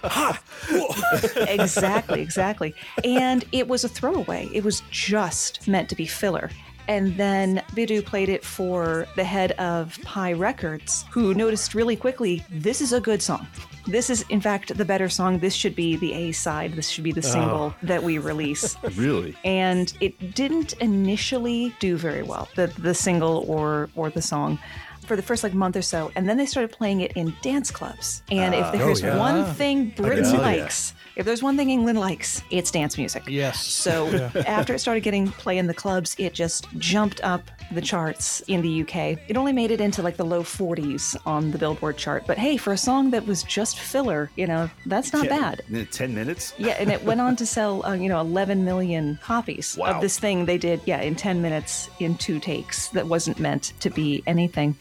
exactly, 1.49 2.21
exactly. 2.21 2.73
And 3.03 3.43
it 3.51 3.67
was 3.67 3.83
a 3.83 3.89
throwaway. 3.89 4.49
It 4.53 4.63
was 4.63 4.81
just 4.91 5.67
meant 5.67 5.89
to 5.89 5.95
be 5.95 6.05
filler. 6.05 6.49
And 6.87 7.15
then 7.17 7.61
Biddu 7.71 8.05
played 8.05 8.29
it 8.29 8.43
for 8.43 9.07
the 9.15 9.23
head 9.23 9.51
of 9.53 9.97
Pye 10.03 10.33
Records, 10.33 11.05
who 11.11 11.33
noticed 11.33 11.73
really 11.75 11.95
quickly 11.95 12.43
this 12.51 12.81
is 12.81 12.93
a 12.93 13.01
good 13.01 13.21
song. 13.21 13.47
This 13.87 14.09
is, 14.09 14.25
in 14.29 14.41
fact, 14.41 14.75
the 14.75 14.85
better 14.85 15.09
song. 15.09 15.37
This 15.39 15.53
should 15.53 15.75
be 15.75 15.95
the 15.95 16.11
A 16.13 16.31
side. 16.31 16.73
This 16.73 16.89
should 16.89 17.03
be 17.03 17.11
the 17.11 17.21
single 17.21 17.75
that 17.83 18.01
we 18.01 18.17
release. 18.17 18.75
Really? 18.95 19.35
and 19.45 19.93
it 20.01 20.33
didn't 20.35 20.73
initially 20.81 21.75
do 21.79 21.97
very 21.97 22.23
well 22.23 22.47
the 22.55 22.67
the 22.79 22.93
single 22.93 23.45
or 23.47 23.89
or 23.95 24.09
the 24.09 24.21
song 24.21 24.57
for 25.05 25.15
the 25.15 25.21
first 25.21 25.43
like 25.43 25.53
month 25.53 25.75
or 25.75 25.81
so 25.83 26.11
and 26.15 26.27
then 26.27 26.35
they 26.37 26.45
started 26.47 26.71
playing 26.71 27.01
it 27.01 27.11
in 27.13 27.31
dance 27.43 27.69
clubs 27.69 28.23
and 28.31 28.55
if 28.55 28.65
Ah. 28.65 28.71
there's 28.71 29.03
Oh, 29.03 29.07
yeah. 29.07 29.17
one 29.19 29.45
thing 29.53 29.89
britain 29.95 30.31
likes 30.37 30.93
if 31.15 31.25
there's 31.25 31.41
one 31.43 31.56
thing 31.58 31.69
england 31.69 31.99
likes 31.99 32.41
it's 32.51 32.71
dance 32.71 32.97
music 32.97 33.23
Yes. 33.28 33.65
so 33.65 34.08
after 34.47 34.73
it 34.73 34.80
started 34.80 35.01
getting 35.01 35.28
play 35.28 35.58
in 35.58 35.67
the 35.67 35.73
clubs 35.73 36.15
it 36.17 36.34
just 36.34 36.67
jumped 36.78 37.21
up 37.23 37.49
the 37.71 37.82
charts 37.82 38.41
in 38.47 38.62
the 38.62 38.82
uk 38.82 38.95
it 38.95 39.38
only 39.38 39.54
made 39.54 39.71
it 39.71 39.82
into 39.82 40.01
like 40.01 40.17
the 40.17 40.25
low 40.25 40.43
40s 40.43 41.15
on 41.25 41.51
the 41.51 41.58
billboard 41.58 41.97
chart 41.97 42.23
but 42.28 42.38
hey 42.38 42.58
for 42.58 42.73
a 42.73 42.78
song 42.78 43.12
that 43.12 43.25
was 43.25 43.43
just 43.43 43.80
filler 43.80 44.30
you 44.36 44.45
know 44.47 44.69
that's 44.86 45.13
not 45.13 45.28
bad 45.30 45.62
In 45.69 45.86
10 45.86 46.13
minutes? 46.13 46.54
yeah, 46.58 46.75
and 46.80 46.91
it 46.91 47.04
went 47.04 47.21
on 47.21 47.36
to 47.38 47.45
sell, 47.45 47.86
uh, 47.86 47.93
you 47.93 48.08
know, 48.10 48.19
11 48.21 48.63
million 48.65 49.17
copies 49.21 49.78
Wow. 49.78 49.95
of 49.95 50.01
this 50.01 50.19
thing 50.19 50.45
they 50.45 50.58
did, 50.58 50.80
yeah, 50.86 51.01
in 51.01 51.15
10 51.15 51.41
minutes 51.41 51.89
in 51.99 52.15
two 52.17 52.39
takes 52.39 52.89
that 52.89 53.08
wasn't 53.08 53.39
meant 53.39 53.73
to 53.80 53.89
be 53.89 54.23
anything. 54.28 54.75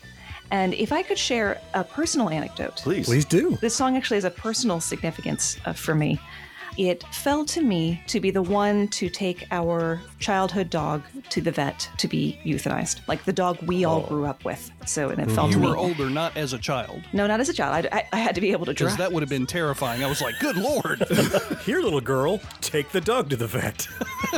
And 0.50 0.74
if 0.74 0.92
I 0.92 1.02
could 1.02 1.18
share 1.18 1.60
a 1.72 1.82
personal 1.82 2.30
anecdote, 2.30 2.76
Please. 2.76 3.06
Please 3.06 3.24
do. 3.24 3.56
this 3.60 3.74
song 3.74 3.96
actually 3.96 4.18
has 4.18 4.24
a 4.24 4.30
personal 4.30 4.80
significance 4.80 5.56
uh, 5.64 5.72
for 5.72 5.94
me. 5.94 6.20
It 6.76 7.04
fell 7.12 7.44
to 7.46 7.62
me 7.62 8.02
to 8.08 8.20
be 8.20 8.30
the 8.30 8.42
one 8.42 8.88
to 8.88 9.08
take 9.08 9.46
our 9.52 10.00
childhood 10.24 10.70
dog 10.70 11.02
to 11.28 11.42
the 11.42 11.50
vet 11.50 11.86
to 11.98 12.08
be 12.08 12.40
euthanized, 12.46 13.06
like 13.08 13.24
the 13.24 13.32
dog 13.32 13.58
we 13.62 13.84
all 13.84 14.02
oh. 14.04 14.08
grew 14.08 14.24
up 14.24 14.42
with. 14.42 14.70
So, 14.86 15.10
and 15.10 15.20
it 15.20 15.26
mm-hmm. 15.26 15.34
fell 15.34 15.48
You 15.48 15.54
to 15.54 15.58
me. 15.58 15.68
were 15.68 15.76
older, 15.76 16.08
not 16.08 16.34
as 16.34 16.54
a 16.54 16.58
child. 16.58 17.02
No, 17.12 17.26
not 17.26 17.40
as 17.40 17.50
a 17.50 17.52
child. 17.52 17.86
I, 17.92 17.98
I, 17.98 18.08
I 18.14 18.16
had 18.16 18.34
to 18.34 18.40
be 18.40 18.52
able 18.52 18.64
to 18.64 18.72
drive. 18.72 18.96
that 18.96 19.12
would 19.12 19.22
have 19.22 19.28
been 19.28 19.46
terrifying. 19.46 20.02
I 20.02 20.06
was 20.06 20.22
like, 20.22 20.38
good 20.40 20.56
lord. 20.56 21.04
Here, 21.64 21.80
little 21.80 22.00
girl, 22.00 22.40
take 22.62 22.88
the 22.88 23.02
dog 23.02 23.28
to 23.30 23.36
the 23.36 23.46
vet. 23.46 23.86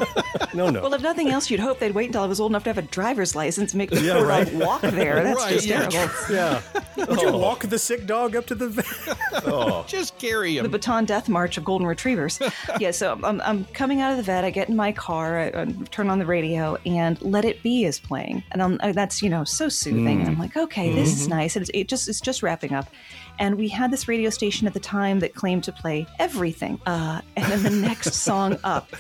no, 0.55 0.71
no. 0.71 0.83
Well, 0.83 0.95
if 0.95 1.03
nothing 1.03 1.31
else, 1.31 1.49
you'd 1.51 1.61
hope 1.61 1.79
they'd 1.79 1.95
wait 1.95 2.07
until 2.07 2.25
I 2.25 2.27
was 2.27 2.41
old 2.41 2.51
enough 2.51 2.65
to 2.65 2.71
have 2.71 2.79
a 2.79 2.83
driver's 2.83 3.37
license 3.37 3.73
and 3.73 3.79
make 3.79 3.93
me 3.93 4.01
Yeah, 4.01 4.19
yeah, 4.19 4.23
right. 4.23 4.55
walk 4.55 4.81
there. 4.83 5.23
That's 5.23 5.37
Right, 5.39 5.53
just 5.53 5.67
yeah. 5.67 5.89
terrible. 5.89 6.15
yeah. 6.31 6.63
Would 6.97 7.23
you 7.23 7.29
oh. 7.29 7.39
walk 7.39 7.61
the 7.61 7.79
sick 7.79 8.07
dog 8.07 8.35
up 8.35 8.47
to 8.47 8.57
the 8.57 8.69
vet? 8.69 9.19
oh. 9.47 9.85
Just 9.87 10.19
carry 10.19 10.57
him. 10.59 10.65
The 10.65 10.69
baton 10.69 11.05
death 11.05 11.29
march 11.29 11.57
of 11.59 11.65
golden 11.65 11.87
retrievers. 11.87 12.41
yeah, 12.81 12.91
so 12.91 13.19
I'm, 13.23 13.41
I'm 13.43 13.65
coming 13.67 14.01
out 14.01 14.11
of 14.11 14.17
the 14.17 14.25
vet. 14.25 14.45
I 14.45 14.51
get 14.51 14.69
in 14.69 14.75
my 14.75 14.91
car, 14.93 15.39
I, 15.39 15.67
Turn 15.91 16.09
on 16.09 16.19
the 16.19 16.27
radio, 16.27 16.77
and 16.87 17.21
"Let 17.23 17.45
It 17.45 17.63
Be" 17.63 17.85
is 17.85 17.99
playing, 17.99 18.43
and 18.51 18.63
I'm, 18.63 18.79
uh, 18.83 18.93
that's 18.93 19.23
you 19.23 19.29
know 19.29 19.45
so 19.45 19.69
soothing. 19.69 20.21
And 20.21 20.29
I'm 20.29 20.39
like, 20.39 20.57
okay, 20.57 20.95
this 20.95 21.21
is 21.21 21.29
nice. 21.29 21.57
And 21.57 21.63
it's, 21.63 21.71
it 21.75 21.89
just 21.89 22.09
it's 22.09 22.21
just 22.21 22.43
wrapping 22.43 22.73
up. 22.73 22.89
And 23.39 23.57
we 23.57 23.69
had 23.69 23.91
this 23.91 24.09
radio 24.09 24.31
station 24.31 24.67
at 24.67 24.75
the 24.75 24.81
time 24.81 25.21
that 25.21 25.35
claimed 25.35 25.65
to 25.65 25.73
play 25.73 26.07
everything. 26.19 26.81
Uh, 26.87 27.21
and 27.37 27.47
then 27.47 27.63
the 27.63 27.71
next 27.71 28.15
song 28.15 28.59
up 28.65 28.91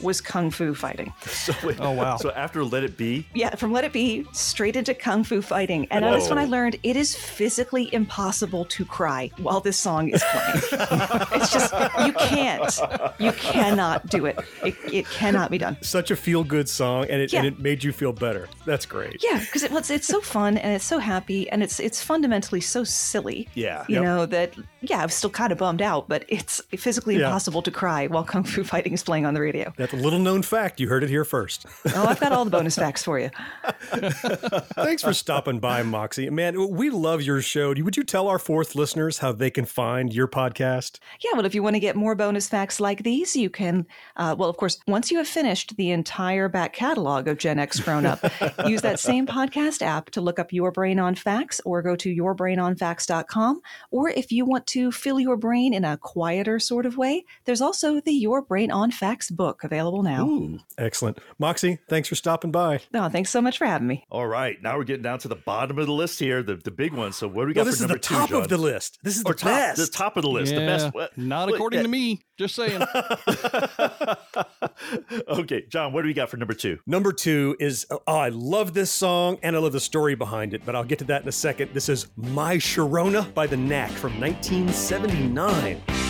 was 0.00 0.20
Kung 0.20 0.50
Fu 0.50 0.74
Fighting. 0.74 1.12
So 1.44 1.52
wait, 1.64 1.76
Oh, 1.80 1.90
wow. 1.90 2.16
So 2.16 2.30
after 2.30 2.64
Let 2.64 2.84
It 2.84 2.96
Be, 2.96 3.26
Yeah, 3.34 3.54
from 3.54 3.72
Let 3.72 3.84
It 3.84 3.92
Be 3.92 4.26
straight 4.32 4.76
into 4.76 4.94
Kung 4.94 5.24
Fu 5.24 5.42
Fighting. 5.42 5.86
And 5.90 6.04
that's 6.04 6.28
when 6.28 6.38
I 6.38 6.44
learned 6.46 6.76
it 6.82 6.96
is 6.96 7.14
physically 7.14 7.92
impossible 7.92 8.64
to 8.66 8.84
cry 8.84 9.30
while 9.38 9.60
this 9.60 9.78
song 9.78 10.08
is 10.10 10.22
playing. 10.22 10.60
it's 11.32 11.52
just, 11.52 11.72
you 12.06 12.12
can't. 12.14 12.80
You 13.18 13.32
cannot 13.32 14.06
do 14.08 14.26
it. 14.26 14.38
It, 14.64 14.74
it 14.92 15.06
cannot 15.06 15.50
be 15.50 15.58
done. 15.58 15.76
Such 15.82 16.10
a 16.10 16.16
feel 16.16 16.44
good 16.44 16.68
song, 16.68 17.06
and 17.10 17.20
it, 17.20 17.32
and 17.34 17.46
it 17.46 17.58
made 17.58 17.84
you 17.84 17.92
feel 17.92 18.12
better. 18.12 18.48
That's 18.64 18.86
great. 18.86 19.22
Yeah, 19.22 19.38
because 19.40 19.62
it, 19.62 19.70
well, 19.70 19.78
it's, 19.80 19.90
it's 19.90 20.06
so 20.06 20.20
fun 20.20 20.56
and 20.58 20.72
it's 20.74 20.84
so 20.84 20.98
happy 20.98 21.48
and 21.50 21.62
it's 21.62 21.80
it's 21.80 22.02
fundamentally 22.02 22.60
so 22.60 22.84
silly. 22.84 23.48
Yeah. 23.54 23.84
You 23.88 23.96
Yep. 23.96 24.02
know, 24.04 24.26
that, 24.26 24.54
yeah, 24.88 25.00
I'm 25.02 25.08
still 25.08 25.30
kind 25.30 25.52
of 25.52 25.58
bummed 25.58 25.82
out, 25.82 26.08
but 26.08 26.24
it's 26.28 26.60
physically 26.76 27.16
Yeah. 27.16 27.26
impossible 27.26 27.62
to 27.62 27.70
cry 27.70 28.06
while 28.06 28.24
Kung 28.24 28.44
Fu 28.44 28.64
Fighting 28.64 28.92
is 28.92 29.02
playing 29.02 29.26
on 29.26 29.34
the 29.34 29.40
radio. 29.40 29.72
That's 29.76 29.92
a 29.92 29.96
little 29.96 30.18
known 30.18 30.42
fact. 30.42 30.80
You 30.80 30.88
heard 30.88 31.02
it 31.04 31.10
here 31.10 31.24
first. 31.24 31.66
Oh, 31.94 32.06
I've 32.06 32.20
got 32.20 32.32
all 32.32 32.44
the 32.44 32.50
bonus 32.50 32.76
facts 32.76 33.02
for 33.04 33.18
you. 33.18 33.30
Thanks 33.92 35.02
for 35.02 35.12
stopping 35.12 35.58
by, 35.60 35.82
Moxie. 35.82 36.28
Man, 36.30 36.70
we 36.70 36.90
love 36.90 37.22
your 37.22 37.40
show. 37.42 37.68
Would 37.76 37.96
you 37.96 38.04
tell 38.04 38.28
our 38.28 38.38
fourth 38.38 38.74
listeners 38.74 39.18
how 39.18 39.32
they 39.32 39.50
can 39.50 39.64
find 39.64 40.12
your 40.12 40.28
podcast? 40.28 40.98
Yeah, 41.20 41.30
well, 41.34 41.46
if 41.46 41.54
you 41.54 41.62
want 41.62 41.74
to 41.76 41.80
get 41.80 41.96
more 41.96 42.14
bonus 42.14 42.48
facts 42.48 42.80
like 42.80 43.02
these, 43.02 43.36
you 43.36 43.50
can, 43.50 43.86
uh, 44.16 44.34
well, 44.38 44.48
of 44.48 44.56
course, 44.56 44.78
once 44.86 45.10
you 45.10 45.18
have 45.18 45.28
finished 45.28 45.76
the 45.76 45.90
entire 45.90 46.48
back 46.48 46.72
catalog 46.72 47.28
of 47.28 47.38
Gen 47.38 47.58
X 47.58 47.80
Grown 47.80 48.06
Up, 48.06 48.20
use 48.66 48.82
that 48.82 48.98
same 49.00 49.26
podcast 49.26 49.82
app 49.82 50.10
to 50.10 50.20
look 50.20 50.38
up 50.38 50.52
Your 50.52 50.70
Brain 50.70 50.98
on 50.98 51.14
Facts 51.14 51.60
or 51.64 51.82
go 51.82 51.96
to 51.96 52.14
yourbrainonfacts.com. 52.14 53.60
Or 53.90 54.08
if 54.10 54.32
you 54.32 54.44
want 54.44 54.66
to 54.68 54.73
fill 54.92 55.18
your 55.20 55.36
brain 55.36 55.72
in 55.74 55.84
a 55.84 55.96
quieter 55.96 56.58
sort 56.58 56.86
of 56.86 56.96
way, 56.96 57.24
there's 57.44 57.60
also 57.60 58.00
the 58.00 58.12
Your 58.12 58.42
Brain 58.42 58.70
on 58.70 58.90
Facts 58.90 59.30
book 59.30 59.64
available 59.64 60.02
now. 60.02 60.26
Ooh. 60.26 60.58
Excellent. 60.78 61.18
Moxie, 61.38 61.78
thanks 61.88 62.08
for 62.08 62.14
stopping 62.14 62.50
by. 62.50 62.80
Oh, 62.94 63.08
thanks 63.08 63.30
so 63.30 63.40
much 63.40 63.58
for 63.58 63.66
having 63.66 63.86
me. 63.86 64.04
All 64.10 64.26
right, 64.26 64.60
now 64.62 64.76
we're 64.76 64.84
getting 64.84 65.02
down 65.02 65.18
to 65.20 65.28
the 65.28 65.36
bottom 65.36 65.78
of 65.78 65.86
the 65.86 65.92
list 65.92 66.18
here, 66.18 66.42
the, 66.42 66.56
the 66.56 66.70
big 66.70 66.92
one. 66.92 67.12
So 67.12 67.28
what 67.28 67.42
do 67.42 67.48
we 67.48 67.54
got 67.54 67.60
Well, 67.60 67.64
for 67.66 67.70
this 67.72 67.80
is 67.80 67.86
the 67.86 67.98
top 67.98 68.30
John? 68.30 68.42
of 68.42 68.48
the 68.48 68.58
list. 68.58 68.98
This 69.02 69.16
is 69.16 69.22
the 69.22 69.34
top, 69.34 69.50
best. 69.50 69.78
the 69.80 69.86
top 69.86 70.16
of 70.16 70.22
the 70.22 70.30
list, 70.30 70.52
the 70.54 70.60
best. 70.60 70.94
what- 70.94 71.16
Not 71.16 71.48
according 71.48 71.78
yeah. 71.78 71.82
to 71.84 71.88
me. 71.88 72.20
Just 72.36 72.56
saying. 72.56 72.82
okay, 75.28 75.64
John, 75.68 75.92
what 75.92 76.02
do 76.02 76.08
we 76.08 76.14
got 76.14 76.30
for 76.30 76.36
number 76.36 76.54
two? 76.54 76.80
Number 76.86 77.12
two 77.12 77.56
is 77.60 77.86
oh, 77.90 78.00
I 78.06 78.30
love 78.30 78.74
this 78.74 78.90
song 78.90 79.38
and 79.42 79.54
I 79.54 79.60
love 79.60 79.72
the 79.72 79.80
story 79.80 80.16
behind 80.16 80.52
it, 80.52 80.62
but 80.64 80.74
I'll 80.74 80.84
get 80.84 80.98
to 80.98 81.04
that 81.04 81.22
in 81.22 81.28
a 81.28 81.32
second. 81.32 81.70
This 81.72 81.88
is 81.88 82.08
My 82.16 82.56
Sharona 82.56 83.32
by 83.34 83.46
the 83.46 83.56
Knack 83.56 83.92
from 83.92 84.18
1979. 84.20 86.03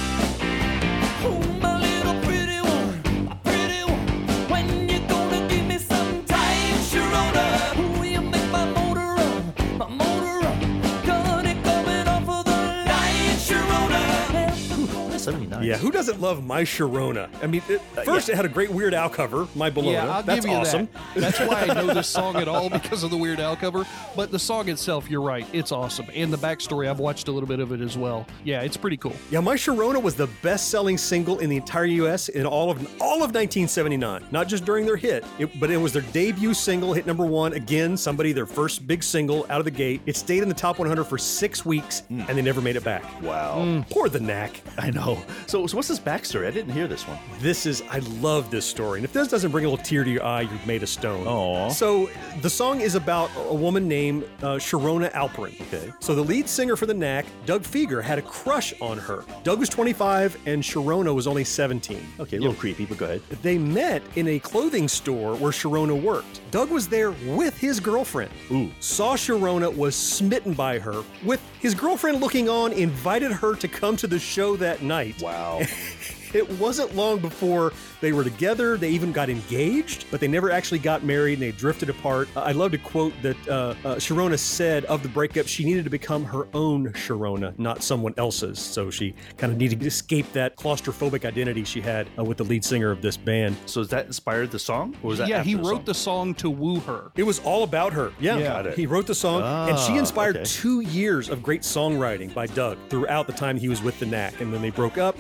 79. 15.65 15.81
Yeah, 15.81 15.83
who 15.85 15.91
doesn't 15.91 16.21
love 16.21 16.45
My 16.45 16.63
Sharona? 16.63 17.29
I 17.43 17.47
mean, 17.47 17.63
it, 17.69 17.81
uh, 17.97 18.03
first 18.03 18.29
it 18.29 18.37
had 18.37 18.45
a 18.45 18.49
great 18.49 18.71
Weird 18.71 18.95
Al 18.95 19.09
cover, 19.09 19.49
My 19.55 19.71
Bologna. 19.71 19.93
Yeah, 19.93 20.17
I'll 20.17 20.23
That's 20.23 20.45
give 20.45 20.51
you 20.51 20.57
awesome. 20.57 20.89
that. 21.15 21.21
That's 21.21 21.39
why 21.41 21.63
I 21.63 21.75
know 21.75 21.93
this 21.93 22.09
song 22.09 22.37
at 22.37 22.49
all 22.49 22.69
because 22.81 23.03
of 23.03 23.11
the 23.11 23.17
Weird 23.17 23.41
Al 23.41 23.57
cover. 23.57 23.87
But 24.17 24.31
the 24.31 24.39
song 24.39 24.69
itself, 24.69 25.11
you're 25.11 25.21
right, 25.21 25.47
it's 25.53 25.73
awesome. 25.73 26.07
And 26.15 26.33
the 26.33 26.39
backstory, 26.39 26.89
I've 26.89 26.99
watched 26.99 27.29
a 27.29 27.33
little 27.33 27.49
bit 27.49 27.61
of 27.61 27.73
it 27.73 27.81
as 27.81 27.97
well. 27.97 28.27
Yeah, 28.45 28.63
it's 28.63 28.77
pretty 28.77 28.97
cool. 28.97 29.15
Yeah, 29.31 29.41
My 29.41 29.57
Sharona 29.57 30.03
was 30.03 30.15
the 30.15 30.29
best-selling 30.43 30.99
single 30.99 31.39
in 31.39 31.51
the 31.51 31.57
entire 31.57 31.85
U.S. 31.85 32.29
in 32.29 32.47
all 32.47 32.71
of 32.71 32.79
all 33.01 33.23
of 33.23 33.35
1979. 33.35 34.27
Not 34.31 34.49
just 34.49 34.65
during 34.65 34.87
their 34.87 34.97
hit, 34.97 35.25
it, 35.39 35.59
but 35.59 35.71
it 35.71 35.77
was 35.77 35.93
their 35.93 36.03
debut 36.03 36.55
single, 36.55 36.93
hit 36.93 37.07
number 37.07 37.25
one. 37.27 37.53
Again, 37.55 37.97
somebody 37.97 38.33
their 38.33 38.47
first 38.47 38.87
big 38.87 39.03
single 39.03 39.47
out 39.51 39.59
of 39.61 39.65
the 39.65 39.71
gate. 39.71 40.01
It 40.07 40.17
stayed 40.17 40.43
in 40.43 40.49
the 40.49 40.55
top 40.55 40.79
100 40.79 41.05
for 41.05 41.19
six 41.19 41.65
weeks, 41.65 42.01
hmm. 42.01 42.23
and 42.29 42.37
they 42.37 42.43
never 42.43 42.61
made 42.61 42.77
it 42.77 42.85
back. 42.85 43.05
Wow. 43.23 43.63
Hmm. 43.63 43.81
Poor 43.91 44.09
the 44.09 44.21
Knack. 44.21 44.61
I 44.79 44.91
know. 44.91 45.23
Oh, 45.55 45.67
so, 45.67 45.67
so 45.69 45.77
what's 45.77 45.89
this 45.89 46.01
backstory? 46.01 46.49
I 46.49 46.51
didn't 46.51 46.73
hear 46.73 46.89
this 46.89 47.07
one. 47.07 47.17
This 47.39 47.65
is, 47.65 47.83
I 47.89 48.01
love 48.21 48.51
this 48.51 48.67
story. 48.67 48.99
And 48.99 49.05
if 49.05 49.13
this 49.13 49.29
doesn't 49.29 49.53
bring 49.53 49.65
a 49.65 49.71
little 49.71 49.85
tear 49.85 50.03
to 50.03 50.11
your 50.11 50.25
eye, 50.25 50.41
you've 50.41 50.67
made 50.67 50.83
a 50.83 50.87
stone. 50.87 51.29
Aw. 51.29 51.69
So 51.69 52.11
the 52.43 52.51
song 52.51 52.81
is 52.81 52.97
about 52.97 53.31
a 53.37 53.55
woman 53.55 53.87
named 53.87 54.25
uh, 54.43 54.57
Sharona 54.57 55.13
Alperin. 55.13 55.61
Okay. 55.63 55.93
So 56.01 56.17
the 56.17 56.25
lead 56.25 56.49
singer 56.49 56.75
for 56.75 56.87
the 56.87 56.95
Knack, 56.95 57.27
Doug 57.47 57.63
Fieger, 57.63 58.03
had 58.03 58.19
a 58.19 58.23
crush 58.23 58.75
on 58.81 58.99
her. 58.99 59.25
Doug 59.45 59.61
was 59.61 59.69
25 59.69 60.37
and 60.47 60.61
Sharona 60.61 61.15
was 61.15 61.29
only 61.29 61.45
17. 61.45 62.05
Okay, 62.19 62.37
a 62.37 62.41
little 62.41 62.57
creepy, 62.57 62.85
but 62.85 62.99
go 62.99 63.05
ahead. 63.05 63.23
They 63.43 63.57
met 63.57 64.03
in 64.17 64.27
a 64.27 64.41
clothing 64.41 64.89
store 64.89 65.37
where 65.37 65.53
Sharona 65.53 66.01
worked. 66.01 66.41
Doug 66.51 66.71
was 66.71 66.89
there 66.89 67.13
with 67.27 67.57
his 67.57 67.79
girlfriend. 67.79 68.33
Ooh. 68.51 68.71
Saw 68.81 69.15
Sharona, 69.15 69.75
was 69.75 69.95
smitten 69.95 70.53
by 70.55 70.81
her. 70.81 71.05
With 71.25 71.41
his 71.65 71.75
girlfriend 71.75 72.21
looking 72.21 72.47
on, 72.47 72.75
invited 72.75 73.33
her 73.33 73.55
to 73.55 73.67
come 73.67 73.97
to 73.97 74.07
the 74.07 74.19
show 74.19 74.55
that 74.55 74.83
night. 74.83 75.23
Wow. 75.23 75.63
It 76.35 76.51
wasn't 76.59 76.95
long 76.97 77.21
before 77.21 77.73
they 78.01 78.13
were 78.13 78.25
together. 78.25 78.77
They 78.77 78.91
even 78.91 79.13
got 79.13 79.31
engaged, 79.31 80.07
but 80.11 80.21
they 80.21 80.27
never 80.29 80.51
actually 80.51 80.81
got 80.81 81.05
married 81.05 81.35
and 81.35 81.43
they 81.43 81.53
drifted 81.53 81.89
apart. 81.89 82.29
Uh, 82.37 82.41
I 82.41 82.53
love 82.53 82.73
to 82.73 82.79
quote 82.79 83.13
that 83.23 83.37
uh, 83.49 83.53
uh, 83.53 83.95
Sharona 83.97 84.39
said 84.39 84.85
of 84.87 85.03
the 85.03 85.09
breakup, 85.09 85.47
she 85.47 85.65
needed 85.65 85.85
to 85.85 85.91
become 85.91 86.25
her 86.25 86.49
own 86.53 86.93
Sharona, 86.93 87.57
not 87.59 87.83
someone 87.83 88.15
else's. 88.17 88.59
So 88.59 88.91
she 88.91 89.15
kind 89.37 89.53
of 89.53 89.59
needed 89.59 89.81
to 89.81 89.87
escape 89.87 90.31
that 90.33 90.57
claustrophobic 90.57 91.25
identity 91.25 91.65
she 91.65 91.81
had 91.81 92.09
uh, 92.19 92.25
with 92.25 92.39
the 92.39 92.45
lead 92.45 92.65
singer 92.65 92.91
of 92.91 93.01
this 93.01 93.17
band. 93.17 93.57
So 93.67 93.81
is 93.81 93.89
that 93.89 94.07
inspired 94.07 94.51
the 94.51 94.59
song? 94.59 94.97
Or 95.03 95.09
was 95.11 95.19
that 95.19 95.29
yeah, 95.29 95.43
he 95.45 95.55
the 95.55 95.63
wrote 95.63 95.77
song? 95.77 95.85
the 95.85 95.95
song 95.95 96.35
to 96.35 96.51
woo 96.51 96.81
her. 96.81 97.13
It 97.17 97.23
was 97.23 97.39
all 97.41 97.63
about 97.63 97.93
her. 97.93 98.13
Yeah, 98.19 98.41
Got 98.41 98.67
it. 98.67 98.77
he 98.77 98.87
wrote 98.87 99.07
the 99.07 99.15
song, 99.15 99.43
and 99.69 99.79
she 99.79 99.93
Ah, 99.93 99.99
inspired 99.99 100.37
okay. 100.37 100.45
two 100.45 100.81
years 100.81 101.29
of 101.29 101.43
great 101.43 101.63
songwriting 101.63 102.35
by 102.35 102.47
Doug 102.47 102.77
throughout 102.89 103.27
the 103.29 103.33
time 103.33 103.57
he 103.57 103.69
was 103.69 103.83
with 103.83 103.99
the 104.01 104.07
Knack, 104.07 104.41
and 104.41 104.53
then 104.53 104.61
they 104.63 104.71
broke 104.71 104.99
up. 104.99 105.17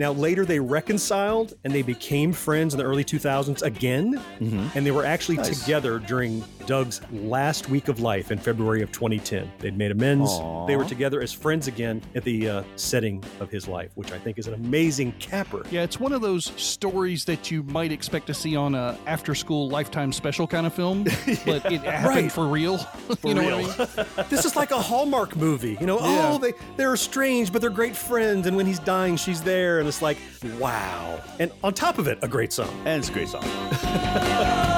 Now 0.00 0.12
later 0.12 0.46
they 0.46 0.58
reconciled 0.58 1.52
and 1.62 1.74
they 1.74 1.82
became 1.82 2.32
friends 2.32 2.72
in 2.72 2.78
the 2.78 2.84
early 2.84 3.04
2000s 3.04 3.60
again, 3.62 4.18
and 4.40 4.86
they 4.86 4.92
were 4.92 5.04
actually 5.04 5.36
Nice. 5.36 5.60
together 5.60 5.98
during 5.98 6.42
Doug's 6.64 7.02
last 7.12 7.68
week 7.68 7.88
of 7.88 8.00
life 8.00 8.30
in 8.30 8.38
February 8.38 8.80
of 8.80 8.90
2010. 8.92 9.50
They'd 9.58 9.76
made 9.76 9.90
amends. 9.90 10.30
Aw. 10.30 10.64
They 10.66 10.76
were 10.76 10.86
together 10.86 11.20
as 11.20 11.34
friends 11.34 11.68
again 11.68 12.00
at 12.14 12.24
the 12.24 12.48
uh, 12.48 12.62
setting 12.76 13.22
of 13.40 13.50
his 13.50 13.68
life, 13.68 13.90
which 13.94 14.10
I 14.10 14.18
think 14.18 14.38
is 14.38 14.46
an 14.46 14.54
amazing 14.54 15.12
capper. 15.18 15.66
Yeah, 15.70 15.82
it's 15.82 16.00
one 16.00 16.14
of 16.14 16.22
those 16.22 16.46
stories 16.56 17.26
that 17.26 17.50
you 17.50 17.62
might 17.64 17.92
expect 17.92 18.26
to 18.28 18.34
see 18.34 18.56
on 18.56 18.74
a 18.74 18.96
after-school 19.06 19.68
lifetime 19.68 20.14
special 20.14 20.46
kind 20.46 20.66
of 20.66 20.72
film, 20.72 21.04
but 21.44 21.66
it 21.70 21.82
happened 21.82 22.06
Right. 22.06 22.32
for 22.32 22.46
real. 22.46 22.80
you 23.24 23.34
know 23.34 23.40
real. 23.42 23.62
what 23.68 23.98
I 23.98 24.04
mean? 24.22 24.26
this 24.30 24.46
is 24.46 24.56
like 24.56 24.70
a 24.70 24.80
Hallmark 24.80 25.36
movie. 25.36 25.76
You 25.78 25.86
know, 25.86 25.98
Yeah. 25.98 26.30
oh, 26.32 26.38
they, 26.38 26.54
they're 26.78 26.96
strange, 26.96 27.52
but 27.52 27.60
they're 27.60 27.68
great 27.68 27.94
friends. 27.96 28.46
And 28.46 28.56
when 28.56 28.64
he's 28.64 28.78
dying, 28.78 29.16
she's 29.18 29.42
there. 29.42 29.78
And 29.80 29.89
it's 29.90 30.00
like, 30.00 30.18
wow. 30.60 31.20
And 31.40 31.50
on 31.64 31.74
top 31.74 31.98
of 31.98 32.06
it, 32.06 32.18
a 32.22 32.28
great 32.28 32.52
song. 32.52 32.70
And 32.86 33.00
it's 33.00 33.08
a 33.08 33.12
great 33.12 33.28
song. 33.28 33.42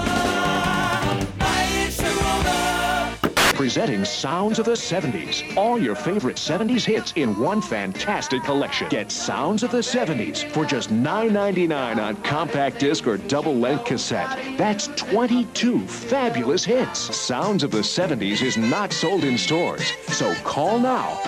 Presenting 3.62 4.04
Sounds 4.04 4.58
of 4.58 4.64
the 4.64 4.72
70s. 4.72 5.56
All 5.56 5.80
your 5.80 5.94
favorite 5.94 6.34
70s 6.34 6.84
hits 6.84 7.12
in 7.14 7.38
one 7.38 7.62
fantastic 7.62 8.42
collection. 8.42 8.88
Get 8.88 9.12
Sounds 9.12 9.62
of 9.62 9.70
the 9.70 9.78
70s 9.78 10.50
for 10.50 10.64
just 10.64 10.90
$9.99 10.90 11.98
on 11.98 12.16
compact 12.22 12.80
disc 12.80 13.06
or 13.06 13.18
double 13.18 13.54
length 13.54 13.84
cassette. 13.84 14.36
That's 14.58 14.88
22 14.96 15.86
fabulous 15.86 16.64
hits. 16.64 17.14
Sounds 17.16 17.62
of 17.62 17.70
the 17.70 17.82
70s 17.82 18.42
is 18.42 18.56
not 18.56 18.92
sold 18.92 19.22
in 19.22 19.38
stores, 19.38 19.92
so 20.08 20.34
call 20.42 20.80
now. 20.80 21.20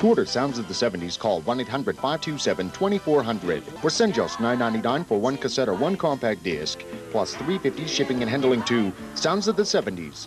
To 0.00 0.08
order 0.08 0.26
Sounds 0.26 0.58
of 0.58 0.66
the 0.66 0.74
70s, 0.74 1.16
call 1.16 1.40
1 1.42 1.60
800 1.60 1.94
527 1.94 2.70
2400 2.72 3.62
or 3.84 3.90
send 3.90 4.12
just 4.12 4.38
$9.99 4.38 5.06
for 5.06 5.20
one 5.20 5.36
cassette 5.36 5.68
or 5.68 5.74
one 5.74 5.94
compact 5.94 6.42
disc, 6.42 6.82
plus 7.12 7.34
350 7.34 7.86
shipping 7.86 8.22
and 8.22 8.28
handling 8.28 8.64
to 8.64 8.92
Sounds 9.14 9.46
of 9.46 9.54
the 9.54 9.62
70s, 9.62 10.26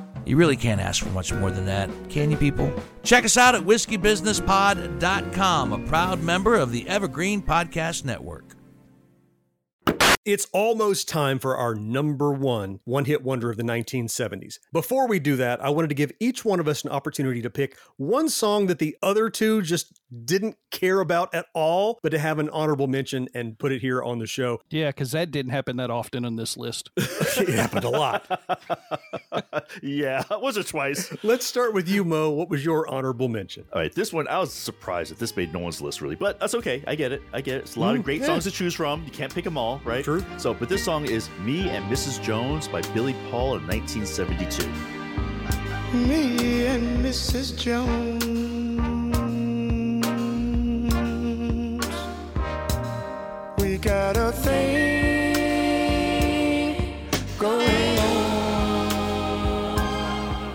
You 0.25 0.37
really 0.37 0.55
can't 0.55 0.79
ask 0.79 1.03
for 1.03 1.09
much 1.09 1.33
more 1.33 1.51
than 1.51 1.65
that, 1.65 1.89
can 2.09 2.31
you, 2.31 2.37
people? 2.37 2.71
Check 3.03 3.25
us 3.25 3.35
out 3.37 3.55
at 3.55 3.61
whiskeybusinesspod.com, 3.61 5.73
a 5.73 5.79
proud 5.87 6.21
member 6.21 6.55
of 6.55 6.71
the 6.71 6.87
Evergreen 6.87 7.41
Podcast 7.41 8.05
Network. 8.05 8.55
It's 10.23 10.45
almost 10.53 11.09
time 11.09 11.39
for 11.39 11.57
our 11.57 11.73
number 11.73 12.31
one 12.31 12.79
one 12.83 13.05
hit 13.05 13.23
wonder 13.23 13.49
of 13.49 13.57
the 13.57 13.63
1970s. 13.63 14.59
Before 14.71 15.07
we 15.07 15.17
do 15.17 15.35
that, 15.37 15.59
I 15.63 15.71
wanted 15.71 15.87
to 15.87 15.95
give 15.95 16.11
each 16.19 16.45
one 16.45 16.59
of 16.59 16.67
us 16.67 16.83
an 16.83 16.91
opportunity 16.91 17.41
to 17.41 17.49
pick 17.49 17.75
one 17.97 18.29
song 18.29 18.67
that 18.67 18.77
the 18.77 18.95
other 19.01 19.31
two 19.31 19.63
just 19.63 19.99
didn't 20.25 20.55
care 20.71 20.99
about 20.99 21.33
at 21.33 21.45
all, 21.53 21.99
but 22.03 22.09
to 22.09 22.19
have 22.19 22.39
an 22.39 22.49
honorable 22.49 22.87
mention 22.87 23.27
and 23.33 23.57
put 23.57 23.71
it 23.71 23.81
here 23.81 24.01
on 24.03 24.19
the 24.19 24.27
show. 24.27 24.59
Yeah, 24.69 24.87
because 24.89 25.11
that 25.11 25.31
didn't 25.31 25.51
happen 25.51 25.77
that 25.77 25.89
often 25.91 26.23
on 26.25 26.35
this 26.37 26.55
list. 26.57 26.89
it 26.97 27.49
happened 27.49 27.83
a 27.83 27.89
lot. 27.89 28.25
yeah, 29.83 30.23
was 30.31 30.57
it 30.57 30.67
twice? 30.67 31.11
Let's 31.23 31.45
start 31.45 31.73
with 31.73 31.87
you, 31.89 32.03
Mo. 32.05 32.29
What 32.31 32.49
was 32.49 32.63
your 32.63 32.87
honorable 32.87 33.27
mention? 33.27 33.65
All 33.73 33.81
right, 33.81 33.93
this 33.93 34.11
one, 34.13 34.27
I 34.27 34.39
was 34.39 34.53
surprised 34.53 35.11
that 35.11 35.19
this 35.19 35.35
made 35.35 35.53
no 35.53 35.59
one's 35.59 35.81
list, 35.81 36.01
really, 36.01 36.15
but 36.15 36.39
that's 36.39 36.55
okay. 36.55 36.83
I 36.87 36.95
get 36.95 37.11
it. 37.11 37.21
I 37.33 37.41
get 37.41 37.57
it. 37.57 37.63
It's 37.63 37.75
a 37.75 37.79
lot 37.79 37.95
Mm, 37.95 37.99
of 37.99 38.03
great 38.05 38.21
yeah. 38.21 38.27
songs 38.27 38.43
to 38.45 38.51
choose 38.51 38.73
from. 38.73 39.03
You 39.03 39.11
can't 39.11 39.33
pick 39.33 39.43
them 39.43 39.57
all, 39.57 39.81
right? 39.83 40.03
True. 40.03 40.23
So, 40.37 40.53
but 40.53 40.69
this 40.69 40.83
song 40.83 41.05
is 41.05 41.29
Me 41.41 41.69
and 41.69 41.83
Mrs. 41.91 42.21
Jones 42.23 42.67
by 42.67 42.81
Billy 42.93 43.15
Paul 43.29 43.55
in 43.57 43.67
1972. 43.67 44.67
Me 45.97 46.65
and 46.67 47.03
Mrs. 47.05 47.57
Jones. 47.57 48.50
Got 53.81 54.15
a 54.15 54.31
thing 54.31 54.75
going 57.39 57.80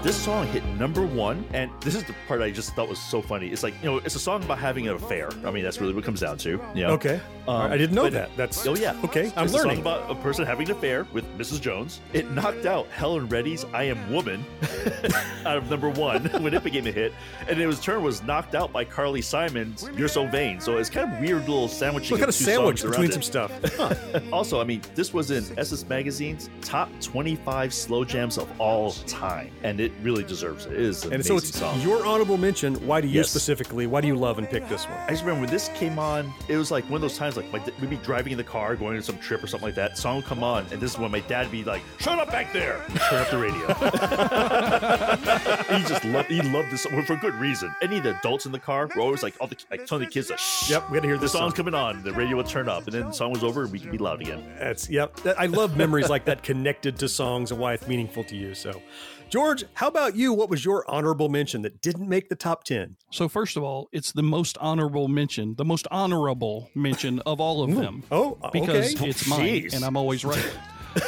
This 0.07 0.22
song 0.22 0.46
hit 0.46 0.64
number 0.78 1.04
one, 1.04 1.44
and 1.52 1.68
this 1.80 1.96
is 1.96 2.04
the 2.04 2.14
part 2.28 2.40
I 2.40 2.52
just 2.52 2.76
thought 2.76 2.88
was 2.88 3.00
so 3.00 3.20
funny. 3.20 3.48
It's 3.48 3.64
like, 3.64 3.74
you 3.82 3.90
know, 3.90 3.96
it's 3.98 4.14
a 4.14 4.20
song 4.20 4.44
about 4.44 4.61
having 4.61 4.86
an 4.86 4.94
affair. 4.94 5.30
I 5.44 5.50
mean, 5.50 5.64
that's 5.64 5.80
really 5.80 5.94
what 5.94 6.04
it 6.04 6.07
comes 6.07 6.20
down 6.20 6.38
to. 6.38 6.50
You 6.76 6.82
know? 6.84 6.90
Okay. 6.90 7.20
I 7.48 7.64
um, 7.64 7.78
didn't 7.78 7.94
know 7.94 8.02
but- 8.04 8.12
that. 8.12 8.36
That's- 8.36 8.66
oh 8.66 8.76
yeah. 8.76 8.96
okay, 9.04 9.32
I'm 9.36 9.44
it's 9.46 9.54
a 9.54 9.57
learning. 9.57 9.76
song 9.76 9.80
about 9.80 10.11
a 10.11 10.14
person 10.16 10.46
having 10.46 10.68
an 10.70 10.76
affair 10.76 11.07
with 11.12 11.24
Mrs. 11.38 11.61
Jones. 11.61 12.00
It 12.12 12.30
knocked 12.30 12.66
out 12.66 12.86
Helen 12.88 13.28
Reddy's 13.28 13.64
"I 13.72 13.84
Am 13.84 14.12
Woman" 14.12 14.44
out 15.44 15.57
of 15.57 15.70
number 15.70 15.90
one 15.90 16.24
when 16.42 16.54
it 16.54 16.62
became 16.64 16.86
a 16.86 16.92
hit, 16.92 17.12
and 17.48 17.61
it 17.61 17.66
was 17.66 17.80
turn 17.80 18.02
was 18.02 18.22
knocked 18.22 18.54
out 18.54 18.72
by 18.72 18.84
Carly 18.84 19.22
Simon's 19.22 19.88
"You're 19.96 20.09
So 20.09 20.26
Vain." 20.26 20.61
So 20.61 20.76
it's 20.78 20.90
kind 20.90 21.12
of 21.12 21.20
weird 21.20 21.48
little 21.48 21.68
sandwich. 21.68 22.11
What 22.11 22.20
kind 22.20 22.28
of 22.28 22.34
sandwich 22.34 22.82
between 22.82 23.12
some 23.12 23.22
stuff? 23.22 23.52
also, 24.32 24.61
I 24.61 24.64
mean, 24.64 24.82
this 24.94 25.12
was 25.12 25.30
in 25.30 25.44
SS 25.59 25.88
Magazine's 25.88 26.50
top 26.62 26.90
25 27.00 27.72
slow 27.72 28.04
jams 28.04 28.38
of 28.38 28.61
all 28.61 28.92
time, 28.92 29.50
and 29.62 29.80
it 29.80 29.92
really 30.03 30.16
really 30.16 30.28
deserves 30.28 30.66
it. 30.66 30.72
It 30.72 30.80
is 30.80 31.03
an 31.05 31.12
And 31.12 31.14
amazing 31.16 31.38
so 31.38 31.49
it's 31.49 31.59
song. 31.59 31.80
your 31.80 32.07
honorable 32.07 32.36
mention. 32.38 32.74
Why 32.86 33.01
do 33.01 33.09
you 33.09 33.14
Yes. 33.14 33.30
specifically? 33.30 33.86
Why 33.86 34.01
do 34.01 34.07
you 34.07 34.14
love 34.16 34.38
and 34.38 34.49
pick 34.49 34.66
this 34.68 34.84
one? 34.84 34.99
I 35.07 35.11
just 35.11 35.22
remember 35.22 35.42
when 35.42 35.51
this 35.51 35.68
came 35.74 35.99
on, 35.99 36.32
it 36.49 36.57
was 36.57 36.70
like 36.70 36.84
one 36.84 36.94
of 36.94 37.01
those 37.03 37.18
times 37.18 37.36
like 37.36 37.51
my, 37.53 37.61
we'd 37.80 37.90
be 37.90 37.97
driving 37.97 38.32
in 38.32 38.38
the 38.38 38.44
car, 38.44 38.76
going 38.76 38.97
on 38.97 39.03
some 39.03 39.18
trip 39.18 39.42
or 39.42 39.47
something 39.47 39.66
like 39.68 39.74
that. 39.74 39.99
Song 39.99 40.16
would 40.16 40.24
come 40.24 40.42
on, 40.44 40.64
and 40.70 40.80
this 40.80 40.92
is 40.92 40.99
when 40.99 41.11
my 41.11 41.20
dad 41.20 41.47
would 41.47 41.53
be 41.53 41.64
like, 41.64 41.82
"Shut 41.99 42.18
up 42.18 42.30
back 42.30 42.53
there!" 42.53 42.80
Turn 43.11 43.20
up 43.20 43.30
the 43.30 43.38
radio. 43.38 43.66
he 45.76 45.82
just 45.88 46.05
loved 46.05 46.30
he 46.30 46.40
loved 46.42 46.70
this 46.70 46.82
song 46.82 47.03
for 47.05 47.16
good 47.16 47.34
reason. 47.34 47.74
Any 47.82 47.99
of 47.99 48.05
the 48.05 48.16
adults 48.18 48.47
in 48.47 48.53
the 48.53 48.59
car 48.59 48.88
were 48.94 49.03
always 49.03 49.22
like, 49.22 49.34
all 49.40 49.47
the 49.49 49.57
like 49.70 49.86
some 49.88 50.01
of 50.01 50.07
the 50.07 50.12
kids 50.12 50.30
like, 50.30 50.38
Shh, 50.38 50.70
Yep, 50.70 50.90
we 50.90 50.97
gotta 50.97 51.09
hear 51.09 51.16
the 51.16 51.22
this 51.22 51.32
song's 51.32 51.53
song." 51.53 51.57
coming 51.57 51.74
on. 51.74 52.03
The 52.03 52.12
radio 52.12 52.36
would 52.36 52.47
turn 52.47 52.68
up, 52.68 52.84
and 52.84 52.92
then 52.94 53.07
the 53.07 53.12
song 53.12 53.32
was 53.32 53.42
over, 53.44 53.62
and 53.64 53.72
we 53.72 53.78
could 53.80 53.90
be 53.92 53.99
loud 53.99 54.20
again. 54.20 54.44
That's 54.59 54.88
yep. 54.88 55.18
I 55.38 55.47
love 55.47 55.76
memories 55.76 56.09
like 56.09 56.24
that 56.26 56.42
connected 56.42 56.99
to 56.99 57.09
songs 57.09 57.51
and 57.51 57.61
why 57.61 57.74
it's 57.74 57.86
meaningful 57.86 58.24
to 58.24 58.36
you. 58.36 58.55
So, 58.55 58.80
George, 59.29 59.64
how 59.74 59.89
about 59.89 60.14
you? 60.14 60.33
What 60.33 60.49
was 60.49 60.64
your 60.64 60.89
honorable 60.89 61.29
mention 61.29 61.62
that 61.62 61.81
didn't 61.83 62.09
make 62.09 62.29
the 62.29 62.37
top 62.37 62.62
ten? 62.64 62.97
So 63.11 63.29
first 63.29 63.57
of 63.57 63.64
all, 63.64 63.89
it's 63.93 64.12
the 64.12 64.22
most 64.22 64.57
honorable 64.59 65.09
mention, 65.09 65.57
the 65.57 65.64
most 65.64 65.87
honorable 65.91 66.70
mention 66.74 67.18
of 67.20 67.41
all 67.41 67.62
of 67.64 67.74
them. 67.74 68.05
Oh, 68.12 68.39
uh, 68.43 68.51
because 68.51 69.01
oh, 69.01 69.05
it's 69.05 69.27
mine, 69.29 69.41
Jeez. 69.62 69.74
and 69.74 69.85
I'm 69.85 69.97
always 69.97 70.24
right. 70.24 70.49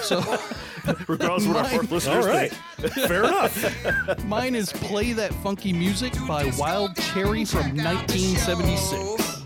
So, 0.03 0.19
regardless 1.09 1.45
of 1.47 1.49
what 1.55 1.57
our 1.57 1.63
Mine- 1.63 1.71
fourth 1.77 1.91
listeners 1.93 2.27
All 2.27 2.31
right. 2.31 2.51
think. 2.77 2.93
Fair 3.09 3.25
enough. 3.25 4.25
Mine 4.27 4.55
is 4.55 4.73
"Play 4.73 5.13
That 5.15 5.33
Funky 5.35 5.73
Music" 5.73 6.13
by 6.27 6.53
Wild 6.59 6.95
Cherry 6.97 7.45
from 7.45 7.75
1976. 7.77 9.38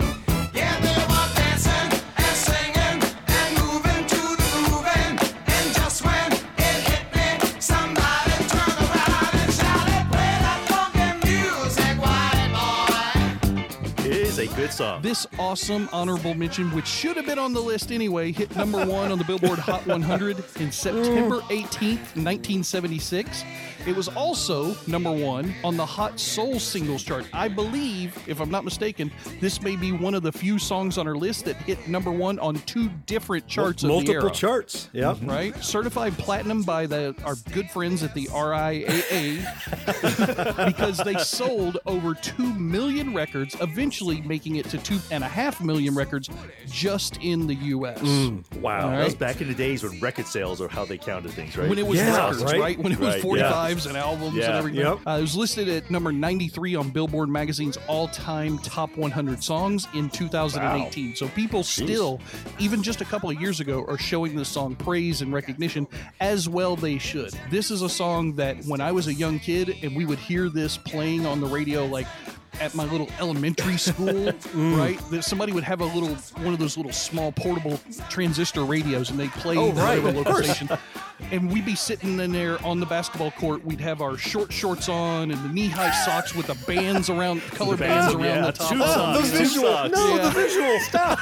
It 14.63 14.71
is 14.71 14.79
a. 14.79 15.01
This 15.03 15.27
awesome 15.41 15.89
honorable 15.93 16.35
mention, 16.35 16.71
which 16.71 16.87
should 16.87 17.17
have 17.17 17.27
been 17.27 17.39
on 17.39 17.53
the 17.53 17.61
list 17.61 17.91
anyway, 17.91 18.31
hit 18.31 18.55
number 18.55 18.87
one 18.87 19.11
on 19.11 19.19
the 19.19 19.25
Billboard 19.25 19.59
Hot 19.59 19.85
100 19.89 20.45
in 20.61 20.71
September 20.71 21.41
18th, 21.51 22.15
1976. 22.15 23.43
It 23.85 23.97
was 23.97 24.07
also 24.07 24.77
number 24.87 25.11
one 25.11 25.53
on 25.65 25.77
the 25.77 25.85
Hot 25.85 26.21
Soul 26.21 26.61
Singles 26.61 27.03
chart. 27.03 27.27
I 27.33 27.49
believe, 27.49 28.17
if 28.29 28.41
I'm 28.41 28.51
not 28.51 28.63
mistaken, 28.63 29.11
this 29.41 29.61
may 29.61 29.75
be 29.75 29.91
one 29.91 30.15
of 30.15 30.23
the 30.23 30.31
few 30.31 30.61
songs 30.61 30.99
on 30.99 31.09
our 31.09 31.17
list 31.17 31.47
that 31.47 31.57
hit 31.57 31.89
number 31.89 32.13
one 32.13 32.39
on 32.39 32.55
two 32.61 32.89
different 33.07 33.49
charts 33.49 33.83
of 33.83 33.89
the 33.89 33.95
Multiple 33.95 34.27
era. 34.27 34.31
charts. 34.31 34.89
Yeah. 34.93 35.15
Mm-hmm. 35.15 35.29
Right? 35.29 35.57
Certified 35.65 36.17
platinum 36.17 36.63
by 36.63 36.87
the 36.87 37.17
our 37.25 37.35
good 37.53 37.69
friends 37.71 38.05
at 38.05 38.15
the 38.15 38.27
RIAA 38.27 39.45
because 40.67 40.99
they 40.99 41.17
sold 41.17 41.79
over 41.85 42.15
2 42.15 42.55
million 42.55 43.13
records, 43.13 43.57
eventually 43.61 44.21
making 44.21 44.52
it 44.57 44.69
to 44.71 44.79
2.5 44.79 45.65
million 45.65 45.95
records 45.95 46.29
just 46.67 47.19
in 47.23 47.47
the 47.47 47.55
U.S. 47.55 47.99
Mm, 48.01 48.45
wow. 48.61 48.85
All 48.85 48.91
That 48.91 49.05
was 49.05 49.15
back 49.15 49.41
in 49.41 49.49
the 49.49 49.55
days 49.55 49.83
when 49.83 49.99
record 50.01 50.27
sales 50.27 50.61
are 50.61 50.69
how 50.69 50.85
they 50.85 50.99
counted 50.99 51.33
things, 51.33 51.57
right? 51.57 51.69
When 51.69 51.79
it 51.79 51.87
was 51.87 52.01
records, 52.01 52.43
right? 52.45 52.79
When 52.79 52.93
it 52.93 52.99
was 52.99 53.23
Right, 53.25 53.37
yeah. 53.39 53.53
45s 53.53 53.87
and 53.87 53.97
albums 53.97 54.37
Yeah. 54.37 54.47
and 54.47 54.55
everything. 54.55 54.81
Yep. 54.81 54.99
Uh, 55.07 55.11
it 55.19 55.21
was 55.23 55.37
listed 55.37 55.69
at 55.69 55.91
number 55.91 56.13
93 56.13 56.75
on 56.75 56.91
Billboard 56.91 57.29
Magazine's 57.29 57.79
all 57.89 58.09
time 58.09 58.59
top 58.59 58.97
100 58.97 59.43
songs 59.43 59.87
in 59.95 60.09
2018. 60.11 61.17
So 61.17 61.29
people 61.29 61.63
still, 61.63 62.21
even 62.59 62.83
just 62.83 63.01
a 63.01 63.05
couple 63.05 63.31
of 63.31 63.41
years 63.41 63.61
ago, 63.61 63.85
are 63.89 63.99
showing 63.99 64.37
this 64.37 64.49
song 64.49 64.75
praise 64.77 65.23
and 65.23 65.33
recognition 65.33 65.87
as 66.21 66.49
well 66.49 66.77
they 66.77 66.99
should. 66.99 67.33
This 67.51 67.71
is 67.71 67.83
a 67.83 67.89
song 67.89 68.35
that 68.37 68.65
when 68.65 68.81
I 68.81 68.93
was 68.93 69.07
a 69.09 69.15
young 69.15 69.39
kid 69.39 69.77
and 69.83 69.95
we 69.97 70.05
would 70.05 70.19
hear 70.19 70.49
this 70.49 70.77
playing 70.77 71.27
on 71.27 71.41
the 71.41 71.47
radio, 71.47 71.85
like, 71.87 72.07
at 72.61 72.75
my 72.75 72.85
little 72.85 73.09
elementary 73.19 73.77
school, 73.77 74.07
mm. 74.53 74.77
right? 74.79 74.99
That 75.11 75.25
somebody 75.25 75.53
would 75.53 75.65
have 75.65 75.81
a 75.81 75.85
little 75.87 76.15
one 76.45 76.53
of 76.53 76.59
those 76.59 76.77
little 76.77 76.93
small 76.93 77.33
portable 77.33 77.81
transistor 78.11 78.65
radios, 78.65 79.11
and 79.11 79.19
they'd 79.19 79.31
play 79.33 79.57
Oh, 79.57 79.73
the 79.73 79.81
right, 79.83 80.03
local 80.03 80.35
station. 80.43 80.69
And 81.31 81.51
we'd 81.53 81.65
be 81.65 81.75
sitting 81.77 82.19
in 82.19 82.33
there 82.33 82.65
on 82.67 82.81
the 82.81 82.87
basketball 82.87 83.31
court. 83.33 83.65
We'd 83.65 83.81
have 83.81 84.01
our 84.03 84.17
short 84.19 84.53
shorts 84.53 84.89
on 84.89 85.31
and 85.31 85.43
the 85.45 85.49
knee 85.49 85.69
high 85.69 85.93
socks 86.05 86.35
with 86.35 86.47
the 86.49 86.55
bands 86.67 87.09
around, 87.09 87.41
color 87.53 87.77
The 87.77 87.85
bands 87.85 88.15
bands, 88.15 88.15
around 88.15 88.45
yeah, 88.45 88.51
the 88.51 88.53
top. 88.53 88.71
two 88.73 88.79
socks, 88.79 89.31
the 89.31 89.39
two 89.39 89.45
visual. 89.45 89.69
socks. 89.73 89.95
No, 89.95 90.17
Yeah. 90.17 90.23
the 90.23 90.31
visual. 90.31 90.81
Stop. 90.81 91.19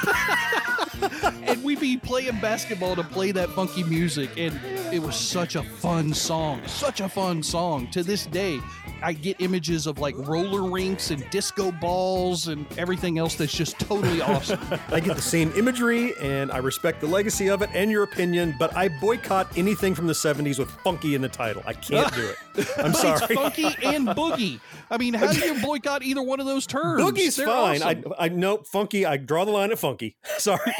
and 1.43 1.63
we'd 1.63 1.79
be 1.79 1.97
playing 1.97 2.39
basketball 2.39 2.95
to 2.95 3.03
play 3.03 3.31
that 3.31 3.49
funky 3.51 3.83
music 3.83 4.29
and 4.37 4.59
it 4.93 5.01
was 5.01 5.15
such 5.15 5.55
a 5.55 5.63
fun 5.63 6.13
song 6.13 6.61
such 6.67 7.01
a 7.01 7.09
fun 7.09 7.41
song 7.41 7.87
to 7.89 8.03
this 8.03 8.27
day 8.27 8.59
i 9.01 9.11
get 9.11 9.35
images 9.41 9.87
of 9.87 9.97
like 9.97 10.15
roller 10.27 10.69
rinks 10.69 11.09
and 11.09 11.20
disco 11.29 11.71
balls 11.71 12.47
and 12.47 12.65
everything 12.77 13.17
else 13.17 13.35
that's 13.35 13.53
just 13.53 13.79
totally 13.79 14.21
awesome 14.21 14.59
I 14.91 14.99
get 14.99 15.15
the 15.15 15.21
same 15.21 15.51
imagery, 15.55 16.13
and 16.19 16.51
I 16.51 16.57
respect 16.57 17.01
the 17.01 17.07
legacy 17.07 17.49
of 17.49 17.61
it 17.61 17.69
and 17.73 17.89
your 17.91 18.03
opinion, 18.03 18.55
but 18.59 18.75
I 18.75 18.89
boycott 18.89 19.57
anything 19.57 19.95
from 19.95 20.07
the 20.07 20.13
70s 20.13 20.59
with 20.59 20.69
funky 20.83 21.15
in 21.15 21.21
the 21.21 21.29
title. 21.29 21.61
I 21.65 21.73
can't 21.73 22.13
do 22.13 22.29
it. 22.55 22.67
I'm 22.77 22.93
sorry. 22.93 23.35
funky 23.35 23.65
and 23.83 24.07
boogie 24.09 24.59
i 24.89 24.97
mean 24.97 25.13
how 25.13 25.31
do 25.31 25.39
you 25.39 25.61
boycott 25.61 26.03
either 26.03 26.21
one 26.21 26.41
of 26.41 26.45
those 26.45 26.67
terms 26.67 27.01
Boogie's 27.01 27.37
They're 27.37 27.45
fine. 27.45 27.81
awesome. 27.81 28.13
I, 28.19 28.25
I 28.25 28.29
know 28.29 28.57
funky. 28.57 29.05
I 29.05 29.17
draw 29.17 29.45
the 29.45 29.51
line 29.51 29.71
at 29.71 29.79
funky. 29.79 30.15
Sorry. 30.37 30.73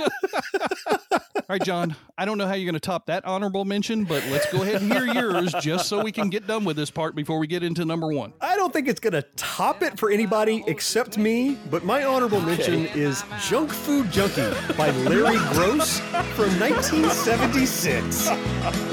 All 0.00 1.46
right 1.48 1.62
john 1.62 1.94
i 2.16 2.24
don't 2.24 2.38
know 2.38 2.46
how 2.46 2.54
you're 2.54 2.64
going 2.64 2.74
to 2.74 2.80
top 2.80 3.06
that 3.06 3.24
honorable 3.26 3.64
mention 3.64 4.04
but 4.04 4.24
let's 4.30 4.50
go 4.50 4.62
ahead 4.62 4.80
and 4.82 4.90
hear 4.92 5.04
yours 5.06 5.52
just 5.60 5.88
so 5.88 6.02
we 6.02 6.10
can 6.10 6.30
get 6.30 6.46
done 6.46 6.64
with 6.64 6.76
this 6.76 6.90
part 6.90 7.14
before 7.14 7.38
we 7.38 7.46
get 7.46 7.62
into 7.62 7.84
number 7.84 8.08
one 8.08 8.32
I 8.40 8.56
don't 8.56 8.72
think 8.72 8.88
it's 8.88 9.00
going 9.00 9.12
to 9.12 9.22
top 9.36 9.82
it 9.82 9.98
for 9.98 10.10
anybody 10.10 10.64
except 10.66 11.18
me, 11.18 11.58
but 11.70 11.84
my 11.84 12.02
honorable 12.04 12.40
mention 12.40 12.86
is 12.86 13.22
Junk 13.46 13.70
Food 13.70 14.10
Junkie 14.10 14.52
by 14.76 14.90
Larry 14.90 15.36
Groce 15.52 16.00
from 16.34 16.48
1976. 16.58 18.26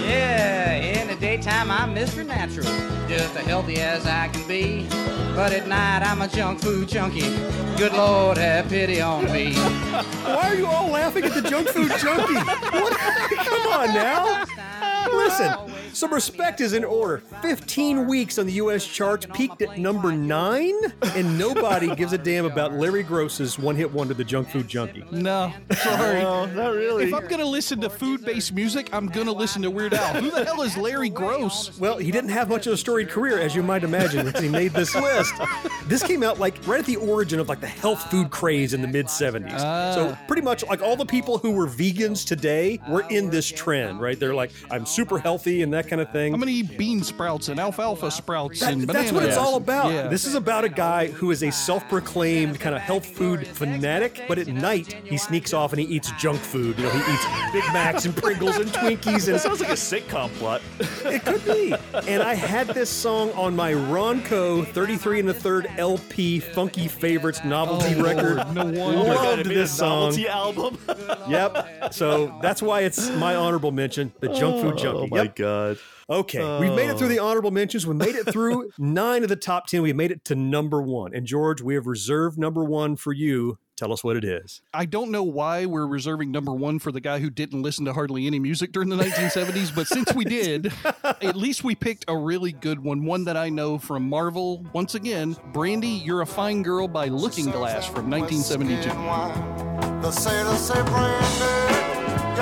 Yeah, 0.01 0.73
in 0.73 1.07
the 1.07 1.15
daytime 1.15 1.71
I'm 1.71 1.95
Mr. 1.95 2.25
Natural, 2.25 2.67
just 3.11 3.35
as 3.35 3.45
healthy 3.45 3.75
as 3.81 4.05
I 4.05 4.29
can 4.29 4.47
be. 4.47 4.87
But 5.35 5.51
at 5.51 5.67
night 5.67 6.01
I'm 6.01 6.21
a 6.21 6.29
junk 6.29 6.61
food 6.61 6.87
junkie. 6.87 7.29
Good 7.75 7.91
Lord, 7.91 8.37
have 8.37 8.69
pity 8.69 9.01
on 9.01 9.25
me. 9.33 9.53
Why 10.23 10.49
are 10.51 10.55
you 10.55 10.65
all 10.65 10.87
laughing 10.89 11.25
at 11.25 11.33
the 11.33 11.41
junk 11.41 11.67
food 11.67 11.91
junkie? 11.99 12.35
What? 12.35 12.97
Come 12.97 13.67
on 13.67 13.93
now. 13.93 14.45
Listen, 15.11 15.70
some 15.93 16.13
respect 16.13 16.61
is 16.61 16.73
in 16.73 16.83
order. 16.83 17.19
15 17.41 18.07
weeks 18.07 18.37
on 18.37 18.45
the 18.45 18.53
U.S. 18.53 18.85
charts, 18.85 19.25
peaked 19.33 19.61
at 19.61 19.77
number 19.77 20.11
nine, 20.11 20.75
and 21.15 21.37
nobody 21.37 21.95
gives 21.95 22.13
a 22.13 22.17
damn 22.17 22.45
about 22.45 22.73
Larry 22.73 23.03
Groce's 23.03 23.57
one-hit 23.57 23.91
wonder, 23.91 24.13
the 24.13 24.23
junk 24.23 24.49
food 24.49 24.67
junkie. 24.67 25.03
No, 25.11 25.53
sorry. 25.73 26.21
No, 26.21 26.45
not 26.45 26.73
really. 26.73 27.05
If 27.05 27.13
I'm 27.13 27.27
gonna 27.27 27.45
listen 27.45 27.81
to 27.81 27.89
food-based 27.89 28.53
music, 28.53 28.89
I'm 28.93 29.07
gonna 29.07 29.31
listen 29.31 29.61
to 29.63 29.71
Weird 29.71 29.93
Al. 29.93 30.21
Who 30.21 30.31
the 30.31 30.45
hell 30.45 30.61
is 30.61 30.77
Larry 30.77 31.09
Gross? 31.09 31.77
Well, 31.79 31.97
he 31.97 32.11
didn't 32.11 32.31
have 32.31 32.49
much 32.49 32.67
of 32.67 32.73
a 32.73 32.77
storied 32.77 33.09
career, 33.09 33.39
as 33.39 33.55
you 33.55 33.63
might 33.63 33.83
imagine, 33.83 34.25
when 34.25 34.41
he 34.41 34.49
made 34.49 34.73
this 34.73 34.95
list. 34.95 35.33
This 35.87 36.03
came 36.03 36.23
out 36.23 36.39
like 36.39 36.55
right 36.67 36.79
at 36.79 36.85
the 36.85 36.97
origin 36.97 37.39
of 37.39 37.49
like 37.49 37.59
the 37.59 37.67
health 37.67 38.09
food 38.09 38.29
craze 38.29 38.73
in 38.73 38.81
the 38.81 38.87
mid 38.87 39.07
70s. 39.07 39.59
Ah. 39.59 39.91
So 39.93 40.17
pretty 40.27 40.41
much 40.41 40.65
like 40.67 40.81
all 40.81 40.95
the 40.95 41.05
people 41.05 41.37
who 41.37 41.51
were 41.51 41.67
vegans 41.67 42.25
today 42.25 42.79
were 42.87 43.05
in 43.09 43.29
this 43.29 43.47
trend, 43.47 43.99
right? 43.99 44.19
They're 44.19 44.35
like, 44.35 44.51
I'm 44.69 44.85
super 44.85 45.17
healthy 45.19 45.61
and 45.63 45.73
that 45.73 45.80
kind 45.87 46.01
of 46.01 46.11
thing. 46.11 46.33
I'm 46.33 46.39
gonna 46.39 46.51
eat 46.51 46.77
bean 46.77 47.03
sprouts 47.03 47.47
and 47.49 47.59
alfalfa 47.59 48.11
sprouts 48.11 48.61
and 48.61 48.85
bananas. 48.87 49.11
that's 49.11 49.11
what 49.11 49.23
it's 49.23 49.37
all 49.37 49.55
about. 49.55 49.91
Yeah. 49.91 50.07
This 50.07 50.25
is 50.25 50.35
about 50.35 50.63
a 50.63 50.69
guy 50.69 51.07
who 51.07 51.31
is 51.31 51.43
a 51.43 51.51
self-proclaimed 51.51 52.59
kind 52.59 52.75
of 52.75 52.81
health 52.81 53.05
food 53.05 53.47
fanatic, 53.47 54.23
but 54.27 54.37
at 54.37 54.47
night 54.47 54.93
he 55.03 55.17
sneaks 55.17 55.53
off 55.53 55.73
and 55.73 55.79
he 55.79 55.87
eats 55.87 56.11
junk 56.19 56.39
food. 56.39 56.77
You 56.77 56.85
know, 56.85 56.89
he 56.91 57.13
eats 57.13 57.25
Big 57.53 57.63
Macs 57.73 58.05
and 58.05 58.15
Pringles 58.15 58.57
and 58.57 58.69
Twinkies, 58.71 59.27
and 59.27 59.35
It 59.35 59.39
sounds 59.39 59.59
like 59.61 59.69
a 59.69 59.73
sitcom 59.73 60.29
plot. 60.35 60.61
it 61.05 61.23
could 61.25 61.43
be. 61.45 61.73
And 62.07 62.21
I 62.23 62.33
had 62.35 62.67
this 62.67 62.89
song 62.89 63.31
on 63.33 63.55
my 63.55 63.73
Ronco 63.73 64.65
33 64.67 65.21
and 65.21 65.29
a 65.29 65.33
third 65.33 65.69
LP 65.77 66.39
Funky 66.39 66.87
Favorites 66.87 67.43
novelty 67.43 67.95
Oh, 67.97 68.03
record. 68.03 68.35
Lord, 68.37 68.53
no 68.55 68.63
wonder. 68.65 69.13
Loved 69.13 69.39
They 69.39 69.43
made 69.49 69.57
a 69.57 69.59
this 69.61 69.77
song. 69.77 69.99
novelty 69.99 70.27
album. 70.27 70.77
Yep. 71.29 71.93
So 71.93 72.37
that's 72.41 72.61
why 72.61 72.81
it's 72.81 73.09
my 73.11 73.35
honorable 73.35 73.71
mention, 73.71 74.11
the 74.19 74.27
junk 74.29 74.61
food 74.61 74.77
junkie. 74.77 74.97
Oh 75.03 75.07
my 75.07 75.23
Yep. 75.23 75.35
god. 75.35 75.70
Okay, 76.09 76.59
we've 76.59 76.73
made 76.73 76.89
it 76.89 76.97
through 76.97 77.07
the 77.07 77.19
Oh. 77.19 77.27
honorable 77.27 77.51
mentions. 77.51 77.85
We 77.87 77.93
made 77.93 78.15
it 78.15 78.31
through 78.31 78.71
nine 78.77 79.23
of 79.23 79.29
the 79.29 79.35
top 79.35 79.67
10. 79.67 79.81
We 79.81 79.93
made 79.93 80.11
it 80.11 80.25
to 80.25 80.35
number 80.35 80.81
one. 80.81 81.13
And 81.15 81.25
George, 81.25 81.61
we 81.61 81.75
have 81.75 81.87
reserved 81.87 82.37
number 82.37 82.63
one 82.63 82.95
for 82.95 83.13
you. 83.13 83.57
Tell 83.77 83.91
us 83.91 84.03
what 84.03 84.15
it 84.15 84.23
is. 84.23 84.61
I 84.75 84.85
don't 84.85 85.09
know 85.09 85.23
why 85.23 85.65
we're 85.65 85.87
reserving 85.87 86.29
number 86.31 86.53
one 86.53 86.77
for 86.77 86.91
the 86.91 87.01
guy 87.01 87.17
who 87.17 87.31
didn't 87.31 87.63
listen 87.63 87.85
to 87.85 87.93
hardly 87.93 88.27
any 88.27 88.37
music 88.37 88.73
during 88.73 88.89
the 88.89 88.95
1970s, 88.95 89.73
but 89.73 89.87
since 89.87 90.13
we 90.13 90.23
did, 90.23 90.71
at 91.03 91.35
least 91.35 91.63
we 91.63 91.73
picked 91.73 92.05
a 92.07 92.15
really 92.15 92.51
good 92.51 92.79
one, 92.83 93.05
one 93.05 93.23
that 93.23 93.37
I 93.37 93.49
know 93.49 93.79
from 93.79 94.07
Marvel. 94.07 94.63
Once 94.73 94.93
again, 94.93 95.35
Brandy, 95.51 95.87
You're 95.87 96.21
a 96.21 96.27
Fine 96.27 96.61
Girl 96.61 96.87
by 96.87 97.07
Looking 97.07 97.45
Glass 97.49 97.87
from 97.87 98.07
1972. 98.11 98.89
The 100.03 100.11
sailors 100.11 100.59
say, 100.59 100.79
Brandy, 100.83 102.35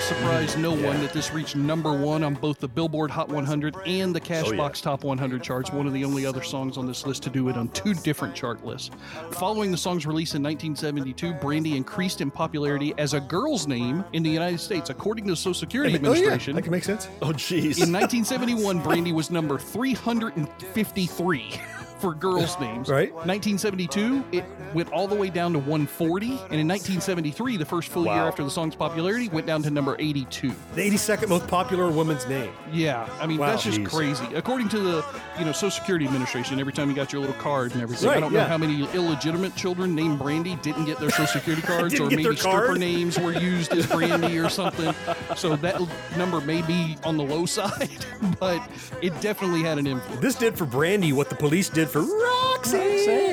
probably 0.00 0.46
surprise 0.46 0.56
no 0.56 0.70
one 0.72 1.00
that 1.00 1.12
this 1.12 1.32
reached 1.32 1.56
number 1.56 1.92
one 1.92 2.22
on 2.24 2.34
both 2.34 2.58
the 2.58 2.68
Billboard 2.68 3.10
Hot 3.10 3.28
100 3.28 3.76
and 3.86 4.14
the 4.14 4.20
Cashbox 4.20 4.48
Oh, 4.52 4.52
yeah. 4.54 4.68
Top 4.70 5.04
100 5.04 5.42
charts. 5.42 5.72
One 5.72 5.86
of 5.86 5.92
the 5.92 6.04
only 6.04 6.26
other 6.26 6.42
songs 6.42 6.76
on 6.78 6.86
this 6.86 7.06
list 7.06 7.22
to 7.24 7.30
do 7.30 7.48
it 7.48 7.56
on 7.56 7.68
two 7.68 7.94
different 7.94 8.34
chart 8.34 8.64
lists. 8.64 8.90
Following 9.32 9.70
the 9.70 9.76
song's 9.76 10.06
release 10.06 10.34
in 10.34 10.42
1972, 10.42 11.34
Brandy 11.34 11.76
increased 11.76 12.20
in 12.20 12.30
popularity 12.30 12.94
as 12.98 13.14
a 13.14 13.20
girl's 13.20 13.66
name 13.66 14.04
in 14.12 14.22
the 14.22 14.30
United 14.30 14.58
States, 14.60 14.90
according 14.90 15.24
to 15.24 15.30
the 15.32 15.36
Social 15.36 15.54
Security 15.54 15.94
Oh, 15.94 15.98
yeah, 16.00 16.08
Administration. 16.10 16.54
that 16.56 16.62
can 16.62 16.72
make 16.72 16.84
sense. 16.84 17.08
Oh, 17.22 17.26
jeez. 17.32 17.82
In 17.82 17.92
1971, 17.92 18.80
Brandy 18.80 19.12
was 19.12 19.30
number 19.30 19.58
353 19.58 21.60
for 22.00 22.14
girls' 22.14 22.58
names. 22.60 22.88
Right. 22.88 23.12
1972, 23.12 24.24
it 24.32 24.44
went 24.74 24.90
all 24.92 25.06
the 25.06 25.14
way 25.14 25.30
down 25.30 25.52
to 25.52 25.58
140. 25.58 26.26
And 26.26 26.60
in 26.60 26.66
1973, 26.68 27.56
the 27.56 27.64
first 27.64 27.88
full 27.88 28.04
year 28.04 28.14
after 28.14 28.42
the 28.44 28.50
song's 28.50 28.74
popularity, 28.74 29.28
went 29.28 29.46
down 29.46 29.62
to 29.64 29.70
number 29.70 29.96
82. 29.98 30.52
The 30.74 30.80
82nd 30.90 31.28
most 31.28 31.46
popular 31.48 31.90
woman's 31.90 32.26
name. 32.26 32.52
Yeah, 32.72 33.08
I 33.20 33.26
mean 33.26 33.38
Wow. 33.38 33.50
that's 33.50 33.62
just 33.62 33.80
Jeez. 33.80 33.88
crazy. 33.90 34.26
According 34.34 34.68
to 34.70 34.78
the 34.80 35.04
you 35.38 35.44
know 35.44 35.52
Social 35.52 35.70
Security 35.70 36.06
Administration, 36.06 36.58
every 36.60 36.72
time 36.72 36.88
you 36.88 36.94
got 36.96 37.12
your 37.12 37.20
little 37.20 37.36
card 37.36 37.72
and 37.72 37.82
everything, 37.82 38.08
I 38.08 38.20
don't 38.20 38.32
yeah. 38.32 38.42
know 38.42 38.48
how 38.48 38.58
many 38.58 38.82
illegitimate 38.94 39.54
children 39.56 39.94
named 39.94 40.18
Brandy 40.18 40.56
didn't 40.56 40.84
get 40.86 40.98
their 40.98 41.10
Social 41.10 41.26
Security 41.40 41.62
cards, 41.66 41.98
or 42.00 42.08
maybe 42.10 42.22
stripper 42.36 42.66
card? 42.66 42.78
names 42.80 43.18
were 43.18 43.32
used 43.32 43.72
as 43.72 43.86
Brandy 43.86 44.38
or 44.38 44.48
something. 44.48 44.94
So 45.36 45.56
that 45.56 45.80
number 46.16 46.40
may 46.40 46.62
be 46.62 46.96
on 47.04 47.16
the 47.16 47.24
low 47.24 47.46
side, 47.50 47.90
but 48.38 48.62
it 49.02 49.18
definitely 49.20 49.62
had 49.62 49.78
an 49.78 49.86
influence. 49.86 50.20
This 50.20 50.34
did 50.36 50.56
for 50.56 50.64
Brandy 50.66 51.12
what 51.12 51.28
the 51.28 51.36
police 51.36 51.68
did 51.68 51.88
for 51.90 52.02
Roxy. 52.02 52.76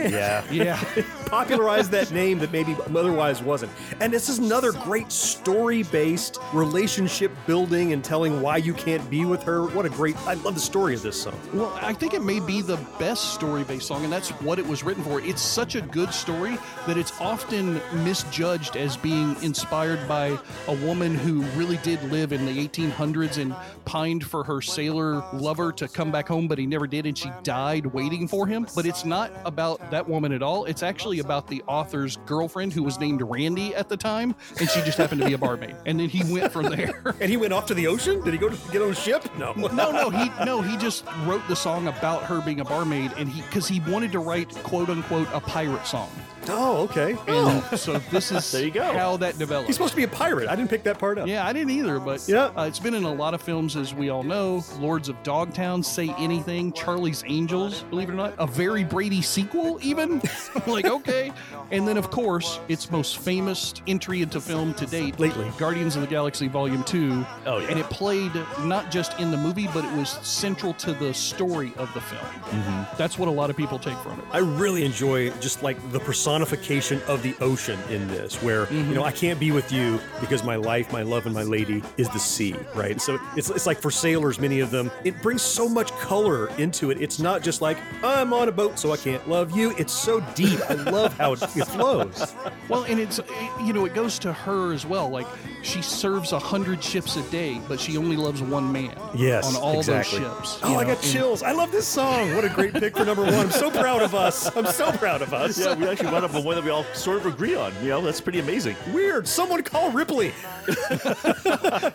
Yeah. 0.10 0.43
Yeah. 0.51 0.84
Popularized 1.28 1.91
that 1.91 2.12
name 2.12 2.39
that 2.39 2.51
maybe 2.51 2.76
otherwise 2.95 3.43
wasn't. 3.43 3.72
And 3.99 4.12
this 4.12 4.30
is 4.30 4.39
another 4.39 4.72
great 4.72 5.12
story 5.12 5.84
based 5.84 6.39
relationship 6.53 7.32
building 7.45 7.93
and 7.93 8.03
telling 8.03 8.41
why 8.41 8.58
you 8.58 8.74
can't 8.74 9.08
be 9.10 9.26
with 9.26 9.43
her. 9.43 9.68
What 9.68 9.86
a 9.86 9.89
great, 9.89 10.16
I 10.26 10.36
love 10.36 10.55
the 10.55 10.62
story 10.62 10.95
of 10.95 11.01
this 11.01 11.22
song. 11.22 11.39
Well, 11.53 11.78
I 11.82 11.93
think 11.93 12.14
it 12.14 12.24
may 12.24 12.39
be 12.39 12.62
the 12.62 12.78
best 12.97 13.34
story 13.34 13.64
based 13.64 13.88
song, 13.88 14.03
and 14.03 14.12
that's 14.12 14.30
what 14.41 14.58
it 14.58 14.66
was 14.66 14.84
written 14.84 15.03
for. 15.03 15.20
It's 15.22 15.41
such 15.41 15.76
a 15.76 15.82
good 15.82 16.14
story 16.14 16.58
that 16.88 16.97
it's 16.97 17.20
often 17.20 17.82
misjudged 18.03 18.76
as 18.78 18.97
being 18.97 19.36
inspired 19.43 20.08
by 20.08 20.38
a 20.68 20.74
woman 20.86 21.14
who 21.14 21.41
really 21.58 21.78
did 21.78 22.01
live 22.03 22.32
in 22.32 22.45
the 22.45 22.68
1800s 22.68 23.38
and 23.38 23.53
pined 23.86 24.24
for 24.26 24.43
her 24.43 24.62
sailor 24.62 25.24
lover 25.34 25.72
to 25.74 25.88
come 25.88 26.12
back 26.12 26.28
home, 26.28 26.47
but 26.47 26.58
he 26.58 26.66
never 26.66 26.88
did, 26.88 27.05
and 27.05 27.18
she 27.18 27.32
died 27.43 27.86
waiting 27.88 28.28
for 28.28 28.46
him. 28.47 28.67
But 28.75 28.85
it's 28.85 29.05
not 29.05 29.31
about 29.45 29.91
that 29.91 30.07
woman 30.07 30.31
at 30.31 30.41
all. 30.41 30.65
It's 30.65 30.83
actually 30.83 31.19
about 31.19 31.47
the 31.47 31.63
author's 31.67 32.17
girlfriend 32.25 32.73
who 32.73 32.83
was 32.83 32.99
named 32.99 33.21
Randy 33.21 33.75
at 33.75 33.89
the 33.89 33.97
time, 33.97 34.35
and 34.59 34.69
she 34.69 34.81
just 34.81 34.97
happened 34.97 35.21
to 35.21 35.27
be 35.27 35.33
a 35.33 35.37
barmaid. 35.37 35.75
And 35.85 35.99
then 35.99 36.09
he 36.09 36.31
went 36.31 36.51
from 36.51 36.65
there. 36.65 37.03
And 37.19 37.31
he 37.31 37.37
went 37.37 37.51
off 37.51 37.65
to 37.67 37.73
the 37.73 37.87
ocean? 37.87 38.23
Did 38.23 38.33
he 38.33 38.39
go 38.39 38.47
to 38.47 38.71
get 38.71 38.81
on 38.81 38.91
a 38.91 38.95
ship? 38.95 39.23
No. 39.37 39.53
no, 39.55 39.91
no, 39.91 40.09
he 40.09 40.29
no, 40.45 40.61
he 40.61 40.77
just 40.77 41.03
wrote 41.25 41.45
the 41.47 41.55
song 41.55 41.87
about 41.87 42.23
her 42.23 42.41
being 42.41 42.59
a 42.59 42.65
barmaid, 42.65 43.11
and 43.17 43.27
he 43.27 43.41
because 43.41 43.67
he 43.67 43.79
wanted 43.81 44.11
to 44.11 44.19
write 44.19 44.53
quote 44.63 44.89
unquote 44.89 45.27
a 45.33 45.39
pirate 45.39 45.85
song. 45.85 46.09
Oh, 46.49 46.83
okay. 46.89 47.15
And 47.27 47.63
so 47.79 47.97
this 48.11 48.31
is 48.31 48.51
There 48.57 48.63
you 48.63 48.71
go. 48.71 48.83
how 48.93 49.17
that 49.17 49.37
developed. 49.37 49.67
He's 49.67 49.75
supposed 49.75 49.91
to 49.93 49.97
be 49.97 50.03
a 50.03 50.07
pirate. 50.07 50.47
I 50.49 50.55
didn't 50.55 50.69
pick 50.69 50.83
that 50.83 50.97
part 50.99 51.17
up. 51.17 51.27
Yeah, 51.27 51.45
I 51.45 51.53
didn't 51.53 51.71
either, 51.71 51.99
but 51.99 52.23
Yeah. 52.27 52.51
uh, 52.55 52.63
it's 52.65 52.79
been 52.79 52.93
in 52.93 53.03
a 53.03 53.13
lot 53.13 53.33
of 53.33 53.41
films, 53.41 53.75
as 53.75 53.93
we 53.93 54.09
all 54.09 54.23
know. 54.23 54.63
Lords 54.79 55.09
of 55.09 55.21
Dogtown, 55.23 55.83
Say 55.83 56.13
Anything, 56.17 56.71
Charlie's 56.73 57.23
Angels, 57.27 57.83
believe 57.89 58.09
it 58.09 58.13
or 58.13 58.15
not, 58.15 58.33
a 58.37 58.47
very 58.47 58.83
Brady 58.83 59.21
sequel, 59.21 59.79
even. 59.81 60.21
like, 60.67 60.85
okay. 60.85 61.31
And 61.71 61.87
then, 61.87 61.97
of 61.97 62.09
course, 62.11 62.59
its 62.69 62.89
most 62.91 63.17
famous 63.19 63.73
entry 63.87 64.21
into 64.21 64.39
film 64.39 64.73
to 64.75 64.85
date, 64.85 65.19
lately, 65.19 65.51
Guardians 65.57 65.95
of 65.95 66.01
the 66.01 66.07
Galaxy 66.07 66.47
Volume 66.47 66.83
Two. 66.83 67.25
Oh, 67.45 67.57
yeah. 67.59 67.67
And 67.69 67.79
it 67.79 67.85
played 67.89 68.31
not 68.61 68.89
just 68.91 69.19
in 69.19 69.31
the 69.31 69.37
movie, 69.37 69.67
but 69.73 69.83
it 69.83 69.91
was 69.97 70.09
central 70.09 70.73
to 70.75 70.93
the 70.93 71.13
story 71.13 71.73
of 71.77 71.93
the 71.93 72.01
film. 72.01 72.21
Mm-hmm. 72.21 72.97
That's 72.97 73.17
what 73.19 73.27
a 73.27 73.31
lot 73.31 73.49
of 73.49 73.57
people 73.57 73.77
take 73.79 73.97
from 73.99 74.19
it. 74.19 74.25
I 74.31 74.39
really 74.39 74.85
enjoy 74.85 75.31
just 75.39 75.61
like 75.63 75.77
the 75.91 75.99
personification 75.99 76.36
of 76.41 77.23
the 77.23 77.35
ocean 77.41 77.79
in 77.89 78.07
this, 78.07 78.41
where 78.41 78.71
you 78.71 78.83
know 78.93 79.03
I 79.03 79.11
can't 79.11 79.39
be 79.39 79.51
with 79.51 79.71
you 79.71 79.99
because 80.19 80.43
my 80.43 80.55
life, 80.55 80.91
my 80.91 81.01
love, 81.01 81.25
and 81.25 81.33
my 81.35 81.43
lady 81.43 81.81
is 81.97 82.09
the 82.09 82.19
sea, 82.19 82.55
right? 82.75 82.99
So 83.01 83.17
it's 83.35 83.49
it's 83.49 83.65
like 83.65 83.79
for 83.81 83.91
sailors, 83.91 84.39
many 84.39 84.59
of 84.59 84.71
them, 84.71 84.91
it 85.03 85.21
brings 85.21 85.41
so 85.41 85.67
much 85.69 85.91
color 85.93 86.47
into 86.57 86.91
it. 86.91 87.01
It's 87.01 87.19
not 87.19 87.41
just 87.43 87.61
like 87.61 87.77
I'm 88.03 88.33
on 88.33 88.47
a 88.47 88.51
boat, 88.51 88.77
so 88.79 88.91
I 88.91 88.97
can't 88.97 89.27
love 89.27 89.55
you. 89.55 89.73
It's 89.77 89.93
so 89.93 90.21
deep. 90.35 90.59
I 90.69 90.73
love 90.73 91.17
how 91.17 91.33
it, 91.33 91.41
it 91.43 91.65
flows. 91.65 92.33
Well, 92.69 92.83
and 92.83 92.99
it's 92.99 93.21
you 93.63 93.71
know 93.71 93.85
it 93.85 93.93
goes 93.93 94.19
to 94.19 94.33
her 94.33 94.73
as 94.73 94.85
well. 94.85 95.07
Like 95.09 95.25
she 95.63 95.81
serves 95.81 96.33
a 96.33 96.39
hundred 96.39 96.83
ships 96.83 97.15
a 97.15 97.21
day, 97.31 97.61
but 97.69 97.79
she 97.79 97.95
only 97.95 98.17
loves 98.17 98.41
one 98.41 98.69
man. 98.73 98.93
Yes, 99.15 99.55
on 99.55 99.61
all 99.61 99.77
exactly. 99.77 100.19
those 100.19 100.35
ships. 100.35 100.59
Oh, 100.63 100.71
you 100.71 100.75
I 100.75 100.81
know, 100.81 100.88
got 100.93 101.01
and- 101.01 101.13
chills. 101.13 101.43
I 101.43 101.53
love 101.53 101.71
this 101.71 101.88
song. 101.88 102.35
What 102.35 102.43
a 102.43 102.49
great 102.49 102.73
pick 102.73 102.97
for 102.97 103.05
number 103.05 103.23
one. 103.23 103.33
I'm 103.35 103.51
so 103.51 103.71
proud 103.71 104.01
of 104.01 104.13
us. 104.13 104.53
I'm 104.57 104.65
so 104.65 104.91
proud 104.91 105.21
of 105.21 105.33
us. 105.33 105.57
Yeah, 105.57 105.75
we 105.75 105.88
actually 105.88 106.11
wound 106.11 106.25
up 106.28 106.36
with 106.36 106.45
one 106.45 106.55
that 106.55 106.63
we 106.63 106.69
all 106.69 106.84
sort 106.93 107.17
of 107.17 107.25
agree 107.25 107.55
on. 107.55 107.73
You 107.82 107.89
know, 107.89 108.01
that's 108.01 108.21
pretty 108.21 108.39
amazing. 108.39 108.75
Weird. 108.93 109.28
Someone 109.28 109.63
call 109.63 109.91
Ripley. 109.91 110.34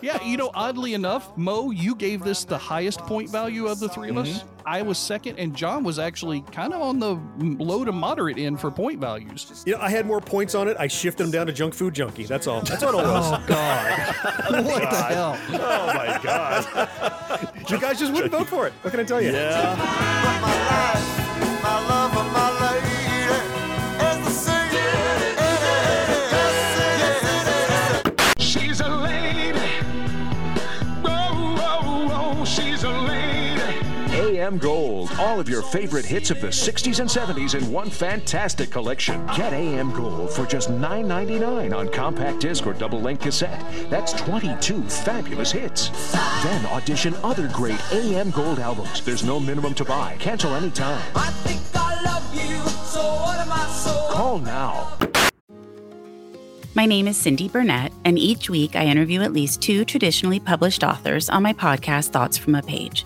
yeah, 0.01 0.21
you 0.23 0.37
know, 0.37 0.49
oddly 0.53 0.93
enough, 0.93 1.35
Mo, 1.37 1.71
you 1.71 1.95
gave 1.95 2.23
this 2.23 2.43
the 2.43 2.57
highest 2.57 2.99
point 3.01 3.29
value 3.29 3.67
of 3.67 3.79
the 3.79 3.89
3 3.89 4.09
of 4.09 4.17
us. 4.17 4.29
Mm-hmm. 4.29 4.47
I 4.65 4.81
was 4.81 4.97
second, 4.97 5.39
and 5.39 5.55
John 5.55 5.83
was 5.83 5.99
actually 5.99 6.41
kind 6.51 6.73
of 6.73 6.81
on 6.81 6.99
the 6.99 7.19
low 7.61 7.83
to 7.83 7.91
moderate 7.91 8.37
end 8.37 8.59
for 8.59 8.71
point 8.71 8.99
values. 8.99 9.63
You 9.65 9.73
know, 9.73 9.81
I 9.81 9.89
had 9.89 10.05
more 10.05 10.21
points 10.21 10.55
on 10.55 10.67
it. 10.67 10.77
I 10.79 10.87
shifted 10.87 11.23
them 11.23 11.31
down 11.31 11.47
to 11.47 11.53
junk 11.53 11.73
food 11.73 11.93
junkie. 11.93 12.23
That's 12.23 12.47
all. 12.47 12.61
That's 12.61 12.81
all 12.81 12.97
it 12.97 13.03
was. 13.03 13.33
Oh 13.33 13.43
God! 13.45 14.15
what 14.65 14.89
the 14.89 14.95
hell? 14.95 15.37
Oh 15.49 15.87
my 15.87 16.19
God! 16.23 17.49
you 17.69 17.79
guys 17.79 17.99
just 17.99 18.13
wouldn't 18.13 18.31
vote 18.31 18.47
for 18.47 18.65
it. 18.67 18.73
What 18.81 18.91
can 18.91 19.01
I 19.01 19.03
tell 19.03 19.21
you? 19.21 19.31
Yeah. 19.31 21.19
AM 34.43 34.57
Gold. 34.57 35.09
All 35.19 35.39
of 35.39 35.47
your 35.47 35.61
favorite 35.61 36.03
hits 36.03 36.29
of 36.29 36.41
the 36.41 36.47
60s 36.47 36.99
and 36.99 37.09
70s 37.09 37.57
in 37.57 37.71
one 37.71 37.89
fantastic 37.89 38.69
collection. 38.69 39.25
Get 39.27 39.53
AM 39.53 39.93
Gold 39.93 40.33
for 40.33 40.45
just 40.45 40.69
$9.99 40.69 41.73
on 41.73 41.87
compact 41.87 42.41
disc 42.41 42.67
or 42.67 42.73
double 42.73 42.99
length 42.99 43.23
cassette. 43.23 43.63
That's 43.89 44.11
22 44.11 44.83
fabulous 44.83 45.49
hits. 45.49 45.87
Then 46.43 46.65
audition 46.65 47.15
other 47.23 47.47
great 47.53 47.79
AM 47.93 48.31
Gold 48.31 48.59
albums. 48.59 49.05
There's 49.05 49.23
no 49.23 49.39
minimum 49.39 49.75
to 49.75 49.85
buy. 49.85 50.17
Cancel 50.19 50.53
anytime. 50.55 51.01
I 51.15 51.31
think 51.45 51.61
I 51.73 52.03
love 52.03 52.35
you, 52.35 52.59
so 52.83 52.99
what 52.99 53.39
am 53.39 53.49
I 53.49 53.65
so? 53.67 54.09
Call 54.11 54.39
now. 54.39 54.97
My 56.75 56.85
name 56.85 57.07
is 57.07 57.15
Cindy 57.15 57.47
Burnett, 57.47 57.93
and 58.03 58.19
each 58.19 58.49
week 58.49 58.75
I 58.75 58.87
interview 58.87 59.21
at 59.21 59.31
least 59.31 59.61
two 59.61 59.85
traditionally 59.85 60.41
published 60.41 60.83
authors 60.83 61.29
on 61.29 61.43
my 61.43 61.53
podcast, 61.53 62.09
Thoughts 62.09 62.37
from 62.37 62.55
a 62.55 62.61
Page. 62.61 63.05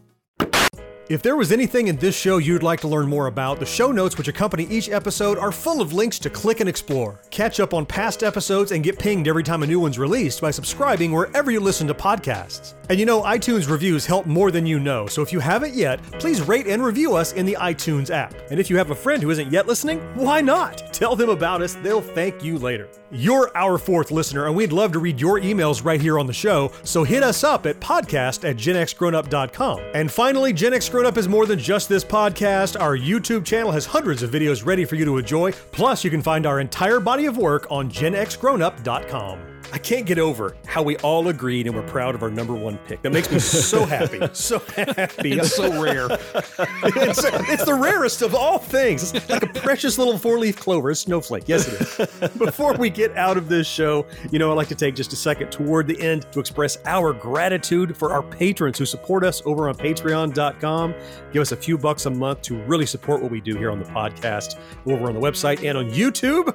If 1.11 1.21
there 1.21 1.35
was 1.35 1.51
anything 1.51 1.89
in 1.89 1.97
this 1.97 2.17
show 2.17 2.37
you'd 2.37 2.63
like 2.63 2.79
to 2.79 2.87
learn 2.87 3.09
more 3.09 3.27
about, 3.27 3.59
the 3.59 3.65
show 3.65 3.91
notes 3.91 4.17
which 4.17 4.29
accompany 4.29 4.63
each 4.67 4.87
episode 4.87 5.37
are 5.37 5.51
full 5.51 5.81
of 5.81 5.91
links 5.91 6.17
to 6.19 6.29
click 6.29 6.61
and 6.61 6.69
explore. 6.69 7.19
Catch 7.31 7.59
up 7.59 7.73
on 7.73 7.85
past 7.85 8.23
episodes 8.23 8.71
and 8.71 8.81
get 8.81 8.97
pinged 8.97 9.27
every 9.27 9.43
time 9.43 9.61
a 9.61 9.67
new 9.67 9.81
one's 9.81 9.99
released 9.99 10.39
by 10.39 10.51
subscribing 10.51 11.11
wherever 11.11 11.51
you 11.51 11.59
listen 11.59 11.85
to 11.87 11.93
podcasts. 11.93 12.75
And 12.87 12.97
you 12.97 13.05
know, 13.05 13.23
iTunes 13.23 13.69
reviews 13.69 14.05
help 14.05 14.25
more 14.25 14.51
than 14.51 14.65
you 14.65 14.79
know, 14.79 15.05
so 15.05 15.21
if 15.21 15.33
you 15.33 15.41
haven't 15.41 15.73
yet, 15.73 16.01
please 16.13 16.41
rate 16.41 16.67
and 16.67 16.81
review 16.81 17.17
us 17.17 17.33
in 17.33 17.45
the 17.45 17.57
iTunes 17.59 18.09
app. 18.09 18.33
And 18.49 18.57
if 18.57 18.69
you 18.69 18.77
have 18.77 18.91
a 18.91 18.95
friend 18.95 19.21
who 19.21 19.31
isn't 19.31 19.51
yet 19.51 19.67
listening, 19.67 19.99
why 20.15 20.39
not? 20.39 20.93
Tell 20.93 21.17
them 21.17 21.29
about 21.29 21.61
us, 21.61 21.73
they'll 21.75 22.01
thank 22.01 22.41
you 22.41 22.57
later. 22.57 22.87
You're 23.11 23.51
our 23.55 23.77
fourth 23.77 24.11
listener, 24.11 24.45
and 24.45 24.55
we'd 24.55 24.71
love 24.71 24.93
to 24.93 24.99
read 24.99 25.19
your 25.19 25.41
emails 25.41 25.83
right 25.83 25.99
here 25.99 26.17
on 26.17 26.27
the 26.27 26.33
show, 26.33 26.71
so 26.85 27.03
hit 27.03 27.23
us 27.23 27.43
up 27.43 27.65
at 27.65 27.81
podcast 27.81 28.49
at 28.49 28.55
genxgrownup.com. 28.55 29.79
And 29.93 30.09
finally, 30.09 30.53
Gen 30.53 30.73
X 30.73 30.87
Grown 30.87 31.00
Up 31.05 31.17
is 31.17 31.27
more 31.27 31.45
than 31.45 31.59
just 31.59 31.89
this 31.89 32.03
podcast. 32.03 32.79
Our 32.79 32.97
YouTube 32.97 33.45
channel 33.45 33.71
has 33.71 33.85
hundreds 33.85 34.23
of 34.23 34.31
videos 34.31 34.65
ready 34.65 34.85
for 34.85 34.95
you 34.95 35.05
to 35.05 35.17
enjoy, 35.17 35.51
plus 35.71 36.03
you 36.03 36.09
can 36.09 36.21
find 36.21 36.45
our 36.45 36.59
entire 36.59 36.99
body 36.99 37.25
of 37.25 37.37
work 37.37 37.67
on 37.69 37.89
genxgrownup.com. 37.89 39.50
I 39.73 39.77
can't 39.77 40.05
get 40.05 40.19
over 40.19 40.55
how 40.65 40.83
we 40.83 40.97
all 40.97 41.27
agreed 41.27 41.67
and 41.67 41.75
we're 41.75 41.87
proud 41.87 42.15
of 42.15 42.23
our 42.23 42.29
number 42.29 42.53
one 42.53 42.77
pick. 42.79 43.01
That 43.01 43.11
makes 43.11 43.31
me 43.31 43.39
so 43.39 43.85
happy. 43.85 44.19
So 44.41 44.59
happy. 44.59 45.33
It's 45.33 45.55
so 45.55 45.81
rare. 45.81 46.07
it's, 46.09 47.23
it's 47.23 47.65
the 47.65 47.77
rarest 47.79 48.21
of 48.21 48.33
all 48.33 48.57
things. 48.57 49.13
It's 49.13 49.29
like 49.29 49.43
a 49.43 49.59
precious 49.59 49.97
little 49.97 50.17
four 50.17 50.39
leaf 50.39 50.57
clover, 50.57 50.89
a 50.89 50.95
snowflake. 50.95 51.47
Yes, 51.47 51.67
it 51.67 51.81
is. 51.81 52.29
Before 52.37 52.73
we 52.73 52.89
get 52.89 53.15
out 53.15 53.37
of 53.37 53.49
this 53.49 53.67
show, 53.67 54.05
you 54.31 54.39
know, 54.39 54.51
I'd 54.51 54.55
like 54.55 54.67
to 54.69 54.75
take 54.75 54.95
just 54.95 55.13
a 55.13 55.15
second 55.15 55.51
toward 55.51 55.87
the 55.87 56.01
end 56.01 56.31
to 56.31 56.39
express 56.39 56.77
our 56.85 57.13
gratitude 57.13 57.95
for 57.95 58.11
our 58.11 58.23
patrons 58.23 58.77
who 58.77 58.85
support 58.85 59.23
us 59.23 59.41
over 59.45 59.69
on 59.69 59.75
patreon.com. 59.75 60.95
Give 61.31 61.41
us 61.41 61.51
a 61.51 61.57
few 61.57 61.77
bucks 61.77 62.05
a 62.05 62.09
month 62.09 62.41
to 62.43 62.61
really 62.63 62.85
support 62.85 63.21
what 63.21 63.31
we 63.31 63.41
do 63.41 63.55
here 63.57 63.71
on 63.71 63.79
the 63.79 63.85
podcast, 63.85 64.57
over 64.85 65.07
on 65.07 65.13
the 65.13 65.21
website 65.21 65.63
and 65.63 65.77
on 65.77 65.89
YouTube. 65.91 66.53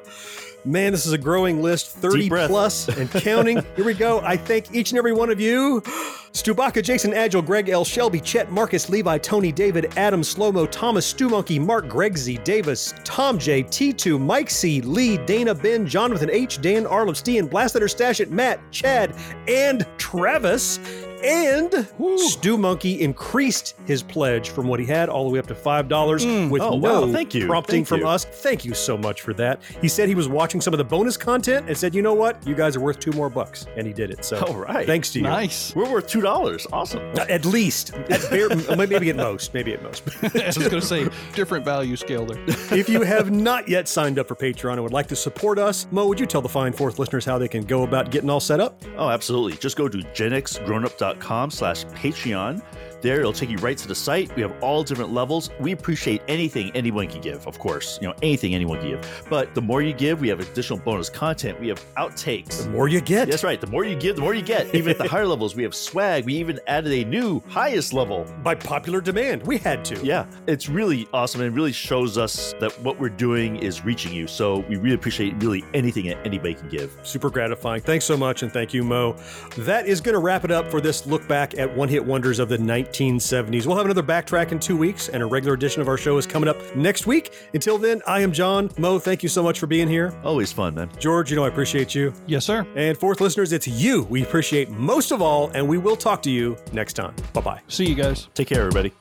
Man, 0.66 0.90
this 0.90 1.06
is 1.06 1.12
a 1.12 1.18
growing 1.18 1.62
list, 1.62 1.90
30 1.90 2.28
plus 2.28 2.88
and 2.98 3.08
counting. 3.08 3.64
Here 3.76 3.84
we 3.84 3.94
go. 3.94 4.20
I 4.22 4.36
thank 4.36 4.74
each 4.74 4.90
and 4.90 4.98
every 4.98 5.12
one 5.12 5.30
of 5.30 5.38
you. 5.38 5.80
Stubaka, 6.32 6.82
Jason 6.82 7.14
Agile, 7.14 7.40
Greg 7.40 7.68
L. 7.68 7.84
Shelby, 7.84 8.20
Chet, 8.20 8.50
Marcus, 8.50 8.90
Levi, 8.90 9.16
Tony, 9.18 9.52
David, 9.52 9.92
Adam, 9.96 10.22
Slowmo, 10.22 10.68
Thomas, 10.68 11.06
Stu 11.06 11.28
Monkey, 11.28 11.60
Mark, 11.60 11.88
Greg 11.88 12.18
Z, 12.18 12.38
Davis, 12.38 12.92
Tom 13.04 13.38
J, 13.38 13.62
T2, 13.62 14.20
Mike 14.20 14.50
C, 14.50 14.80
Lee, 14.80 15.18
Dana, 15.18 15.54
Ben, 15.54 15.86
Jonathan 15.86 16.30
H, 16.30 16.60
Dan, 16.60 16.84
Arlen, 16.84 17.14
Steen, 17.14 17.46
Blaster 17.46 17.86
Stash 17.86 18.18
It, 18.18 18.32
Matt, 18.32 18.60
Chad, 18.72 19.14
and 19.46 19.86
Travis. 19.98 20.80
And 21.24 21.88
Stew 22.18 22.56
Monkey 22.58 23.00
increased 23.00 23.74
his 23.86 24.02
pledge 24.02 24.50
from 24.50 24.68
what 24.68 24.80
he 24.80 24.86
had 24.86 25.08
all 25.08 25.24
the 25.24 25.30
way 25.30 25.38
up 25.38 25.46
to 25.48 25.54
$5 25.54 25.88
mm. 25.88 26.50
with 26.50 26.62
Oh, 26.62 26.78
no 26.78 27.06
wow. 27.06 27.12
Thank 27.12 27.34
you. 27.34 27.46
prompting 27.46 27.76
Thank 27.84 27.88
from 27.88 28.00
you. 28.00 28.08
us. 28.08 28.24
Thank 28.24 28.64
you 28.64 28.74
so 28.74 28.96
much 28.96 29.22
for 29.22 29.32
that. 29.34 29.62
He 29.80 29.88
said 29.88 30.08
he 30.08 30.14
was 30.14 30.28
watching 30.28 30.60
some 30.60 30.74
of 30.74 30.78
the 30.78 30.84
bonus 30.84 31.16
content 31.16 31.68
and 31.68 31.76
said, 31.76 31.94
you 31.94 32.02
know 32.02 32.14
what? 32.14 32.46
You 32.46 32.54
guys 32.54 32.76
are 32.76 32.80
worth 32.80 32.98
two 33.00 33.12
more 33.12 33.30
bucks. 33.30 33.66
And 33.76 33.86
he 33.86 33.92
did 33.92 34.10
it. 34.10 34.24
So 34.24 34.38
All 34.44 34.56
right. 34.56 34.86
thanks 34.86 35.10
to 35.12 35.18
you. 35.18 35.24
Nice. 35.24 35.74
We're 35.74 35.90
worth 35.90 36.06
two 36.06 36.20
dollars. 36.20 36.66
Awesome. 36.72 37.02
Uh, 37.16 37.26
at 37.28 37.44
least. 37.44 37.94
At 37.94 38.28
bare, 38.30 38.48
maybe 38.76 39.10
at 39.10 39.16
most. 39.16 39.54
Maybe 39.54 39.72
at 39.72 39.82
most. 39.82 40.02
I 40.22 40.46
was 40.46 40.58
going 40.58 40.70
to 40.70 40.82
say 40.82 41.08
different 41.34 41.64
value 41.64 41.96
scale 41.96 42.26
there. 42.26 42.42
if 42.76 42.88
you 42.88 43.02
have 43.02 43.30
not 43.30 43.68
yet 43.68 43.88
signed 43.88 44.18
up 44.18 44.28
for 44.28 44.34
Patreon 44.36 44.74
and 44.74 44.82
would 44.82 44.92
like 44.92 45.08
to 45.08 45.16
support 45.16 45.58
us, 45.58 45.86
Mo, 45.90 46.06
would 46.06 46.20
you 46.20 46.26
tell 46.26 46.42
the 46.42 46.48
fine 46.48 46.72
fourth 46.72 46.98
listeners 46.98 47.24
how 47.24 47.38
they 47.38 47.48
can 47.48 47.64
go 47.64 47.82
about 47.84 48.10
getting 48.10 48.30
all 48.30 48.40
set 48.40 48.60
up? 48.60 48.82
Oh, 48.96 49.08
absolutely. 49.08 49.56
Just 49.58 49.76
go 49.76 49.88
to 49.88 49.98
genxgrownup.com 49.98 51.15
slash 51.50 51.84
Patreon. 51.86 52.62
There, 53.06 53.20
it'll 53.20 53.32
take 53.32 53.50
you 53.50 53.58
right 53.58 53.78
to 53.78 53.86
the 53.86 53.94
site. 53.94 54.34
We 54.34 54.42
have 54.42 54.52
all 54.60 54.82
different 54.82 55.12
levels. 55.12 55.50
We 55.60 55.70
appreciate 55.70 56.22
anything 56.26 56.72
anyone 56.74 57.06
can 57.06 57.20
give, 57.20 57.46
of 57.46 57.56
course. 57.56 58.00
You 58.02 58.08
know, 58.08 58.14
anything 58.20 58.52
anyone 58.52 58.80
can 58.80 58.88
give. 58.88 59.26
But 59.30 59.54
the 59.54 59.62
more 59.62 59.80
you 59.80 59.92
give, 59.92 60.20
we 60.20 60.28
have 60.28 60.40
additional 60.40 60.80
bonus 60.80 61.08
content. 61.08 61.60
We 61.60 61.68
have 61.68 61.80
outtakes. 61.94 62.64
The 62.64 62.70
more 62.70 62.88
you 62.88 63.00
get. 63.00 63.28
That's 63.28 63.44
right. 63.44 63.60
The 63.60 63.68
more 63.68 63.84
you 63.84 63.94
give, 63.94 64.16
the 64.16 64.22
more 64.22 64.34
you 64.34 64.42
get. 64.42 64.74
Even 64.74 64.90
at 64.90 64.98
the 64.98 65.06
higher 65.06 65.24
levels, 65.24 65.54
we 65.54 65.62
have 65.62 65.72
swag. 65.72 66.24
We 66.24 66.34
even 66.34 66.58
added 66.66 66.92
a 66.92 67.04
new 67.04 67.40
highest 67.46 67.92
level. 67.92 68.26
By 68.42 68.56
popular 68.56 69.00
demand. 69.00 69.44
We 69.46 69.58
had 69.58 69.84
to. 69.84 70.04
Yeah. 70.04 70.26
It's 70.48 70.68
really 70.68 71.06
awesome 71.12 71.42
and 71.42 71.54
really 71.54 71.70
shows 71.70 72.18
us 72.18 72.54
that 72.58 72.76
what 72.80 72.98
we're 72.98 73.08
doing 73.08 73.54
is 73.54 73.84
reaching 73.84 74.12
you. 74.12 74.26
So 74.26 74.64
we 74.68 74.78
really 74.78 74.96
appreciate 74.96 75.40
really 75.40 75.64
anything 75.74 76.06
that 76.06 76.26
anybody 76.26 76.54
can 76.54 76.68
give. 76.70 76.98
Super 77.04 77.30
gratifying. 77.30 77.82
Thanks 77.82 78.04
so 78.04 78.16
much, 78.16 78.42
and 78.42 78.52
thank 78.52 78.74
you, 78.74 78.82
Mo. 78.82 79.12
That 79.58 79.86
is 79.86 80.00
going 80.00 80.14
to 80.14 80.18
wrap 80.18 80.44
it 80.44 80.50
up 80.50 80.68
for 80.72 80.80
this 80.80 81.06
look 81.06 81.28
back 81.28 81.56
at 81.56 81.72
one 81.76 81.88
hit 81.88 82.04
wonders 82.04 82.40
of 82.40 82.48
the 82.48 82.58
1970s. 82.98 83.66
We'll 83.66 83.76
have 83.76 83.86
another 83.86 84.02
backtrack 84.02 84.52
in 84.52 84.58
two 84.58 84.76
weeks, 84.76 85.08
and 85.08 85.22
a 85.22 85.26
regular 85.26 85.54
edition 85.54 85.80
of 85.82 85.88
our 85.88 85.96
show 85.96 86.16
is 86.18 86.26
coming 86.26 86.48
up 86.48 86.56
next 86.76 87.06
week. 87.06 87.32
Until 87.54 87.78
then, 87.78 88.02
I 88.06 88.20
am 88.20 88.32
John. 88.32 88.70
Mo, 88.78 88.98
thank 88.98 89.22
you 89.22 89.28
so 89.28 89.42
much 89.42 89.58
for 89.58 89.66
being 89.66 89.88
here. 89.88 90.18
Always 90.24 90.52
fun, 90.52 90.74
man. 90.74 90.90
George, 90.98 91.30
you 91.30 91.36
know 91.36 91.44
I 91.44 91.48
appreciate 91.48 91.94
you. 91.94 92.12
Yes, 92.26 92.44
sir. 92.44 92.66
And 92.74 92.96
fourth 92.96 93.20
listeners, 93.20 93.52
it's 93.52 93.66
you 93.66 94.04
we 94.04 94.22
appreciate 94.22 94.70
most 94.70 95.12
of 95.12 95.22
all, 95.22 95.50
and 95.50 95.66
we 95.66 95.78
will 95.78 95.96
talk 95.96 96.22
to 96.22 96.30
you 96.30 96.56
next 96.72 96.94
time. 96.94 97.14
Bye 97.32 97.40
bye. 97.40 97.60
See 97.68 97.86
you 97.86 97.94
guys. 97.94 98.28
Take 98.34 98.48
care, 98.48 98.60
everybody. 98.60 98.92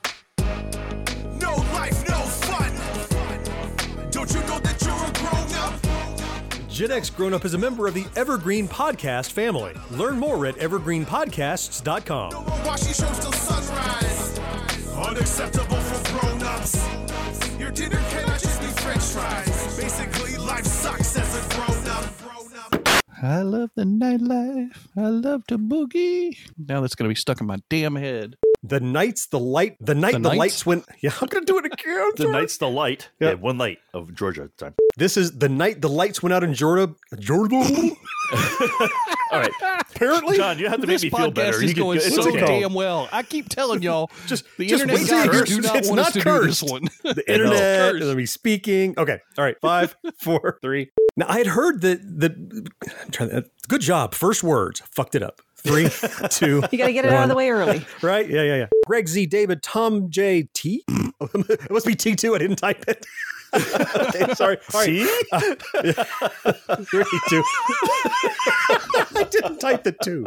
Gen 6.75 6.91
X 6.91 7.09
Grown 7.09 7.33
Up 7.33 7.45
is 7.45 7.53
a 7.53 7.57
member 7.57 7.87
of 7.87 7.93
the 7.93 8.03
Evergreen 8.17 8.67
Podcast 8.67 9.31
family. 9.31 9.71
Learn 9.91 10.19
more 10.19 10.45
at 10.45 10.55
evergreenpodcasts.com. 10.55 12.33
Unacceptable 15.05 15.77
for 15.77 16.19
grown 16.19 16.43
ups. 16.43 16.85
Your 17.57 17.71
dinner 17.71 18.03
cannot 18.09 18.41
just 18.41 18.59
be 18.59 18.67
french 18.67 19.03
fries. 19.03 19.77
Basically, 19.79 20.24
I 23.21 23.41
love 23.43 23.69
the 23.75 23.83
nightlife. 23.83 24.75
I 24.97 25.07
love 25.09 25.45
to 25.47 25.57
boogie. 25.57 26.37
Now 26.57 26.81
that's 26.81 26.95
going 26.95 27.05
to 27.07 27.09
be 27.09 27.15
stuck 27.15 27.39
in 27.41 27.47
my 27.47 27.57
damn 27.69 27.95
head. 27.95 28.35
The 28.61 28.79
nights, 28.79 29.27
the 29.27 29.39
light, 29.39 29.77
the 29.79 29.93
night 29.93 30.13
The 30.13 30.19
the, 30.29 30.33
lights 30.33 30.65
went. 30.65 30.85
Yeah, 31.01 31.11
I'm 31.21 31.27
gonna 31.27 31.45
do 31.45 31.59
it 31.59 31.65
again. 31.65 32.11
The 32.17 32.27
night's 32.31 32.57
the 32.57 32.67
light. 32.67 33.09
Yeah. 33.19 33.29
Yeah, 33.29 33.33
one 33.35 33.59
light 33.59 33.77
of 33.93 34.15
Georgia 34.15 34.41
at 34.43 34.57
the 34.57 34.65
time. 34.65 34.73
This 34.97 35.17
is 35.17 35.37
the 35.37 35.49
night 35.49 35.81
the 35.81 35.89
lights 35.89 36.23
went 36.23 36.33
out 36.33 36.43
in 36.43 36.55
Georgia. 36.55 36.95
Georgia. 37.19 37.57
All 39.31 39.39
right. 39.39 39.51
Apparently, 39.93 40.37
John, 40.37 40.57
you 40.57 40.67
have 40.67 40.81
to 40.81 40.87
make 40.87 41.01
me 41.03 41.09
feel 41.11 41.29
podcast 41.31 41.35
better. 41.35 41.57
is 41.57 41.69
You 41.69 41.73
can- 41.75 41.83
going 41.83 41.99
so 41.99 42.27
okay. 42.29 42.39
damn 42.61 42.73
well. 42.73 43.07
I 43.11 43.21
keep 43.21 43.49
telling 43.49 43.83
y'all, 43.83 44.09
just 44.25 44.45
the 44.57 44.65
just 44.67 44.81
internet 44.81 45.01
wait 45.01 45.07
till 45.07 45.25
you 45.25 45.31
guys 45.31 45.47
do 45.47 45.61
not 45.61 45.75
it's 45.75 45.87
want 45.89 45.99
us 45.99 46.05
not 46.07 46.13
to 46.13 46.21
cursed. 46.21 46.61
do 46.61 46.65
this 46.65 46.71
one. 46.71 47.13
the 47.15 47.23
internet, 47.31 47.95
let 47.97 48.17
me 48.17 48.25
speaking. 48.25 48.95
Okay, 48.97 49.19
all 49.37 49.43
right, 49.43 49.57
five, 49.61 49.95
four, 50.17 50.57
three. 50.63 50.89
Now 51.17 51.27
I 51.29 51.37
had 51.37 51.47
heard 51.47 51.81
that 51.81 52.19
that. 52.19 52.33
I'm 53.03 53.11
trying 53.11 53.29
to, 53.29 53.45
good 53.67 53.81
job. 53.81 54.13
First 54.13 54.43
words, 54.43 54.81
fucked 54.91 55.15
it 55.15 55.23
up. 55.23 55.41
Three, 55.57 55.89
two. 56.29 56.63
You 56.71 56.77
got 56.77 56.87
to 56.87 56.93
get 56.93 57.05
it 57.05 57.11
out 57.11 57.23
of 57.23 57.29
the 57.29 57.35
way 57.35 57.49
early. 57.49 57.85
Right? 58.01 58.29
Yeah, 58.29 58.43
yeah, 58.43 58.55
yeah. 58.55 58.67
Greg 58.85 59.07
Z, 59.07 59.25
David, 59.27 59.63
Tom 59.63 60.09
J, 60.09 60.47
T. 60.53 60.83
it 60.89 61.71
must 61.71 61.85
be 61.85 61.95
T 61.95 62.15
two. 62.15 62.35
I 62.35 62.37
didn't 62.37 62.57
type 62.57 62.83
it. 62.87 63.05
okay, 63.55 64.33
sorry. 64.33 64.57
All 64.73 64.81
right. 64.81 64.85
See? 64.85 65.21
Uh, 65.31 65.55
yeah. 65.83 66.03
Three, 66.83 67.05
two. 67.29 67.43
I 69.15 69.27
didn't 69.31 69.59
type 69.59 69.83
the 69.83 69.95
two. 70.03 70.25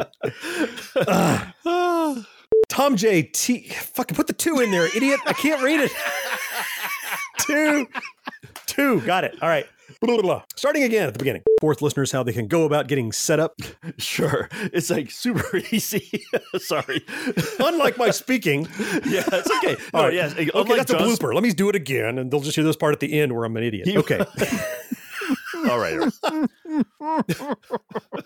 Ah. 1.07 1.53
Tom 2.69 2.95
J 2.97 3.23
T. 3.23 3.69
Fucking 3.69 4.15
put 4.15 4.27
the 4.27 4.33
two 4.33 4.59
in 4.59 4.71
there, 4.71 4.87
idiot. 4.95 5.19
I 5.27 5.33
can't 5.33 5.61
read 5.61 5.79
it. 5.79 5.91
two. 7.39 7.87
Two. 8.65 9.01
Got 9.01 9.23
it. 9.23 9.35
All 9.41 9.49
right. 9.49 9.67
Blah, 10.01 10.13
blah, 10.15 10.21
blah. 10.21 10.43
Starting 10.55 10.83
again 10.83 11.07
at 11.07 11.13
the 11.13 11.19
beginning. 11.19 11.43
Fourth 11.61 11.81
listeners, 11.81 12.11
how 12.11 12.23
they 12.23 12.33
can 12.33 12.47
go 12.47 12.63
about 12.65 12.87
getting 12.87 13.11
set 13.11 13.39
up. 13.39 13.55
Sure. 13.97 14.47
It's 14.73 14.89
like 14.89 15.11
super 15.11 15.57
easy. 15.71 16.23
Sorry. 16.57 17.01
Unlike 17.59 17.97
my 17.97 18.11
speaking. 18.11 18.67
Yeah, 19.05 19.23
it's 19.33 19.51
okay. 19.57 19.75
All 19.93 20.01
No, 20.01 20.07
right. 20.07 20.13
yes. 20.13 20.33
Okay, 20.33 20.49
unlike 20.53 20.77
that's 20.87 20.91
a 20.91 20.95
blooper. 20.97 21.33
Let 21.33 21.43
me 21.43 21.51
do 21.51 21.69
it 21.69 21.75
again, 21.75 22.17
and 22.17 22.31
they'll 22.31 22.39
just 22.39 22.55
hear 22.55 22.63
this 22.63 22.75
part 22.77 22.93
at 22.93 22.99
the 22.99 23.19
end 23.19 23.33
where 23.33 23.43
I'm 23.45 23.55
an 23.57 23.63
idiot. 23.63 23.87
You- 23.87 23.99
Okay. 23.99 24.19
All 25.69 25.77
right. 25.79 25.99
all 27.01 27.23
right. 27.27 28.25